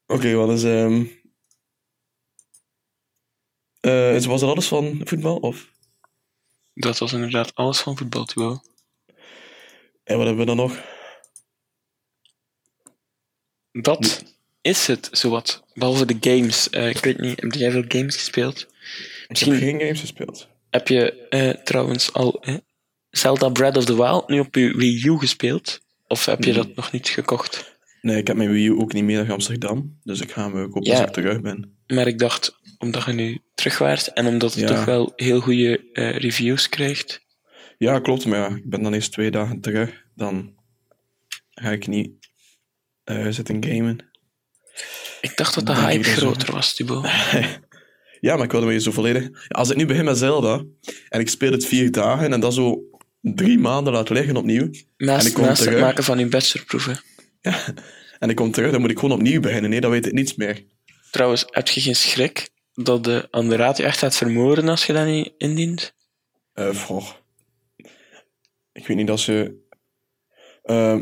Oké, 0.06 0.20
okay, 0.20 0.34
wat 0.34 0.50
is... 0.50 0.62
Um... 0.62 1.16
Uh, 3.80 4.20
was 4.20 4.42
er 4.42 4.48
alles 4.48 4.68
van 4.68 5.00
voetbal, 5.04 5.36
of? 5.36 5.72
Dat 6.74 6.98
was 6.98 7.12
inderdaad 7.12 7.54
alles 7.54 7.80
van 7.80 7.96
voetbal, 7.96 8.24
Thibaut. 8.24 8.77
En 10.08 10.16
wat 10.16 10.26
hebben 10.26 10.36
we 10.36 10.44
dan 10.44 10.56
nog? 10.56 10.80
Dat 13.72 14.24
is 14.60 14.86
het, 14.86 15.08
zowat. 15.12 15.64
Behalve 15.74 16.04
de 16.06 16.16
games. 16.20 16.68
Uh, 16.70 16.88
ik 16.88 16.98
weet 16.98 17.18
niet, 17.18 17.40
heb 17.40 17.52
jij 17.52 17.70
veel 17.70 17.84
games 17.88 18.16
gespeeld? 18.16 18.66
Misschien... 19.28 19.52
Ik 19.52 19.60
heb 19.60 19.68
geen 19.68 19.80
games 19.80 20.00
gespeeld. 20.00 20.48
Heb 20.70 20.88
je 20.88 21.26
uh, 21.30 21.64
trouwens 21.64 22.12
al 22.12 22.42
uh, 22.48 22.54
Zelda 23.10 23.48
Breath 23.48 23.76
of 23.76 23.84
the 23.84 23.96
Wild 23.96 24.28
nu 24.28 24.40
op 24.40 24.54
je 24.54 24.76
Wii 24.76 25.06
U 25.06 25.18
gespeeld? 25.18 25.80
Of 26.06 26.24
heb 26.24 26.44
je 26.44 26.52
nee. 26.52 26.62
dat 26.62 26.74
nog 26.74 26.92
niet 26.92 27.08
gekocht? 27.08 27.76
Nee, 28.00 28.16
ik 28.16 28.26
heb 28.26 28.36
mijn 28.36 28.50
Wii 28.50 28.66
U 28.66 28.70
ook 28.70 28.92
niet 28.92 29.04
meer 29.04 29.22
naar 29.22 29.32
Amsterdam. 29.32 29.98
Dus 30.02 30.20
ik 30.20 30.32
ga 30.32 30.52
hem 30.52 30.70
kopen 30.70 30.90
ja, 30.90 30.98
als 30.98 31.06
ik 31.06 31.12
terug 31.12 31.40
ben. 31.40 31.78
Maar 31.86 32.06
ik 32.06 32.18
dacht, 32.18 32.58
omdat 32.78 33.04
je 33.04 33.12
nu 33.12 33.40
terug 33.54 33.78
waart 33.78 34.12
en 34.12 34.26
omdat 34.26 34.54
het 34.54 34.68
ja. 34.68 34.74
toch 34.76 34.84
wel 34.84 35.12
heel 35.16 35.40
goede 35.40 35.90
uh, 35.92 36.16
reviews 36.16 36.68
krijgt. 36.68 37.26
Ja, 37.78 38.00
klopt. 38.00 38.26
Maar 38.26 38.38
ja, 38.38 38.56
ik 38.56 38.70
ben 38.70 38.82
dan 38.82 38.92
eerst 38.92 39.12
twee 39.12 39.30
dagen 39.30 39.60
terug. 39.60 40.04
Dan 40.14 40.54
ga 41.50 41.70
ik 41.70 41.86
niet 41.86 42.10
uh, 43.04 43.26
zitten 43.28 43.64
gamen. 43.64 43.98
Ik 45.20 45.36
dacht 45.36 45.54
dat 45.54 45.66
de 45.66 45.72
dan 45.72 45.84
hype 45.84 46.04
groter 46.04 46.46
zo. 46.46 46.52
was, 46.52 46.74
Thibaut. 46.74 47.04
ja, 48.20 48.34
maar 48.34 48.44
ik 48.44 48.52
wilde 48.52 48.66
me 48.66 48.80
zo 48.80 48.90
volledig... 48.90 49.48
Als 49.48 49.70
ik 49.70 49.76
nu 49.76 49.86
begin 49.86 50.04
met 50.04 50.18
Zelda 50.18 50.64
en 51.08 51.20
ik 51.20 51.28
speel 51.28 51.52
het 51.52 51.66
vier 51.66 51.92
dagen 51.92 52.32
en 52.32 52.40
dat 52.40 52.54
zo 52.54 52.82
drie 53.20 53.58
maanden 53.58 53.92
laat 53.92 54.08
liggen 54.08 54.36
opnieuw... 54.36 54.70
Naast, 54.96 55.22
en 55.22 55.28
ik 55.28 55.34
kom 55.34 55.44
naast 55.44 55.62
terug, 55.62 55.74
het 55.74 55.84
maken 55.84 56.04
van 56.04 56.18
je 56.18 56.26
bachelorproeven. 56.26 57.00
Ja, 57.40 57.64
en 58.18 58.30
ik 58.30 58.36
kom 58.36 58.50
terug, 58.50 58.70
dan 58.70 58.80
moet 58.80 58.90
ik 58.90 58.98
gewoon 58.98 59.16
opnieuw 59.16 59.40
beginnen. 59.40 59.70
Nee, 59.70 59.80
dan 59.80 59.90
weet 59.90 60.06
ik 60.06 60.12
niets 60.12 60.34
meer. 60.34 60.64
Trouwens, 61.10 61.44
heb 61.50 61.68
je 61.68 61.80
geen 61.80 61.96
schrik 61.96 62.48
dat 62.74 63.04
de 63.04 63.28
Anderaat 63.30 63.76
je 63.76 63.82
echt 63.82 63.98
gaat 63.98 64.16
vermoorden 64.16 64.68
als 64.68 64.86
je 64.86 64.92
dat 64.92 65.06
niet 65.06 65.32
indient? 65.38 65.94
Uh, 66.54 66.74
vroeg. 66.74 67.20
Ik 68.78 68.86
weet 68.86 68.96
niet 68.96 69.06
dat 69.06 69.20
ze... 69.20 69.66
Uh, 70.64 70.94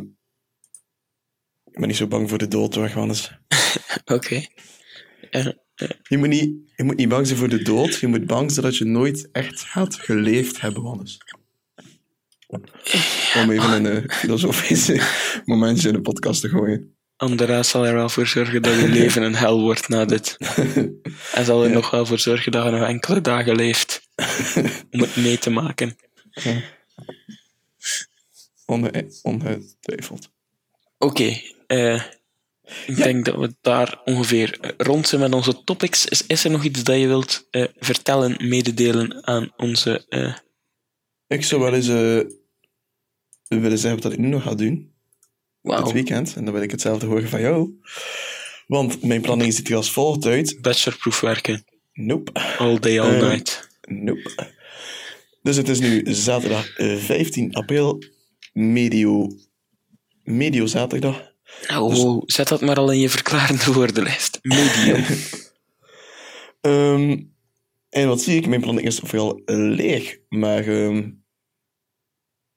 ik 1.64 1.78
ben 1.78 1.88
niet 1.88 1.96
zo 1.96 2.06
bang 2.06 2.28
voor 2.28 2.38
de 2.38 2.48
dood, 2.48 2.74
hoor, 2.74 2.88
Johannes. 2.88 3.30
Oké. 4.04 4.12
Okay. 4.14 4.48
Uh, 5.30 5.46
je, 6.02 6.18
moet 6.18 6.28
niet, 6.28 6.72
je 6.76 6.84
moet 6.84 6.96
niet 6.96 7.08
bang 7.08 7.26
zijn 7.26 7.38
voor 7.38 7.48
de 7.48 7.62
dood. 7.62 7.94
Je 7.94 8.06
moet 8.06 8.26
bang 8.26 8.52
zijn 8.52 8.64
dat 8.64 8.76
je 8.76 8.84
nooit 8.84 9.28
echt 9.32 9.60
gaat 9.60 9.94
geleefd 9.94 10.60
hebben, 10.60 10.82
Johannes. 10.82 11.18
Om 13.34 13.50
even 13.50 13.72
een 13.72 14.04
uh, 14.04 14.10
filosofische 14.10 15.02
momentje 15.44 15.88
in 15.88 15.94
de 15.94 16.00
podcast 16.00 16.40
te 16.40 16.48
gooien. 16.48 16.96
Andera 17.16 17.62
zal 17.62 17.86
er 17.86 17.94
wel 17.94 18.08
voor 18.08 18.26
zorgen 18.26 18.62
dat 18.62 18.80
je 18.80 18.88
leven 18.88 19.22
een 19.22 19.34
hel 19.34 19.60
wordt 19.60 19.88
na 19.88 20.04
dit. 20.04 20.36
Hij 21.36 21.44
zal 21.44 21.62
er 21.62 21.68
ja. 21.68 21.74
nog 21.74 21.90
wel 21.90 22.06
voor 22.06 22.18
zorgen 22.18 22.52
dat 22.52 22.64
je 22.64 22.70
nog 22.70 22.88
enkele 22.88 23.20
dagen 23.20 23.56
leeft. 23.56 24.08
Om 24.90 25.00
het 25.00 25.16
mee 25.16 25.38
te 25.38 25.50
maken. 25.50 25.96
Ja. 26.30 26.62
Onge 28.66 29.10
ongetwijfeld. 29.22 30.30
Oké. 30.98 31.06
Okay, 31.06 31.42
uh, 31.94 32.02
Ik 32.86 32.96
denk 32.96 33.24
dat 33.24 33.36
we 33.36 33.54
daar 33.60 34.00
ongeveer 34.04 34.60
eh, 34.60 34.70
rond 34.76 35.08
zijn 35.08 35.20
met 35.20 35.34
onze 35.34 35.64
topics. 35.64 36.06
Is, 36.06 36.26
is 36.26 36.44
er 36.44 36.50
nog 36.50 36.64
iets 36.64 36.82
dat 36.82 36.98
je 36.98 37.06
wilt 37.06 37.46
eh, 37.50 37.64
vertellen, 37.78 38.48
mededelen 38.48 39.26
aan 39.26 39.52
onze... 39.56 40.04
eh, 40.08 40.34
Ik 41.26 41.44
zou 41.44 41.60
wel 41.62 41.74
eens 41.74 41.88
eh, 41.88 42.20
willen 43.60 43.78
zeggen 43.78 44.02
wat 44.02 44.12
ik 44.12 44.18
nu 44.18 44.28
nog 44.28 44.42
ga 44.42 44.54
doen. 44.54 44.94
Wauw, 45.60 45.84
Dit 45.84 45.92
weekend. 45.92 46.34
En 46.36 46.44
dan 46.44 46.54
wil 46.54 46.62
ik 46.62 46.70
hetzelfde 46.70 47.06
horen 47.06 47.28
van 47.28 47.40
jou. 47.40 47.80
Want 48.66 49.02
mijn 49.02 49.20
planning 49.20 49.54
ziet 49.54 49.68
er 49.68 49.76
als 49.76 49.90
volgt 49.92 50.24
uit. 50.26 50.58
bachelorproefwerken. 50.60 51.64
Nope. 51.92 52.32
All 52.58 52.78
day, 52.78 53.00
all 53.00 53.14
Eh, 53.14 53.28
night. 53.28 53.68
Nope. 53.88 54.48
Dus 55.42 55.56
het 55.56 55.68
is 55.68 55.78
nu 55.80 56.02
zaterdag 56.14 56.76
eh, 56.76 56.96
15 56.96 57.54
april. 57.54 58.02
Medio... 58.56 59.30
Medio 60.22 60.66
zaterdag. 60.66 61.32
Nou, 61.68 62.20
dus- 62.20 62.34
zet 62.34 62.48
dat 62.48 62.60
maar 62.60 62.76
al 62.76 62.92
in 62.92 62.98
je 62.98 63.08
verklarende 63.08 63.72
woordenlijst. 63.72 64.38
Medium. 64.42 65.04
Ehm, 66.60 67.22
en 67.88 68.08
wat 68.08 68.20
zie 68.20 68.36
ik? 68.36 68.46
Mijn 68.46 68.60
planning 68.60 68.86
is 68.86 68.98
vooral 68.98 69.42
leeg. 69.44 70.18
Maar 70.28 70.66
ehm, 70.66 71.10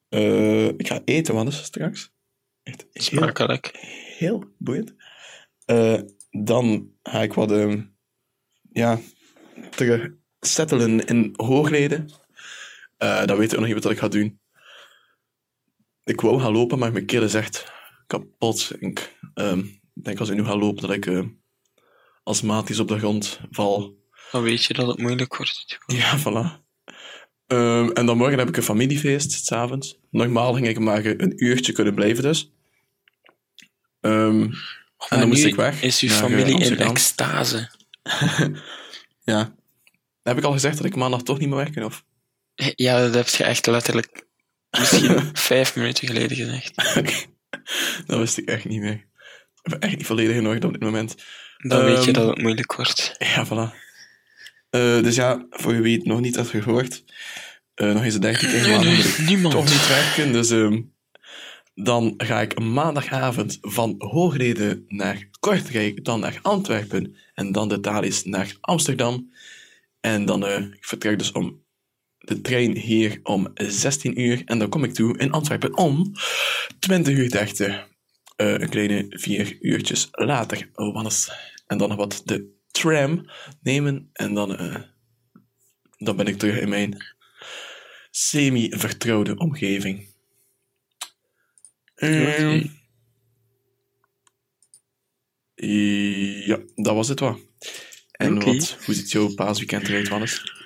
eh, 0.09 0.67
ik 0.67 0.87
ga 0.87 1.01
eten, 1.05 1.33
wat 1.33 1.47
is 1.47 1.63
straks? 1.63 2.11
Echt 2.63 2.85
heel, 2.91 3.03
Smakelijk. 3.03 3.71
heel 4.17 4.43
boeiend. 4.57 4.93
Eh, 5.65 6.01
dan 6.29 6.91
ga 7.03 7.21
ik 7.21 7.33
wat 7.33 7.51
ehm, 7.51 7.81
ja, 8.71 8.99
terug 9.69 10.11
settelen 10.39 11.05
in 11.05 11.33
hoogleden. 11.35 12.09
Eh 12.97 13.25
dan 13.25 13.37
weet 13.37 13.51
ik 13.51 13.59
nog 13.59 13.67
niet 13.67 13.83
wat 13.83 13.91
ik 13.91 13.99
ga 13.99 14.07
doen. 14.07 14.39
Ik 16.09 16.21
wou 16.21 16.39
gaan 16.39 16.51
lopen, 16.51 16.79
maar 16.79 16.91
mijn 16.91 17.05
keel 17.05 17.23
is 17.23 17.33
echt 17.33 17.71
kapot. 18.07 18.71
Ik 18.79 19.15
ehm, 19.33 19.65
denk 19.93 20.19
als 20.19 20.29
ik 20.29 20.35
nu 20.35 20.45
ga 20.45 20.57
lopen 20.57 20.81
dat 20.81 20.91
ik 20.91 21.05
eh 21.05 21.23
astmatisch 22.23 22.79
op 22.79 22.87
de 22.87 22.97
grond 22.97 23.39
val. 23.51 23.97
Dan 24.31 24.41
weet 24.41 24.63
je 24.63 24.73
dat 24.73 24.87
het 24.87 24.97
moeilijk 24.97 25.35
wordt. 25.35 25.77
Ja, 25.85 26.19
voilà. 26.19 26.67
Ehm, 27.47 27.89
en 27.89 28.05
dan 28.05 28.17
morgen 28.17 28.37
heb 28.37 28.47
ik 28.47 28.57
een 28.57 28.63
familiefeest, 28.63 29.45
s'avonds. 29.45 29.99
Normaal 30.11 30.53
ging 30.53 30.67
ik 30.67 30.79
maar 30.79 31.05
een 31.05 31.43
uurtje 31.43 31.71
kunnen 31.71 31.93
blijven 31.93 32.23
dus. 32.23 32.51
Ehm, 34.01 34.41
en 34.41 34.49
Maar 35.09 35.19
dan 35.19 35.27
moest 35.27 35.45
ik 35.45 35.55
weg. 35.55 35.81
Is 35.81 36.01
uw 36.01 36.09
eh, 36.09 36.15
familie 36.15 36.59
in 36.59 36.77
extase? 36.77 37.69
Ja. 39.23 39.55
Heb 40.23 40.37
ik 40.37 40.43
al 40.43 40.51
gezegd 40.51 40.77
dat 40.77 40.85
ik 40.85 40.95
maandag 40.95 41.23
toch 41.23 41.39
niet 41.39 41.47
meer 41.47 41.57
werken? 41.57 41.83
Of? 41.83 42.03
Ja, 42.75 42.99
dat 42.99 43.13
heb 43.13 43.27
je 43.27 43.43
echt 43.43 43.65
letterlijk 43.65 44.27
misschien 44.71 45.29
vijf 45.33 45.75
minuten 45.75 46.07
geleden 46.07 46.37
gezegd. 46.37 46.75
dat 48.07 48.19
wist 48.19 48.37
ik 48.37 48.49
echt 48.49 48.65
niet 48.65 48.81
meer. 48.81 49.07
Ik 49.63 49.69
ben 49.71 49.79
echt 49.79 49.97
niet 49.97 50.05
volledig 50.05 50.35
in 50.35 50.47
orde 50.47 50.67
op 50.67 50.73
dit 50.73 50.81
moment. 50.81 51.15
Dan 51.57 51.83
weet 51.83 52.03
je 52.03 52.11
Ehm, 52.11 52.13
dat 52.13 52.27
het 52.29 52.41
moeilijk 52.41 52.75
wordt. 52.75 53.15
Ja, 53.17 53.45
voilà. 53.47 53.75
Eh, 54.69 55.03
dus 55.03 55.15
ja, 55.15 55.45
voor 55.49 55.73
je 55.73 55.81
weet 55.81 56.05
nog 56.05 56.19
niet 56.19 56.35
je 56.51 56.61
gehoord. 56.61 57.03
Eh, 57.73 57.93
nog 57.93 58.03
eens 58.03 58.13
een 58.13 58.21
dagje 58.21 58.47
tegen 58.47 58.83
Nee, 58.83 59.03
niemand. 59.25 59.53
toch 59.53 59.65
niet 59.65 59.87
werken. 59.87 60.31
Dus 60.31 60.49
ehm, 60.49 60.81
dan 61.73 62.13
ga 62.17 62.41
ik 62.41 62.59
maandagavond 62.59 63.57
van 63.61 63.95
Hoogrede 63.97 64.83
naar 64.87 65.27
Kortrijk, 65.39 66.03
dan 66.05 66.19
naar 66.19 66.39
Antwerpen 66.41 67.15
en 67.33 67.51
dan 67.51 67.69
de 67.69 67.79
Thalys 67.79 68.23
naar 68.23 68.55
Amsterdam. 68.61 69.33
En 69.99 70.25
dan 70.25 70.45
eh, 70.45 70.57
ik 70.57 70.85
vertrek 70.85 71.17
dus 71.17 71.31
om 71.31 71.63
de 72.19 72.41
trein 72.41 72.77
hier 72.77 73.19
om 73.23 73.51
16 73.55 74.21
uur 74.21 74.41
en 74.45 74.59
dan 74.59 74.69
kom 74.69 74.83
ik 74.83 74.93
toe 74.93 75.17
in 75.17 75.31
Antwerpen 75.31 75.77
om 75.77 76.11
20 76.79 77.17
uur 77.17 77.29
30. 77.29 77.87
Eh, 78.35 78.51
een 78.51 78.69
kleine 78.69 79.05
vier 79.09 79.57
uurtjes 79.61 80.07
later. 80.11 80.69
Oh, 80.73 80.93
Wannes. 80.93 81.31
En 81.67 81.77
dan 81.77 81.89
nog 81.89 81.97
wat 81.97 82.21
de 82.25 82.57
tram 82.71 83.29
nemen 83.61 84.09
en 84.13 84.33
dan, 84.33 84.57
eh, 84.57 84.81
dan 85.97 86.15
ben 86.15 86.27
ik 86.27 86.37
terug 86.37 86.59
in 86.59 86.69
mijn 86.69 87.05
semi-vertrouwde 88.11 89.37
omgeving. 89.37 90.07
Ehm, 91.95 92.67
ja, 96.45 96.59
dat 96.75 96.95
was 96.95 97.07
het 97.07 97.19
wel. 97.19 97.39
En 98.11 98.43
wat, 98.43 98.77
hoe 98.85 98.93
ziet 98.95 99.11
jouw 99.11 99.33
paasweekend 99.33 99.87
eruit, 99.87 100.07
Wannes? 100.07 100.58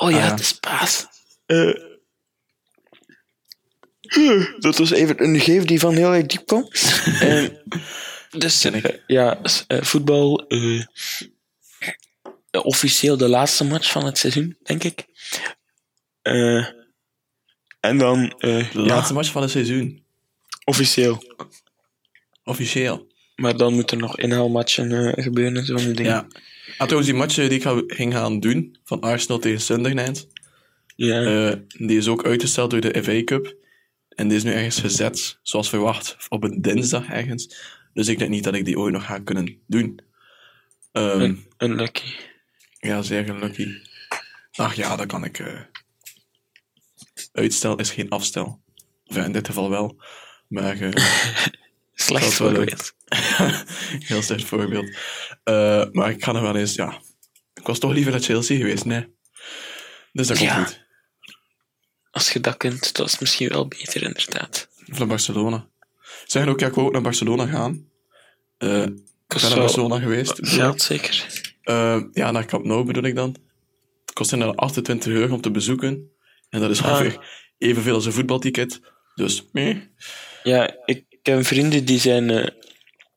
Oh 0.00 0.10
ja, 0.10 0.16
Ah, 0.16 0.24
ja. 0.24 0.30
het 0.30 0.40
is 0.40 0.52
paas. 0.52 1.06
Eh, 1.46 1.74
dat 4.58 4.76
was 4.78 4.90
even 4.90 5.22
een 5.24 5.40
geef 5.40 5.64
die 5.64 5.80
van 5.80 5.94
heel 5.94 6.14
erg 6.14 6.26
diep 6.26 6.46
kwam. 6.46 6.68
Eh, 7.20 7.48
dus 8.30 8.66
ja, 9.06 9.38
eh, 9.66 9.82
voetbal. 9.82 10.46
eh, 10.46 10.80
eh, 12.50 12.64
officieel 12.64 13.16
de 13.16 13.28
laatste 13.28 13.64
match 13.64 13.90
van 13.90 14.04
het 14.04 14.18
seizoen, 14.18 14.56
denk 14.62 14.84
ik. 14.84 15.06
Eh, 16.22 16.66
en 17.80 17.98
dan, 17.98 18.30
eh, 18.38 18.72
De 18.72 18.80
ja, 18.80 18.86
laatste 18.86 19.12
match 19.14 19.30
van 19.30 19.42
het 19.42 19.50
seizoen. 19.50 20.04
officieel. 20.64 21.22
Officieel. 22.44 23.06
Maar 23.36 23.56
dan 23.56 23.74
moeten 23.74 23.96
er 23.96 24.02
nog 24.02 24.18
inhaalmatchen 24.18 24.92
eh, 25.14 25.24
gebeuren 25.24 25.56
en 25.56 25.64
zo'n 25.66 25.92
dingen. 25.92 26.12
Ja. 26.12 26.26
Ah, 26.76 26.86
trouwens, 26.86 27.06
die 27.06 27.14
match 27.14 27.38
eh, 27.38 27.48
die 27.48 27.56
ik 27.58 27.62
ga, 27.62 27.82
ging 27.86 28.12
gaan 28.12 28.40
doen, 28.40 28.76
van 28.84 29.00
Arsenal 29.00 29.38
tegen 29.38 29.60
Sunderland, 29.60 30.28
Ja. 30.96 31.22
eh, 31.50 31.56
die 31.86 31.96
is 31.96 32.08
ook 32.08 32.24
uitgesteld 32.24 32.70
door 32.70 32.80
de 32.80 33.02
FA 33.02 33.24
Cup. 33.24 33.56
En 34.08 34.28
die 34.28 34.36
is 34.36 34.42
nu 34.42 34.52
ergens 34.52 34.80
gezet, 34.80 35.38
zoals 35.42 35.68
verwacht, 35.68 36.16
op 36.28 36.42
een 36.44 36.60
dinsdag 36.62 37.08
ergens. 37.08 37.56
Dus 37.92 38.08
ik 38.08 38.18
denk 38.18 38.30
niet 38.30 38.44
dat 38.44 38.54
ik 38.54 38.64
die 38.64 38.78
ooit 38.78 38.92
nog 38.92 39.04
ga 39.04 39.18
kunnen 39.18 39.58
doen. 39.66 40.00
Ehm, 40.92 41.20
Un- 41.20 41.46
unlucky. 41.58 42.12
Ja, 42.78 43.02
zeer 43.02 43.24
gelukkig. 43.24 43.68
Ach 44.52 44.74
ja, 44.74 44.96
dat 44.96 45.06
kan 45.06 45.24
ik. 45.24 45.38
eh. 45.38 45.60
Uitstel 47.32 47.76
is 47.78 47.90
geen 47.90 48.08
afstel. 48.08 48.60
Of 49.06 49.16
ja, 49.16 49.24
in 49.24 49.32
dit 49.32 49.46
geval 49.46 49.70
wel. 49.70 50.00
Maar 50.48 50.76
Slecht 52.00 52.32
voorbeeld. 52.34 52.92
heel 54.10 54.22
slecht 54.22 54.44
voorbeeld. 54.44 54.96
Eh, 55.44 55.84
maar 55.92 56.10
ik 56.10 56.24
ga 56.24 56.32
nog 56.32 56.42
wel 56.42 56.56
eens, 56.56 56.74
ja. 56.74 57.00
Ik 57.54 57.66
was 57.66 57.78
toch 57.78 57.92
liever 57.92 58.12
naar 58.12 58.20
Chelsea 58.20 58.56
geweest, 58.56 58.84
nee. 58.84 59.06
Dus 60.12 60.26
dat 60.26 60.38
komt 60.38 60.50
Ja. 60.50 60.64
goed. 60.64 60.86
Als 62.10 62.30
je 62.32 62.40
dat 62.40 62.56
kunt, 62.56 62.96
dat 62.96 63.06
is 63.06 63.18
misschien 63.18 63.48
wel 63.48 63.68
beter, 63.68 64.02
inderdaad. 64.02 64.68
Of 64.90 64.98
naar 64.98 65.06
Barcelona. 65.06 65.68
Zeggen 66.26 66.52
ook, 66.52 66.60
ja, 66.60 66.66
ik 66.66 66.74
wou 66.74 66.86
ook 66.86 66.92
naar 66.92 67.02
Barcelona 67.02 67.46
gaan. 67.46 67.88
Eh, 68.58 68.82
ik 68.82 68.94
ben 69.26 69.40
naar 69.42 69.54
Barcelona 69.58 69.98
geweest. 69.98 70.34
Geld 70.36 70.82
zeker. 70.82 71.26
Eh, 71.62 72.02
ja, 72.12 72.30
naar 72.30 72.46
Camp 72.46 72.64
Nou 72.64 72.84
bedoel 72.84 73.02
ik 73.04 73.14
dan. 73.14 73.36
Het 74.04 74.12
kost 74.14 74.32
inderdaad 74.32 74.56
28 74.56 75.12
euro 75.12 75.34
om 75.34 75.40
te 75.40 75.50
bezoeken. 75.50 76.10
En 76.50 76.60
dat 76.60 76.70
is 76.70 76.82
Ah. 76.82 76.90
ongeveer 76.90 77.26
evenveel 77.58 77.94
als 77.94 78.06
een 78.06 78.12
voetbalticket. 78.12 78.80
Dus, 79.14 79.48
meh. 79.52 79.76
Ja, 80.42 80.76
ik 80.84 81.04
heb 81.34 81.46
vrienden 81.46 81.84
die 81.84 81.98
zijn 81.98 82.30
eh, 82.30 82.46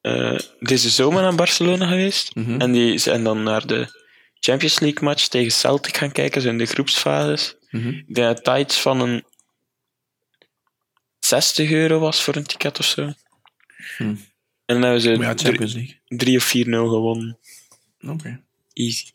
eh, 0.02 0.40
deze 0.60 0.90
zomer 0.90 1.22
naar 1.22 1.36
Barcelona 1.36 1.88
geweest. 1.88 2.36
Mhm. 2.36 2.62
En 2.62 2.72
die 2.72 2.98
zijn 2.98 3.24
dan 3.24 3.44
naar 3.44 3.68
de 3.68 4.00
Champions 4.40 4.80
League 4.80 5.04
match 5.04 5.28
tegen 5.28 5.52
Celtic 5.52 5.98
gaan 5.98 6.12
kijken, 6.12 6.42
zo 6.42 6.50
in 6.50 6.58
de 6.58 6.66
groepsfases. 6.66 7.56
Mhm. 7.70 7.88
Ik 7.88 8.16
denk 8.16 8.28
dat 8.28 8.46
dat 8.46 8.60
iets 8.60 8.80
van 8.80 9.02
een 9.02 9.24
60 11.20 11.72
euro 11.72 12.00
was 12.00 12.24
voor 12.24 12.36
een 12.36 12.44
ticket 12.44 12.80
of 12.80 12.86
zo. 12.86 13.14
Hm. 13.98 14.04
En 14.04 14.16
dan 14.66 14.82
hebben 14.82 15.02
ze 15.02 15.18
ja, 15.18 15.34
drie, 15.34 16.02
drie 16.08 16.38
of 16.38 16.54
4-0 16.56 16.90
gewonnen. 16.90 17.38
Oké. 18.02 18.44
Easy. 18.74 19.06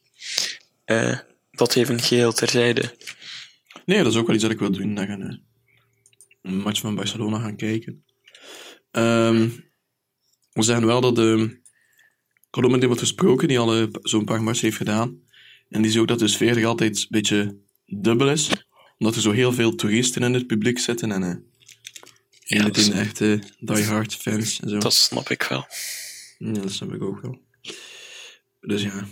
Eh, 0.84 1.18
dat 1.50 1.74
even 1.74 2.00
geheel 2.00 2.32
terzijde. 2.32 2.96
Nee, 3.84 4.02
dat 4.02 4.12
is 4.12 4.18
ook 4.18 4.26
wel 4.26 4.34
iets 4.34 4.44
dat 4.44 4.52
ik 4.52 4.58
wil 4.58 4.70
doen. 4.70 4.94
Dat 4.94 5.06
gaan, 5.06 5.42
een 6.42 6.56
match 6.56 6.80
van 6.80 6.94
Barcelona 6.94 7.38
gaan 7.38 7.56
kijken. 7.56 8.04
Ehm, 8.96 9.48
we 10.52 10.62
zeggen 10.62 10.86
wel 10.86 11.00
dat 11.00 11.14
de 11.16 11.60
column 12.50 12.78
die 12.78 12.86
wordt 12.86 13.00
gesproken, 13.02 13.48
die 13.48 13.58
al 13.58 13.88
zo'n 14.02 14.24
paar 14.24 14.42
matches 14.42 14.62
heeft 14.62 14.76
gedaan. 14.76 15.20
En 15.68 15.82
die 15.82 15.90
zei 15.90 16.02
ook 16.02 16.08
dat 16.08 16.18
de 16.18 16.28
sfeer 16.28 16.56
er 16.56 16.66
altijd 16.66 16.96
een 16.98 17.06
beetje 17.08 17.56
dubbel 17.86 18.30
is. 18.30 18.48
Omdat 18.98 19.14
er 19.14 19.20
zo 19.20 19.30
heel 19.30 19.52
veel 19.52 19.74
toeristen 19.74 20.22
in 20.22 20.34
het 20.34 20.46
publiek 20.46 20.78
zitten. 20.78 21.12
En 21.12 21.22
eh 21.22 21.34
Ja, 22.44 22.62
dat 22.62 22.76
is- 22.76 22.88
echte 22.90 23.42
diehard 23.58 24.14
fans 24.14 24.60
en 24.60 24.68
zo. 24.68 24.78
Dat 24.78 24.94
snap 24.94 25.30
ik 25.30 25.42
wel. 25.42 25.66
Ja, 26.38 26.52
dat 26.52 26.72
snap 26.72 26.92
ik 26.94 27.02
ook 27.02 27.20
wel. 27.20 27.40
Dus 28.60 28.82
ja. 28.82 29.06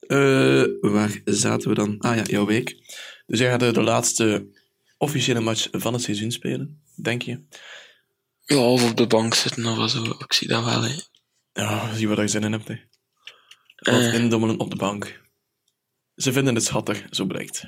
Eh, 0.00 0.64
waar 0.80 1.20
zaten 1.24 1.68
we 1.68 1.74
dan? 1.74 1.98
Ah 1.98 2.16
ja, 2.16 2.22
jouw 2.22 2.46
week. 2.46 2.76
Dus 3.26 3.38
jij 3.38 3.50
gaat 3.50 3.60
de, 3.60 3.72
de 3.72 3.82
laatste 3.82 4.46
officiële 4.98 5.40
match 5.40 5.68
van 5.72 5.92
het 5.92 6.02
seizoen 6.02 6.30
spelen, 6.32 6.82
denk 6.94 7.22
je? 7.22 7.40
Ja, 8.50 8.56
of 8.56 8.90
op 8.90 8.96
de 8.96 9.06
bank 9.06 9.34
zitten 9.34 9.66
of 9.66 9.90
zo. 9.90 10.04
Ik 10.04 10.32
zie 10.32 10.48
dat 10.48 10.64
wel. 10.64 10.82
Hè. 10.82 10.94
Ja, 11.52 11.94
zie 11.94 12.08
wat 12.08 12.18
je 12.18 12.28
zin 12.28 12.42
in 12.42 12.52
hebt. 12.52 12.68
Hè. 12.68 12.74
Wat 13.76 13.94
Eh. 13.94 14.14
indommelen 14.14 14.58
op 14.58 14.70
de 14.70 14.76
bank. 14.76 15.20
Ze 16.16 16.32
vinden 16.32 16.54
het 16.54 16.64
schattig, 16.64 17.04
zo 17.10 17.24
blijkt. 17.24 17.64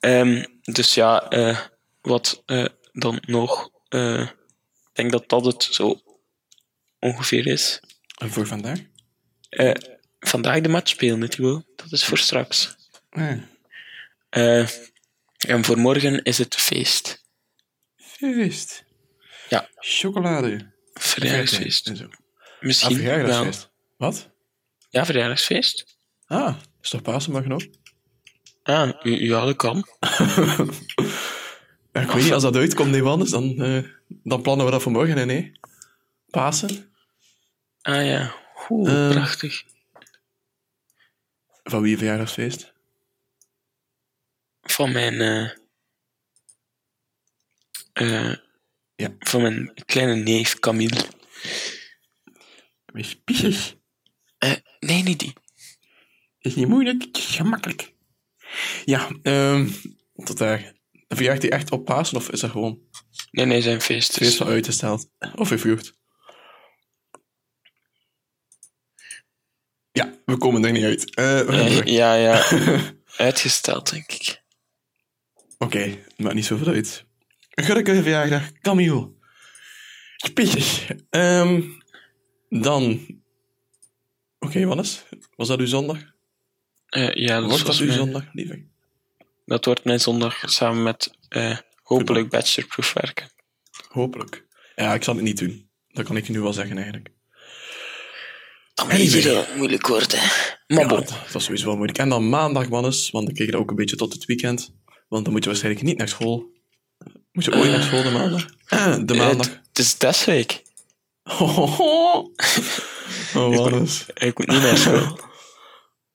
Ehm, 0.00 0.44
dus 0.62 0.94
ja, 0.94 1.28
eh, 1.28 1.58
wat 2.00 2.42
eh, 2.46 2.64
dan 2.92 3.18
nog? 3.26 3.74
ik 3.88 4.92
denk 4.92 5.12
dat 5.12 5.28
dat 5.28 5.44
het 5.44 5.62
zo 5.62 6.00
ongeveer 6.98 7.46
is. 7.46 7.80
En 8.18 8.30
voor 8.30 8.46
vandaag? 8.46 8.78
Vandaag 10.18 10.60
de 10.60 10.68
match 10.68 10.88
spelen, 10.88 11.30
Thibaut. 11.30 11.64
Dat 11.76 11.92
is 11.92 12.04
voor 12.04 12.18
straks. 12.18 12.74
En 15.36 15.64
voor 15.64 15.78
morgen 15.78 16.22
is 16.22 16.38
het 16.38 16.54
feest. 16.54 17.24
feest. 17.96 18.84
Ja. 19.48 19.68
Chocolade. 19.78 20.72
Verjaardagsfeest. 20.94 21.88
Ah, 21.88 22.00
Misschien 22.60 22.96
wel. 22.96 23.06
verjaardagsfeest. 23.06 23.70
Wat? 23.96 24.30
Ja, 24.90 25.04
verjaardagsfeest. 25.06 25.96
Ah, 26.26 26.56
is 26.82 26.90
toch 26.90 27.02
Pasen 27.02 27.32
morgen 27.32 27.52
ook? 27.52 27.62
Ah, 28.62 28.90
ja, 29.02 29.44
dat 29.44 29.56
kan. 29.56 29.76
Ik 31.92 32.10
weet 32.10 32.22
niet, 32.22 32.32
als 32.32 32.42
dat 32.42 32.56
uitkomt, 32.56 32.90
nee, 32.90 33.02
anders, 33.02 33.30
dan, 33.30 33.62
eh, 33.62 33.82
dan 34.08 34.42
plannen 34.42 34.66
we 34.66 34.72
dat 34.72 34.82
voor 34.82 34.92
morgen, 34.92 35.16
hè, 35.16 35.24
nee. 35.24 35.52
Pasen? 36.30 36.92
Ah 37.82 38.04
ja, 38.06 38.34
Oeh, 38.68 39.04
Eh. 39.06 39.10
prachtig. 39.10 39.64
Van 41.62 41.82
wie 41.82 41.96
verjaardagsfeest? 41.96 42.72
Van 44.62 44.92
mijn... 44.92 45.20
eh 45.20 45.50
eh, 47.92 48.36
Ja. 48.96 49.14
Van 49.18 49.42
mijn 49.42 49.72
kleine 49.86 50.14
neef 50.14 50.58
Camille. 50.58 51.04
Wees 52.86 53.20
piesjes. 53.24 53.76
Eh, 54.38 54.52
nee, 54.80 55.02
niet 55.02 55.18
die. 55.18 55.32
Is 56.38 56.54
niet 56.54 56.68
moeilijk, 56.68 57.02
het 57.02 57.16
is 57.16 57.24
gemakkelijk. 57.26 57.92
Ja, 58.84 59.08
ehm 59.22 59.68
tot 60.14 60.38
daar. 60.38 60.74
Verjaagt 61.08 61.42
hij 61.42 61.50
echt 61.50 61.70
op 61.70 61.84
Pasen 61.84 62.16
of 62.16 62.30
is 62.30 62.40
dat 62.40 62.50
gewoon 62.50 62.80
Nee, 63.30 63.46
nee, 63.46 63.62
zijn 63.62 63.80
feest. 63.80 64.12
feest 64.12 64.30
Dus, 64.30 64.36
van 64.36 64.46
uitgesteld? 64.46 65.10
Of 65.34 65.48
vervroegd? 65.48 65.94
Ja, 69.92 70.14
we 70.24 70.36
komen 70.38 70.64
er 70.64 70.72
niet 70.72 70.84
uit. 70.84 71.14
Eh, 71.14 71.40
Eh, 71.40 71.84
ja, 71.84 72.14
ja. 72.14 72.44
Uitgesteld, 73.16 73.90
denk 73.90 74.12
ik. 74.12 74.42
Oké, 75.58 76.04
maakt 76.16 76.34
niet 76.34 76.44
zoveel 76.44 76.72
uit. 76.72 77.04
Gelukkige 77.64 78.02
verjaardag, 78.02 78.52
Camille. 78.60 79.10
Pietjes. 80.34 80.84
Ehm 81.10 81.62
dan... 82.48 83.06
Oké, 84.38 84.64
Wannes. 84.66 85.04
Was 85.36 85.48
dat 85.48 85.58
uw 85.58 85.66
zondag? 85.66 85.98
Eh, 86.88 87.14
ja, 87.14 87.40
dat, 87.40 87.48
Wordt 87.48 87.66
was 87.66 87.76
dat 87.78 87.80
uw 87.80 87.86
mijn- 87.86 87.98
zondag, 87.98 88.24
lieve? 88.32 88.64
dat 89.46 89.64
wordt 89.64 89.84
mijn 89.84 90.00
zondag 90.00 90.42
samen 90.44 90.82
met 90.82 91.10
eh, 91.28 91.58
hopelijk 91.82 92.28
bachelorproof 92.30 92.92
werken. 92.92 93.30
Hopelijk. 93.88 94.44
Ja, 94.76 94.94
ik 94.94 95.02
zal 95.04 95.14
het 95.14 95.22
niet 95.24 95.38
doen. 95.38 95.68
Dat 95.88 96.04
kan 96.06 96.16
ik 96.16 96.26
je 96.26 96.32
nu 96.32 96.40
wel 96.40 96.52
zeggen, 96.52 96.76
eigenlijk. 96.76 97.08
Dat 98.74 98.86
Anyway. 98.90 99.04
moet 99.04 99.22
hier 99.24 99.46
moeilijk 99.56 99.86
worden. 99.86 100.18
Maar 100.18 100.78
Ja, 100.80 100.86
bon. 100.86 100.98
dat, 100.98 101.08
dat 101.08 101.34
is 101.34 101.44
sowieso 101.44 101.66
wel 101.66 101.76
moeilijk. 101.76 101.98
En 101.98 102.08
dan 102.08 102.28
maandag, 102.28 102.68
Wannes, 102.68 103.10
want 103.10 103.26
dan 103.26 103.34
kijk 103.34 103.46
je 103.46 103.52
dat 103.52 103.60
ook 103.60 103.70
een 103.70 103.76
beetje 103.76 103.96
tot 103.96 104.12
het 104.12 104.24
weekend. 104.24 104.74
Want 105.08 105.24
dan 105.24 105.32
moet 105.32 105.42
je 105.44 105.48
waarschijnlijk 105.50 105.84
niet 105.84 105.98
naar 105.98 106.08
school. 106.08 106.54
Moet 107.36 107.44
je 107.44 107.54
ooit 107.54 107.70
naar 107.70 107.82
school 107.82 108.02
de 108.02 108.10
maandag? 108.10 108.46
Eh, 108.66 108.96
De 109.04 109.14
Eh, 109.14 109.18
maandag. 109.18 109.46
Het 109.46 109.60
het 109.68 109.78
is 109.78 109.94
testweek. 109.94 110.62
Oh, 111.24 112.28
Wannes. 113.32 114.06
Ik 114.14 114.38
moet 114.38 114.46
niet 114.46 114.62
naar 114.62 114.76
school. 114.76 115.06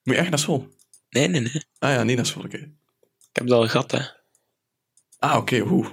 Moet 0.02 0.14
je 0.14 0.20
echt 0.20 0.28
naar 0.30 0.38
school? 0.38 0.68
Nee, 1.10 1.28
nee, 1.28 1.40
nee. 1.40 1.64
Ah 1.78 1.90
ja, 1.90 2.02
niet 2.02 2.16
naar 2.16 2.26
school, 2.26 2.44
oké. 2.44 2.56
Ik 2.56 3.32
heb 3.32 3.44
het 3.44 3.52
al 3.52 3.68
gehad, 3.68 3.90
hè. 3.90 4.00
Ah, 5.18 5.36
oké, 5.36 5.58
hoe? 5.58 5.92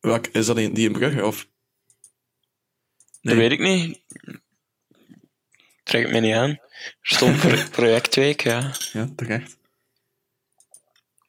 Welk, 0.00 0.26
is 0.26 0.46
dat 0.46 0.58
in, 0.58 0.74
die 0.74 0.86
in 0.86 0.92
Brugge, 0.92 1.26
of? 1.26 1.48
Dat 3.20 3.36
weet 3.36 3.52
ik 3.52 3.60
niet. 3.60 4.00
Trek 5.82 6.02
het 6.02 6.10
mij 6.10 6.20
niet 6.20 6.34
aan. 6.34 6.50
Er 6.50 6.60
stond 7.00 7.40
projectweek, 7.70 8.40
ja. 8.40 8.72
Ja, 8.92 9.08
terecht. 9.16 9.56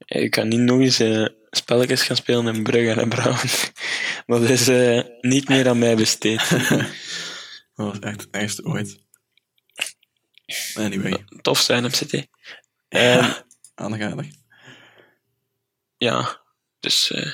Ik 0.06 0.32
kan 0.32 0.48
niet 0.48 0.60
nog 0.60 0.80
eens 0.80 1.00
eh, 1.00 1.28
spelletjes 1.58 2.04
gaan 2.04 2.16
spelen 2.16 2.56
in 2.56 2.64
Brugge 2.64 3.02
en 3.02 3.10
Brown. 3.10 3.48
Dat 4.26 4.42
is 4.42 4.68
eh, 4.68 5.04
niet 5.22 5.50
meer 5.50 5.70
aan 5.70 5.80
mij 5.80 5.96
besteed. 5.96 6.50
Dat 7.76 7.86
was 7.86 8.00
echt 8.00 8.22
het 8.22 8.30
ergste 8.30 8.64
ooit. 8.64 9.06
Anyway, 10.74 11.26
Tof 11.42 11.60
zijn 11.60 11.86
op 11.86 11.94
City. 11.94 12.28
En 12.90 13.46
aandacht, 13.76 14.02
aandacht. 14.02 14.38
ja, 15.98 16.42
dus... 16.80 17.12
eh 17.12 17.32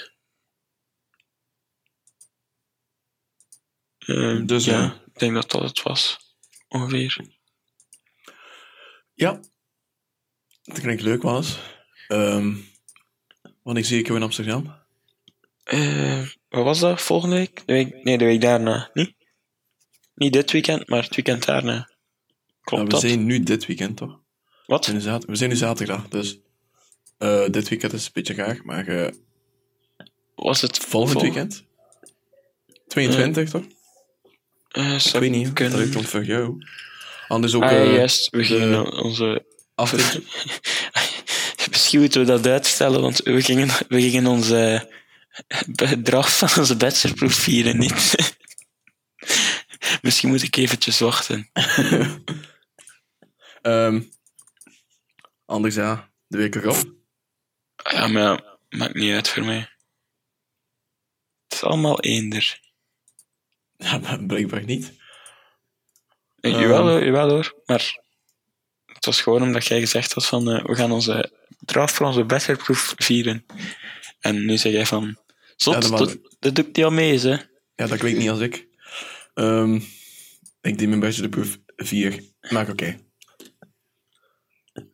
eh, 3.97 4.45
Dus, 4.45 4.65
ja, 4.65 4.84
eh, 4.84 4.99
ik 5.13 5.19
denk 5.19 5.34
dat 5.34 5.51
dat 5.51 5.61
het 5.61 5.82
was. 5.82 6.17
Ongeveer. 6.67 7.38
Ja. 9.13 9.39
Dat 10.63 10.80
klinkt 10.80 11.01
leuk, 11.01 11.21
was. 11.21 11.59
Ehm 12.07 12.55
wanneer 13.64 13.86
zie 13.86 13.99
ik 13.99 14.05
jou 14.05 14.18
in 14.18 14.24
Amsterdam? 14.24 14.76
Eh, 15.64 16.22
wat 16.49 16.64
was 16.64 16.80
dat? 16.80 17.01
Volgende 17.01 17.36
week? 17.36 17.61
De 17.66 17.74
week? 17.74 18.03
Nee, 18.03 18.18
de 18.18 18.26
week 18.26 18.41
daarna. 18.41 18.89
Niet? 18.93 19.14
Niet 20.16 20.34
dit 20.34 20.51
weekend, 20.51 20.89
maar 20.89 21.03
het 21.03 21.16
weekend 21.16 21.45
daarna. 21.45 21.74
Ja, 21.74 21.89
Klopt 22.61 22.84
we 22.84 22.89
dat? 22.89 22.99
zijn 23.01 23.26
nu 23.26 23.39
dit 23.43 23.66
weekend, 23.66 23.97
toch? 23.97 24.09
We 24.45 24.51
Wat? 24.66 24.84
zijn 24.84 24.95
nu, 24.97 25.01
zat- 25.03 25.26
we 25.26 25.36
zijn 25.36 25.49
nu 25.49 25.55
zaterdag, 25.55 26.07
dus... 26.07 26.39
eh, 27.18 27.45
dit 27.49 27.70
weekend 27.70 27.93
is 27.93 28.05
een 28.05 28.11
beetje 28.14 28.34
gaar, 28.34 28.59
maar 28.64 28.88
eh, 28.88 29.11
Was 30.36 30.61
het 30.61 30.78
volgend 30.78 31.11
vol- 31.14 31.22
weekend? 31.22 31.64
22, 32.88 33.49
toch? 33.49 33.64
Ik 35.05 35.11
weet 35.20 35.32
niet, 35.32 35.53
kunnen. 35.53 35.80
dat 35.80 35.89
komt 35.93 36.07
voor 36.07 36.26
jou. 36.26 36.57
Anders 37.28 37.53
ook... 37.55 37.64
Ah, 37.64 37.72
juist. 37.93 38.30
We 38.30 38.43
gingen 38.43 39.03
onze... 39.03 39.45
aflevering. 39.76 40.28
Misschien 41.74 41.99
moeten 41.99 42.19
we 42.21 42.28
dat 42.28 42.47
uitstellen, 42.47 43.01
want 43.01 43.17
we 43.17 43.41
gingen, 43.41 43.67
we 43.88 44.01
gingen 44.01 44.28
onze 44.28 44.91
bedrag 45.67 46.38
van 46.38 46.49
onze 46.57 46.78
bachelorproef 46.78 47.34
vieren 47.34 47.78
niet. 47.78 48.15
Misschien 50.01 50.30
moet 50.30 50.43
ik 50.43 50.55
eventjes 50.55 50.99
wachten. 50.99 51.49
Ehm, 53.61 54.01
anders 55.45 55.76
ja, 55.76 56.11
de 56.28 56.38
week 56.38 56.55
erop. 56.55 56.93
Ja, 57.91 58.07
maar 58.07 58.21
ja, 58.24 58.57
maakt 58.69 58.93
niet 58.93 59.13
uit 59.13 59.30
voor 59.30 59.43
mij. 59.43 59.69
Het 61.43 61.53
is 61.53 61.63
allemaal 61.63 61.99
eender. 61.99 62.59
Ja, 63.78 63.97
maar 63.97 64.24
blijkbaar 64.26 64.63
niet. 64.63 64.93
Eh, 66.39 66.51
Ehm. 66.51 66.61
jawel, 66.61 66.88
hoor, 66.88 67.03
jawel 67.05 67.30
hoor, 67.30 67.61
maar 67.65 68.03
het 69.06 69.16
was 69.16 69.22
gewoon 69.22 69.41
omdat 69.41 69.66
jij 69.66 69.80
gezegd 69.80 70.14
had 70.14 70.26
van 70.26 70.51
eh, 70.51 70.66
we 70.66 70.76
gaan 70.76 70.91
onze 70.91 71.32
draf 71.60 71.91
voor 71.91 72.06
onze 72.06 72.24
bachelorproef 72.24 72.93
vieren. 72.97 73.45
En 74.20 74.45
nu 74.45 74.58
zeg 74.58 74.72
jij 74.72 74.86
van, 74.86 75.18
zot, 75.56 75.74
Ja, 75.74 75.80
dat 75.80 76.18
dat, 76.39 76.56
doe 76.56 76.66
ik 76.66 76.76
niet 76.76 76.86
al 76.86 76.91
mee, 76.91 77.20
hè. 77.20 77.30
Ja, 77.76 77.88
dat 77.88 77.97
klinkt 77.97 78.20
niet 78.20 78.30
als 78.30 78.39
ik. 78.39 78.68
Ehm, 79.34 79.76
ik 80.62 80.78
deed 80.78 80.88
mijn 80.88 80.99
bachelorproef 80.99 81.58
4. 81.76 82.24
Maar 82.49 82.70
oké. 82.70 82.99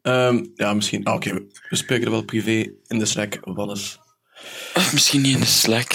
Ehm, 0.01 0.45
ja, 0.55 0.73
misschien... 0.73 1.03
ah, 1.03 1.13
oké, 1.15 1.33
we- 1.33 1.47
we 1.69 1.75
spreken 1.75 2.05
er 2.05 2.11
wel 2.11 2.23
privé 2.23 2.71
in 2.87 2.99
de 2.99 3.05
Slack. 3.05 3.35
Is... 3.71 3.99
Of 4.73 4.93
misschien 4.93 5.21
niet 5.21 5.33
in 5.33 5.39
de 5.39 5.45
Slack. 5.45 5.87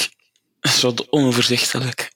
Dat 0.60 0.72
is 0.72 0.82
wat 0.82 1.10
onoverzichtelijk. 1.10 2.12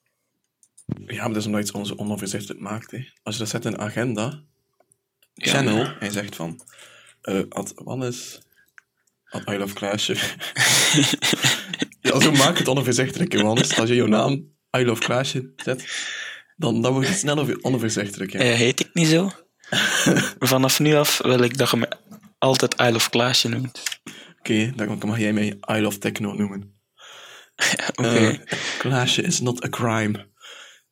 Ja, 1.06 1.16
maar 1.22 1.28
dat 1.28 1.36
is 1.36 1.46
omdat 1.46 1.60
het 1.66 1.72
onze 1.72 1.98
onoverzichtelijk 1.98 2.60
maakt. 2.60 2.90
Hè. 2.90 3.04
Als 3.22 3.34
je 3.34 3.40
dat 3.40 3.50
zet 3.50 3.64
in 3.64 3.72
een 3.72 3.80
agenda, 3.80 4.42
channel, 5.38 5.92
je 6.00 6.10
zegt 6.10 6.36
van... 6.36 6.60
eh 7.22 7.42
at 7.48 7.72
Wannes... 7.74 8.40
At 9.30 9.42
I 9.48 9.56
love 9.56 9.74
Klaasje. 9.74 10.14
ja, 12.00 12.20
zo 12.20 12.32
maak 12.32 12.58
het 12.58 12.68
onoverzichtelijk, 12.68 13.32
hè, 13.32 13.42
Wannes. 13.42 13.78
Als 13.78 13.88
je 13.88 13.94
jouw 13.94 14.06
naam 14.06 14.32
I 14.78 14.84
love 14.84 15.02
Klaasje 15.02 15.52
zet, 15.56 15.84
dan, 16.56 16.82
dan 16.82 16.92
wordt 16.92 17.08
het 17.08 17.18
snel 17.18 17.60
onoverzichtelijk. 17.60 18.32
hè. 18.32 18.38
Eh, 18.38 18.54
heet 18.54 18.80
ik 18.80 18.90
niet 18.92 19.06
zo? 19.06 19.30
Vanaf 20.50 20.78
nu 20.80 20.94
af 20.94 21.18
wil 21.22 21.42
ik 21.42 21.58
dat 21.58 21.70
je 21.70 21.76
me 21.76 21.88
altijd 22.38 22.80
I 22.80 22.90
Love 22.90 23.10
Klaasje 23.10 23.48
noemt. 23.48 23.82
Oké, 24.38 24.72
dan 24.76 24.98
mag 25.06 25.18
jij 25.18 25.32
mij 25.32 25.58
I 25.70 25.80
love 25.80 25.98
Techno 25.98 26.32
noemen. 26.32 26.80
Oké. 27.96 28.28
Eh, 28.28 28.56
Klaasje 28.78 29.22
is 29.22 29.40
not 29.40 29.64
a 29.64 29.68
crime. 29.68 30.26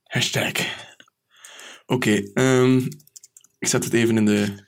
Hashtag. 0.03 0.53
Oké, 1.87 2.23
ehm, 2.35 2.81
ik 3.59 3.69
zet 3.69 3.85
het 3.85 3.93
even 3.93 4.17
in 4.17 4.25
de 4.25 4.65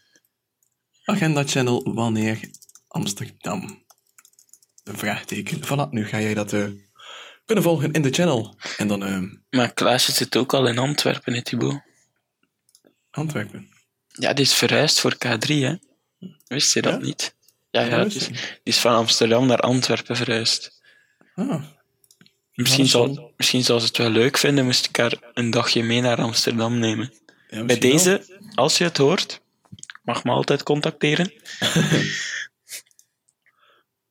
agenda-channel. 1.04 1.92
Wanneer 1.94 2.40
Amsterdam? 2.88 3.84
Een 4.84 4.98
vraagteken. 4.98 5.64
Voilà, 5.64 5.90
nu 5.90 6.06
ga 6.06 6.20
jij 6.20 6.34
dat 6.34 6.52
eh, 6.52 6.66
kunnen 7.44 7.64
volgen 7.64 7.92
in 7.92 8.02
de 8.02 8.10
channel. 8.12 8.56
En 8.76 8.88
dan 8.88 9.04
ehm, 9.04 9.28
Maar 9.50 9.72
Klaasje 9.72 10.12
zit 10.12 10.36
ook 10.36 10.54
al 10.54 10.66
in 10.68 10.78
Antwerpen, 10.78 11.34
hè, 11.34 11.42
Thibaut? 11.42 11.80
Antwerpen. 13.10 13.68
Ja, 14.08 14.32
die 14.32 14.44
is 14.44 14.54
verhuisd 14.54 15.00
voor 15.00 15.14
K3, 15.14 15.46
hè? 15.46 15.74
Wist 16.46 16.74
je 16.74 16.82
dat 16.82 16.92
Ja? 16.92 17.06
niet? 17.06 17.36
Ja, 17.70 17.80
ja, 17.82 18.04
is, 18.04 18.26
die 18.26 18.36
is 18.62 18.78
van 18.78 18.94
Amsterdam 18.94 19.46
naar 19.46 19.60
Antwerpen 19.60 20.16
verhuisd. 20.16 20.80
Ah. 21.34 21.62
Misschien, 22.52 22.86
zal, 22.86 23.32
misschien 23.36 23.64
zal 23.64 23.80
ze 23.80 23.86
het 23.86 23.96
wel 23.96 24.10
leuk 24.10 24.38
vinden, 24.38 24.64
moest 24.64 24.86
ik 24.86 24.96
haar 24.96 25.14
een 25.34 25.50
dagje 25.50 25.82
mee 25.82 26.00
naar 26.00 26.16
Amsterdam 26.16 26.78
nemen. 26.78 27.12
Ja, 27.48 27.64
Bij 27.64 27.78
deze, 27.78 28.37
als 28.58 28.78
je 28.78 28.84
het 28.84 28.96
hoort, 28.96 29.40
mag 30.02 30.24
me 30.24 30.30
altijd 30.30 30.62
contacteren. 30.62 31.32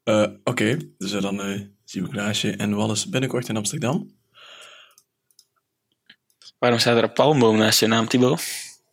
Eh, 0.04 0.28
Oké, 0.44 0.78
dus 0.98 1.12
eh, 1.14 1.22
dan 1.22 1.42
eh 1.42 1.62
zien 1.84 2.04
we 2.04 2.10
Klaasje 2.10 2.52
en 2.56 2.76
Wallis 2.76 3.10
binnenkort 3.10 3.50
in 3.50 3.58
Amsterdam. 3.58 4.16
Waarom 6.60 6.80
staat 6.80 6.98
er 6.98 7.04
een 7.04 7.14
palmboom 7.14 7.58
naast 7.58 7.80
je 7.80 7.88
naam, 7.88 8.08
Thibaut? 8.08 8.44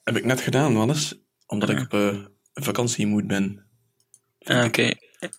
Heb 0.05 0.17
ik 0.17 0.25
net 0.25 0.41
gedaan, 0.41 0.75
Wallis. 0.75 1.15
Omdat 1.47 1.71
ik 1.71 1.81
op 1.81 1.95
eh 1.95 2.25
vakantiemoed 2.55 3.27
ben. 3.27 3.67
Ah, 4.39 4.65
Oké, 4.65 4.91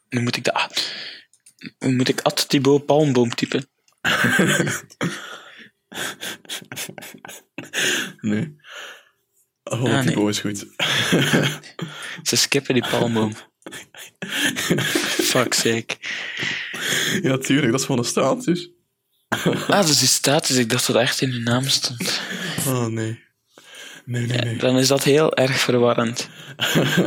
nu 0.09 0.21
moet 0.21 0.35
ik 0.35 0.43
de... 0.43 0.53
ah, 0.53 0.69
nu 1.79 1.95
moet 1.95 2.07
ik 2.07 2.21
Ad 2.21 2.49
Thibaut 2.49 2.85
palmboom 2.85 3.29
typen. 3.29 3.67
Nee. 8.21 8.55
Oh, 9.71 9.83
Ah, 9.83 10.01
die 10.05 10.15
nee. 10.15 10.27
is 10.27 10.39
goed. 10.39 10.65
Ze 12.29 12.35
skippen 12.35 12.73
die 12.73 12.87
palmboom. 12.89 13.33
Fuck's 15.31 15.57
sake. 15.57 15.95
ja, 17.21 17.37
tuurlijk, 17.37 17.71
dat 17.71 17.79
is 17.79 17.85
gewoon 17.85 18.01
een 18.01 18.07
status. 18.09 18.69
Ah, 19.67 19.85
dus 19.85 19.99
die 19.99 20.07
status, 20.07 20.55
ik 20.55 20.69
dacht 20.69 20.87
dat 20.87 20.95
echt 20.95 21.21
in 21.21 21.31
de 21.31 21.39
naam 21.39 21.67
stond. 21.67 22.21
Oh, 22.67 22.85
nee. 22.85 23.23
Nee, 24.05 24.25
nee, 24.25 24.37
nee. 24.37 24.57
Dan 24.57 24.77
is 24.77 24.87
dat 24.87 25.03
heel 25.03 25.33
erg 25.35 25.59
verwarrend. 25.59 26.29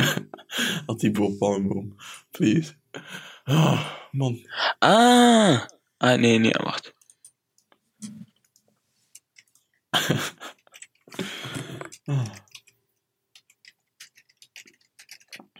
Boom, 1.11 1.37
palmboom. 1.37 1.95
Please. 2.31 2.73
Oh, 3.45 3.85
man. 4.11 4.47
Ah! 4.79 5.61
Ah, 5.97 6.19
nee, 6.19 6.37
nee, 6.37 6.51
wacht. 6.63 6.93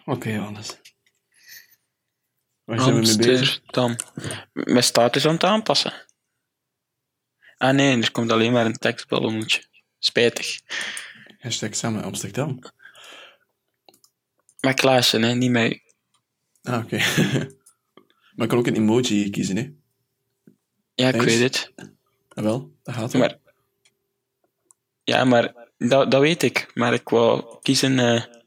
Oké, 0.09 0.39
Wallis. 0.39 0.81
Waar 2.63 2.79
zijn 2.79 2.93
we 2.93 3.01
mee 3.01 3.17
bezig? 3.17 3.61
Amsterdam. 3.65 3.95
Mijn 4.53 4.83
status 4.83 5.25
aan 5.25 5.33
het 5.33 5.43
aanpassen. 5.43 5.93
Ah 7.57 7.75
nee, 7.75 8.01
er 8.01 8.11
komt 8.11 8.31
alleen 8.31 8.51
maar 8.51 8.65
een 8.65 8.77
tekstballonnetje. 8.77 9.63
Spijtig. 9.99 10.61
Hashtag 11.39 11.75
samen 11.75 12.03
Amsterdam. 12.03 12.59
Maar 14.59 14.73
Klaasje, 14.73 15.19
hè, 15.19 15.33
niet 15.33 15.51
mij. 15.51 15.83
Ah, 16.61 16.83
oké. 16.83 16.97
maar 18.35 18.45
ik 18.45 18.47
kan 18.47 18.57
ook 18.57 18.67
een 18.67 18.75
emoji 18.75 19.29
kiezen, 19.29 19.57
hè? 19.57 19.73
Ja, 20.93 21.07
ik 21.07 21.21
weet 21.21 21.39
het. 21.39 21.73
Ah, 22.27 22.43
wel, 22.43 22.75
dat 22.83 22.95
gaat 22.95 23.11
wel. 23.11 23.21
Maar, 23.21 23.37
ja, 25.03 25.23
maar 25.23 25.71
dat, 25.77 26.11
dat 26.11 26.21
weet 26.21 26.43
ik. 26.43 26.71
Maar 26.73 26.93
ik 26.93 27.09
wou 27.09 27.59
kiezen... 27.61 27.99
eh, 27.99 28.37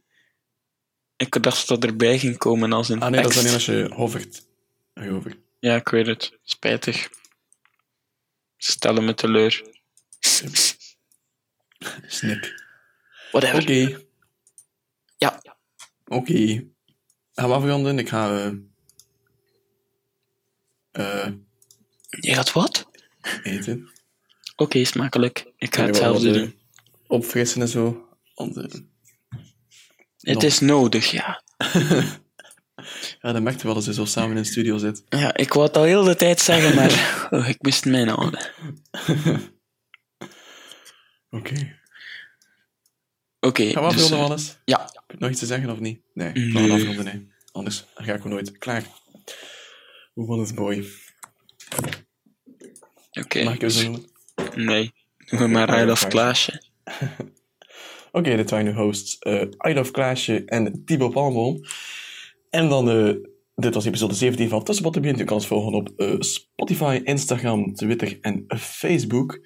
ik 1.22 1.42
dacht 1.42 1.68
dat 1.68 1.84
erbij 1.84 2.18
ging 2.18 2.36
komen 2.38 2.72
als 2.72 2.88
een 2.88 3.00
Ah, 3.00 3.10
nee, 3.10 3.22
dat 3.22 3.30
is 3.30 3.38
alleen 3.38 3.52
als 3.52 3.66
je 3.66 3.90
hovert. 3.94 4.46
Als 4.94 5.04
je 5.04 5.10
hovert. 5.10 5.36
Ja, 5.60 5.76
ik 5.76 5.88
weet 5.88 6.06
het. 6.06 6.38
Spijtig. 6.42 7.08
Stellen 8.56 9.04
me 9.04 9.14
teleur. 9.14 9.62
Snik. 12.06 12.54
Whatever. 13.30 13.62
Oké. 13.62 14.04
Ja. 15.16 15.42
Oké. 16.06 16.64
Gaan 17.32 17.48
we 17.48 17.54
afronden? 17.54 17.98
Ik 17.98 18.08
ga... 18.08 18.30
eh 18.38 18.52
eh, 20.92 21.32
Je 22.20 22.34
gaat 22.34 22.52
wat? 22.52 22.88
eten. 23.42 23.90
Oké, 24.56 24.84
smakelijk. 24.84 25.38
Ik 25.38 25.44
ga 25.56 25.64
Ik 25.66 25.74
ga 25.74 25.84
hetzelfde 25.86 26.32
doen. 26.32 26.58
Opfrissen 27.06 27.60
en 27.60 27.68
zo. 27.68 28.08
Eh, 28.34 28.64
Het 30.22 30.34
nog. 30.34 30.42
is 30.44 30.60
nodig, 30.60 31.10
ja. 31.10 31.42
ja, 33.22 33.32
dat 33.32 33.42
merkt 33.42 33.60
je 33.60 33.66
wel 33.66 33.76
als 33.76 33.84
je 33.84 33.94
zo 33.94 34.04
samen 34.04 34.30
in 34.30 34.36
een 34.36 34.44
studio 34.44 34.78
zit. 34.78 35.02
Ja, 35.08 35.36
ik 35.36 35.52
wou 35.52 35.66
het 35.66 35.76
al 35.76 35.82
heel 35.84 36.04
de 36.04 36.14
tijd 36.16 36.40
zeggen, 36.40 36.74
maar 36.74 37.16
oh, 37.40 37.48
ik 37.48 37.56
moest 37.62 37.84
mij 37.84 38.04
houden. 38.04 38.40
Oké. 41.30 41.80
Oké, 43.40 43.70
Gaan 43.70 43.82
we 43.88 43.92
dus, 43.94 44.02
afronden, 44.02 44.18
eh, 44.18 44.28
Wallis? 44.28 44.56
ja. 44.64 44.80
Heb 44.80 45.02
je 45.06 45.16
nog 45.18 45.30
iets 45.30 45.40
te 45.40 45.46
zeggen 45.46 45.70
of 45.70 45.80
niet? 45.80 46.00
Nee, 46.14 46.28
ik 46.28 46.52
Nee. 46.52 46.72
afronden, 46.72 47.04
nee. 47.04 47.30
Anders 47.52 47.84
ga 47.94 48.12
ik 48.12 48.16
gewoon 48.20 48.32
nooit. 48.32 48.58
Klaar. 48.58 48.82
Hoe 50.12 50.26
was 50.26 50.48
het 50.48 50.58
mooi? 50.58 50.88
Oké. 53.10 53.42
Mag 53.44 53.54
ik 53.54 53.60
het 53.60 53.72
zo 53.72 53.82
noemen? 53.82 54.10
Nee, 54.54 54.92
doe 55.16 55.38
me 55.40 55.46
maar 55.48 55.82
I 55.82 55.84
love 55.84 56.06
Klaasje. 56.08 56.62
Oké, 58.12 58.36
dit 58.36 58.50
waren 58.50 58.64
nu 58.64 58.72
hosts 58.72 59.18
eh 59.18 59.40
I 59.68 59.74
Love 59.74 59.90
Klaasje 59.90 60.44
en 60.44 60.82
Thibaut 60.84 61.12
Palmboom. 61.12 61.60
En 62.50 62.68
dan, 62.68 62.90
eh, 62.90 63.14
dit 63.54 63.74
was 63.74 63.84
episode 63.84 64.14
17 64.14 64.48
van 64.48 64.64
Tussenbot 64.64 64.94
de 64.94 65.00
Je 65.00 65.24
kan 65.24 65.36
ons 65.36 65.46
volgen 65.46 65.72
op 65.72 65.90
eh, 65.96 66.14
Spotify, 66.18 67.00
Instagram, 67.04 67.74
Twitter 67.74 68.18
en 68.20 68.44
Facebook. 68.56 69.40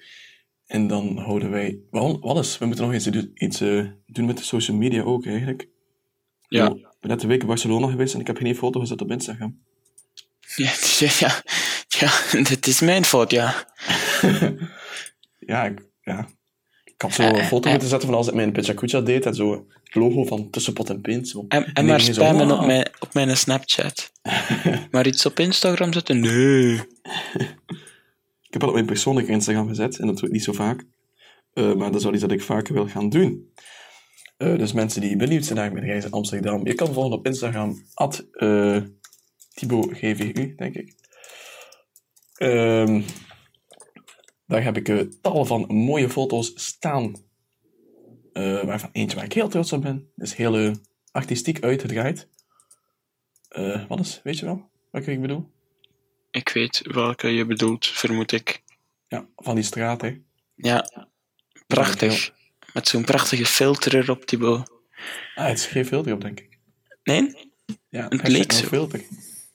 En 0.65 0.87
dan 0.87 1.17
houden 1.17 1.49
wij... 1.49 1.79
Wel, 1.91 2.21
alles. 2.21 2.57
We 2.57 2.65
moeten 2.65 2.85
nog 2.85 2.93
eens 2.93 3.07
iets 3.33 3.61
eh, 3.61 3.85
doen 4.05 4.25
met 4.25 4.37
de 4.37 4.43
social 4.43 4.77
media 4.77 5.01
ook, 5.01 5.25
eigenlijk. 5.25 5.67
Ja. 6.47 6.67
Ik 6.67 6.97
ben 6.99 7.09
net 7.09 7.23
een 7.23 7.29
week 7.29 7.41
in 7.41 7.47
Barcelona 7.47 7.87
geweest 7.87 8.13
en 8.13 8.19
ik 8.19 8.27
heb 8.27 8.37
geen 8.37 8.55
foto 8.55 8.79
gezet 8.79 9.01
op 9.01 9.11
Instagram. 9.11 9.59
Ja, 10.55 10.71
ja, 10.99 11.09
ja, 11.19 11.41
ja, 11.87 12.11
dit 12.49 12.67
is 12.67 12.79
mijn 12.81 13.05
fout, 13.05 13.31
ja. 13.31 13.67
Ja, 15.39 15.65
ik, 15.65 15.89
ja. 16.01 16.27
Ik 16.97 17.03
had 17.03 17.13
zo 17.13 17.23
een 17.23 17.43
foto 17.43 17.69
moeten 17.69 17.87
zetten 17.87 18.07
van 18.07 18.17
als 18.17 18.27
ik 18.27 18.33
mijn 18.33 18.51
Pechakucha 18.51 19.01
deed 19.01 19.25
en 19.25 19.35
zo 19.35 19.65
het 19.83 19.95
logo 19.95 20.23
van 20.23 20.49
Tussenpot 20.49 20.89
en 20.89 21.01
Pint. 21.01 21.27
Zo. 21.27 21.45
En, 21.47 21.73
en 21.73 21.85
maar 21.85 22.01
spammen 22.01 22.51
op 22.51 22.65
mijn, 22.65 22.89
op 22.99 23.13
mijn 23.13 23.37
Snapchat. 23.37 24.11
maar 24.91 25.07
iets 25.07 25.25
op 25.25 25.39
Instagram 25.39 25.93
zetten? 25.93 26.19
Nee. 26.19 26.73
Ik 28.41 28.53
heb 28.53 28.61
het 28.61 28.63
op 28.63 28.73
mijn 28.73 28.85
persoonlijke 28.85 29.31
Instagram 29.31 29.67
gezet 29.67 29.99
en 29.99 30.07
dat 30.07 30.17
doe 30.17 30.27
ik 30.27 30.33
niet 30.33 30.43
zo 30.43 30.51
vaak. 30.51 30.85
Eh, 31.53 31.73
maar 31.73 31.87
dat 31.87 31.95
is 31.95 32.03
wel 32.03 32.13
iets 32.13 32.21
dat 32.21 32.31
ik 32.31 32.41
vaker 32.41 32.73
wil 32.73 32.87
gaan 32.87 33.09
doen. 33.09 33.53
Eh, 34.37 34.57
dus 34.57 34.73
mensen 34.73 35.01
die 35.01 35.15
benieuwd 35.15 35.45
zijn 35.45 35.57
naar 35.57 35.73
mijn 35.73 35.85
reis 35.85 36.05
in 36.05 36.11
Amsterdam, 36.11 36.65
je 36.67 36.73
kan 36.73 36.93
volgen 36.93 37.17
op 37.17 37.25
Instagram, 37.25 37.83
at 37.93 38.27
eh, 38.31 38.81
ThibautGVU, 39.53 40.55
denk 40.55 40.75
ik. 40.75 40.95
Ehm, 42.35 43.01
daar 44.47 44.63
heb 44.63 44.77
ik 44.77 44.89
eh, 44.89 44.99
tal 45.21 45.45
van 45.45 45.65
mooie 45.67 46.09
foto's 46.09 46.51
staan. 46.55 47.15
Eh, 48.33 48.63
waarvan 48.63 48.89
eentje 48.91 49.15
waar 49.15 49.25
ik 49.25 49.33
heel 49.33 49.47
trots 49.49 49.73
op 49.73 49.81
ben. 49.81 50.11
is 50.15 50.33
heel 50.33 50.55
eh, 50.57 50.71
artistiek 51.11 51.63
uitgedraaid. 51.63 52.27
Wat 53.87 53.99
is, 53.99 54.21
weet 54.23 54.37
je 54.39 54.45
wel 54.45 54.69
wat 54.91 55.07
ik 55.07 55.21
bedoel? 55.21 55.51
Ik 56.31 56.49
weet 56.49 56.81
welke 56.83 57.27
je 57.27 57.45
bedoelt, 57.45 57.87
vermoed 57.87 58.31
ik. 58.31 58.63
Ja, 59.07 59.27
van 59.35 59.55
die 59.55 59.63
straat, 59.63 60.01
hè. 60.01 60.21
Ja, 60.55 61.07
prachtig. 61.67 62.33
Met 62.73 62.87
zo'n 62.87 63.03
prachtige 63.03 63.45
filter 63.45 63.95
erop, 63.95 64.25
Thibaut. 64.25 64.71
Ah, 65.35 65.47
het 65.47 65.57
is 65.57 65.65
geen 65.65 65.85
filter 65.85 66.13
op, 66.13 66.21
denk 66.21 66.39
ik. 66.39 66.59
Nee? 67.03 67.51
Ja, 67.89 68.05
Het 68.09 68.27
leek 68.27 68.51
zo. 68.51 68.65
filter. 68.67 69.03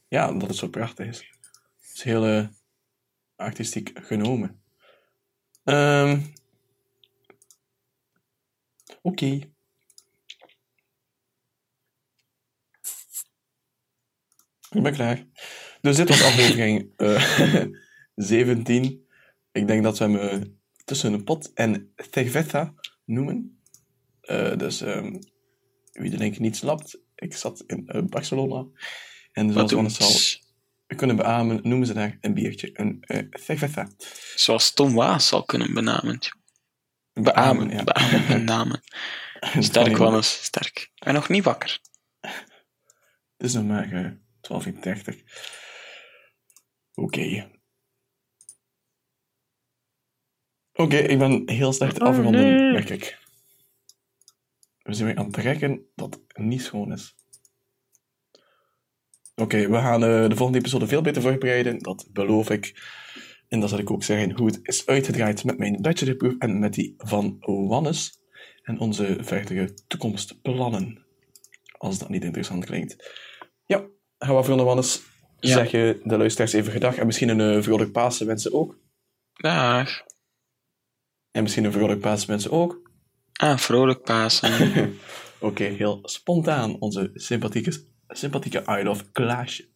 Ja, 0.09 0.31
omdat 0.31 0.49
het 0.49 0.57
zo 0.57 0.69
prachtig 0.69 1.07
is. 1.07 1.19
Het 1.81 1.95
is 1.95 2.03
heel 2.03 2.49
artistiek 3.37 3.91
genomen. 3.95 4.62
Ehm 5.65 6.21
Oké. 9.03 9.41
Ik 14.71 14.83
ben 14.83 14.93
klaar. 14.93 15.27
Dus 15.81 15.97
dit 15.97 16.09
was 16.09 16.23
aflevering 16.23 16.93
eh 16.97 17.67
17. 18.15 19.07
Ik 19.53 19.67
denk 19.67 19.83
dat 19.83 19.99
we 19.99 20.05
hem 20.05 20.17
eh, 20.17 20.41
tussen 20.85 21.13
een 21.13 21.25
pot 21.25 21.53
en 21.53 21.93
cerveza 21.97 22.75
noemen. 23.05 23.63
Eh, 24.21 24.57
dus 24.57 24.81
ehm, 24.81 25.21
wie 25.93 26.13
er 26.13 26.19
denk 26.19 26.35
ik 26.35 26.41
niet 26.41 26.57
snapt, 26.57 26.99
ik 27.15 27.35
zat 27.35 27.65
in 27.67 27.89
eh, 27.89 28.03
Barcelona. 28.03 28.67
En 29.33 29.53
Wat 29.53 29.55
zoals 29.55 29.71
doen 29.71 29.79
Wannes 29.79 30.52
zal 30.93 31.07
kunnen 31.07 31.17
beamen, 31.17 31.61
noemen 31.63 31.87
ze 31.87 31.93
daar 31.95 32.19
een 32.21 32.35
biertje, 32.35 32.71
een 32.73 33.03
eh 33.07 33.27
cerveza. 33.31 33.89
Zoals 34.35 34.73
Tom 34.73 34.95
Waas 34.95 35.29
zal 35.29 35.45
kunnen 35.45 35.75
benamen. 35.75 36.19
Beamen, 37.13 37.71
ja. 37.71 37.85
beamen, 37.85 38.27
benamen. 38.27 38.81
Sterk, 39.59 39.97
Wannes, 39.97 40.45
sterk. 40.45 40.91
Ben 40.95 41.15
nog 41.15 41.29
niet 41.29 41.45
wakker. 41.45 41.81
Het 43.37 43.47
is 43.47 43.53
nog 43.53 43.65
maar 43.65 43.93
eh 43.93 44.11
12.30. 44.67 45.23
Oké. 46.95 47.51
Oké, 50.73 50.97
ik 50.97 51.19
ben 51.19 51.51
heel 51.51 51.73
slecht 51.73 52.01
afgeronden, 52.01 52.73
merk 52.73 52.91
ik. 52.91 53.21
We 54.83 54.95
zijn 54.95 55.09
weer 55.09 55.19
aan 55.19 55.25
het 55.25 55.33
trekken 55.33 55.87
dat 55.95 56.21
niet 56.33 56.63
schoon 56.63 56.93
is. 56.93 57.15
Oké, 59.43 59.69
we 59.69 59.77
gaan 59.77 60.05
eh, 60.05 60.29
de 60.29 60.37
volgende 60.37 60.59
episode 60.59 60.87
veel 60.87 61.03
beter 61.03 61.23
voorbereiden, 61.23 61.79
dat 61.79 62.09
beloof 62.13 62.51
ik. 62.51 62.83
En 63.49 63.61
dan 63.61 63.69
zal 63.69 63.79
ik 63.79 63.91
ook 63.91 64.05
zeggen 64.05 64.31
hoe 64.31 64.47
het 64.47 64.61
is 64.63 64.87
uitgedraaid 64.87 65.45
met 65.45 65.59
mijn 65.59 65.83
bachelorproef 65.83 66.35
en 66.39 66.59
met 66.59 66.75
die 66.75 66.95
van 66.97 67.37
Wannes. 67.41 68.21
En 68.63 68.79
onze 68.79 69.19
verdere 69.21 69.75
toekomstplannen. 69.87 71.05
Als 71.79 71.99
dat 71.99 72.09
niet 72.09 72.25
interessant 72.25 72.65
klinkt. 72.65 73.13
Ja, 73.65 73.77
gaan 74.19 74.35
we 74.35 74.41
afronden, 74.41 74.67
Wannes. 74.67 75.03
Ja. 75.39 75.53
Zeg 75.53 75.71
je 75.71 76.01
de 76.05 76.17
luisteraars 76.17 76.53
even 76.53 76.73
gedag 76.73 76.97
en 76.97 77.07
misschien 77.07 77.29
een 77.29 77.57
uh, 77.57 77.63
vrolijk 77.63 77.93
Pasen 77.93 78.27
wensen 78.27 78.53
ook. 78.53 78.79
Dag. 79.33 80.03
En 81.31 81.43
misschien 81.43 81.65
een 81.65 81.73
vrolijk 81.73 82.01
Pasen 82.01 82.29
wensen 82.29 82.51
ook. 82.51 82.91
Ah, 83.33 83.59
vrolijk 83.59 84.03
Pasen. 84.03 84.95
Oké, 85.41 85.65
heel 85.65 85.99
spontaan. 86.03 86.81
Onze 86.81 87.11
sympathieke, 87.15 87.92
sympathieke 88.13 88.63
I 88.81 88.83
Love 88.83 89.05
Klaasje. 89.13 89.69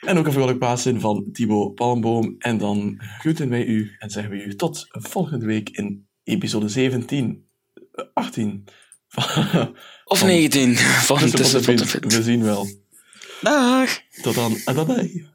En 0.00 0.18
ook 0.18 0.26
een 0.26 0.32
vrolijk 0.32 0.58
Pasen 0.58 1.00
van 1.00 1.28
Thibaut 1.32 1.74
Palmboom. 1.74 2.34
En 2.38 2.58
dan 2.58 3.00
groeten 3.18 3.48
wij 3.48 3.64
u 3.64 3.96
en 3.98 4.10
zeggen 4.10 4.32
we 4.32 4.42
u 4.44 4.56
tot 4.56 4.86
volgende 4.90 5.46
week 5.46 5.68
in 5.68 6.06
episode 6.24 6.68
17, 6.68 7.46
eh, 7.92 8.04
18. 8.14 8.64
van- 9.08 9.74
Of 10.04 10.18
van 10.18 10.28
19 10.28 10.76
van 10.76 11.18
en 11.18 11.30
Tussen. 11.30 12.00
We 12.08 12.22
zien 12.22 12.42
wel. 12.42 12.66
Dag. 13.40 14.00
Tot 14.22 14.34
dan 14.34 14.56
en 14.64 14.74
bye 14.74 14.84
bye. 14.84 15.30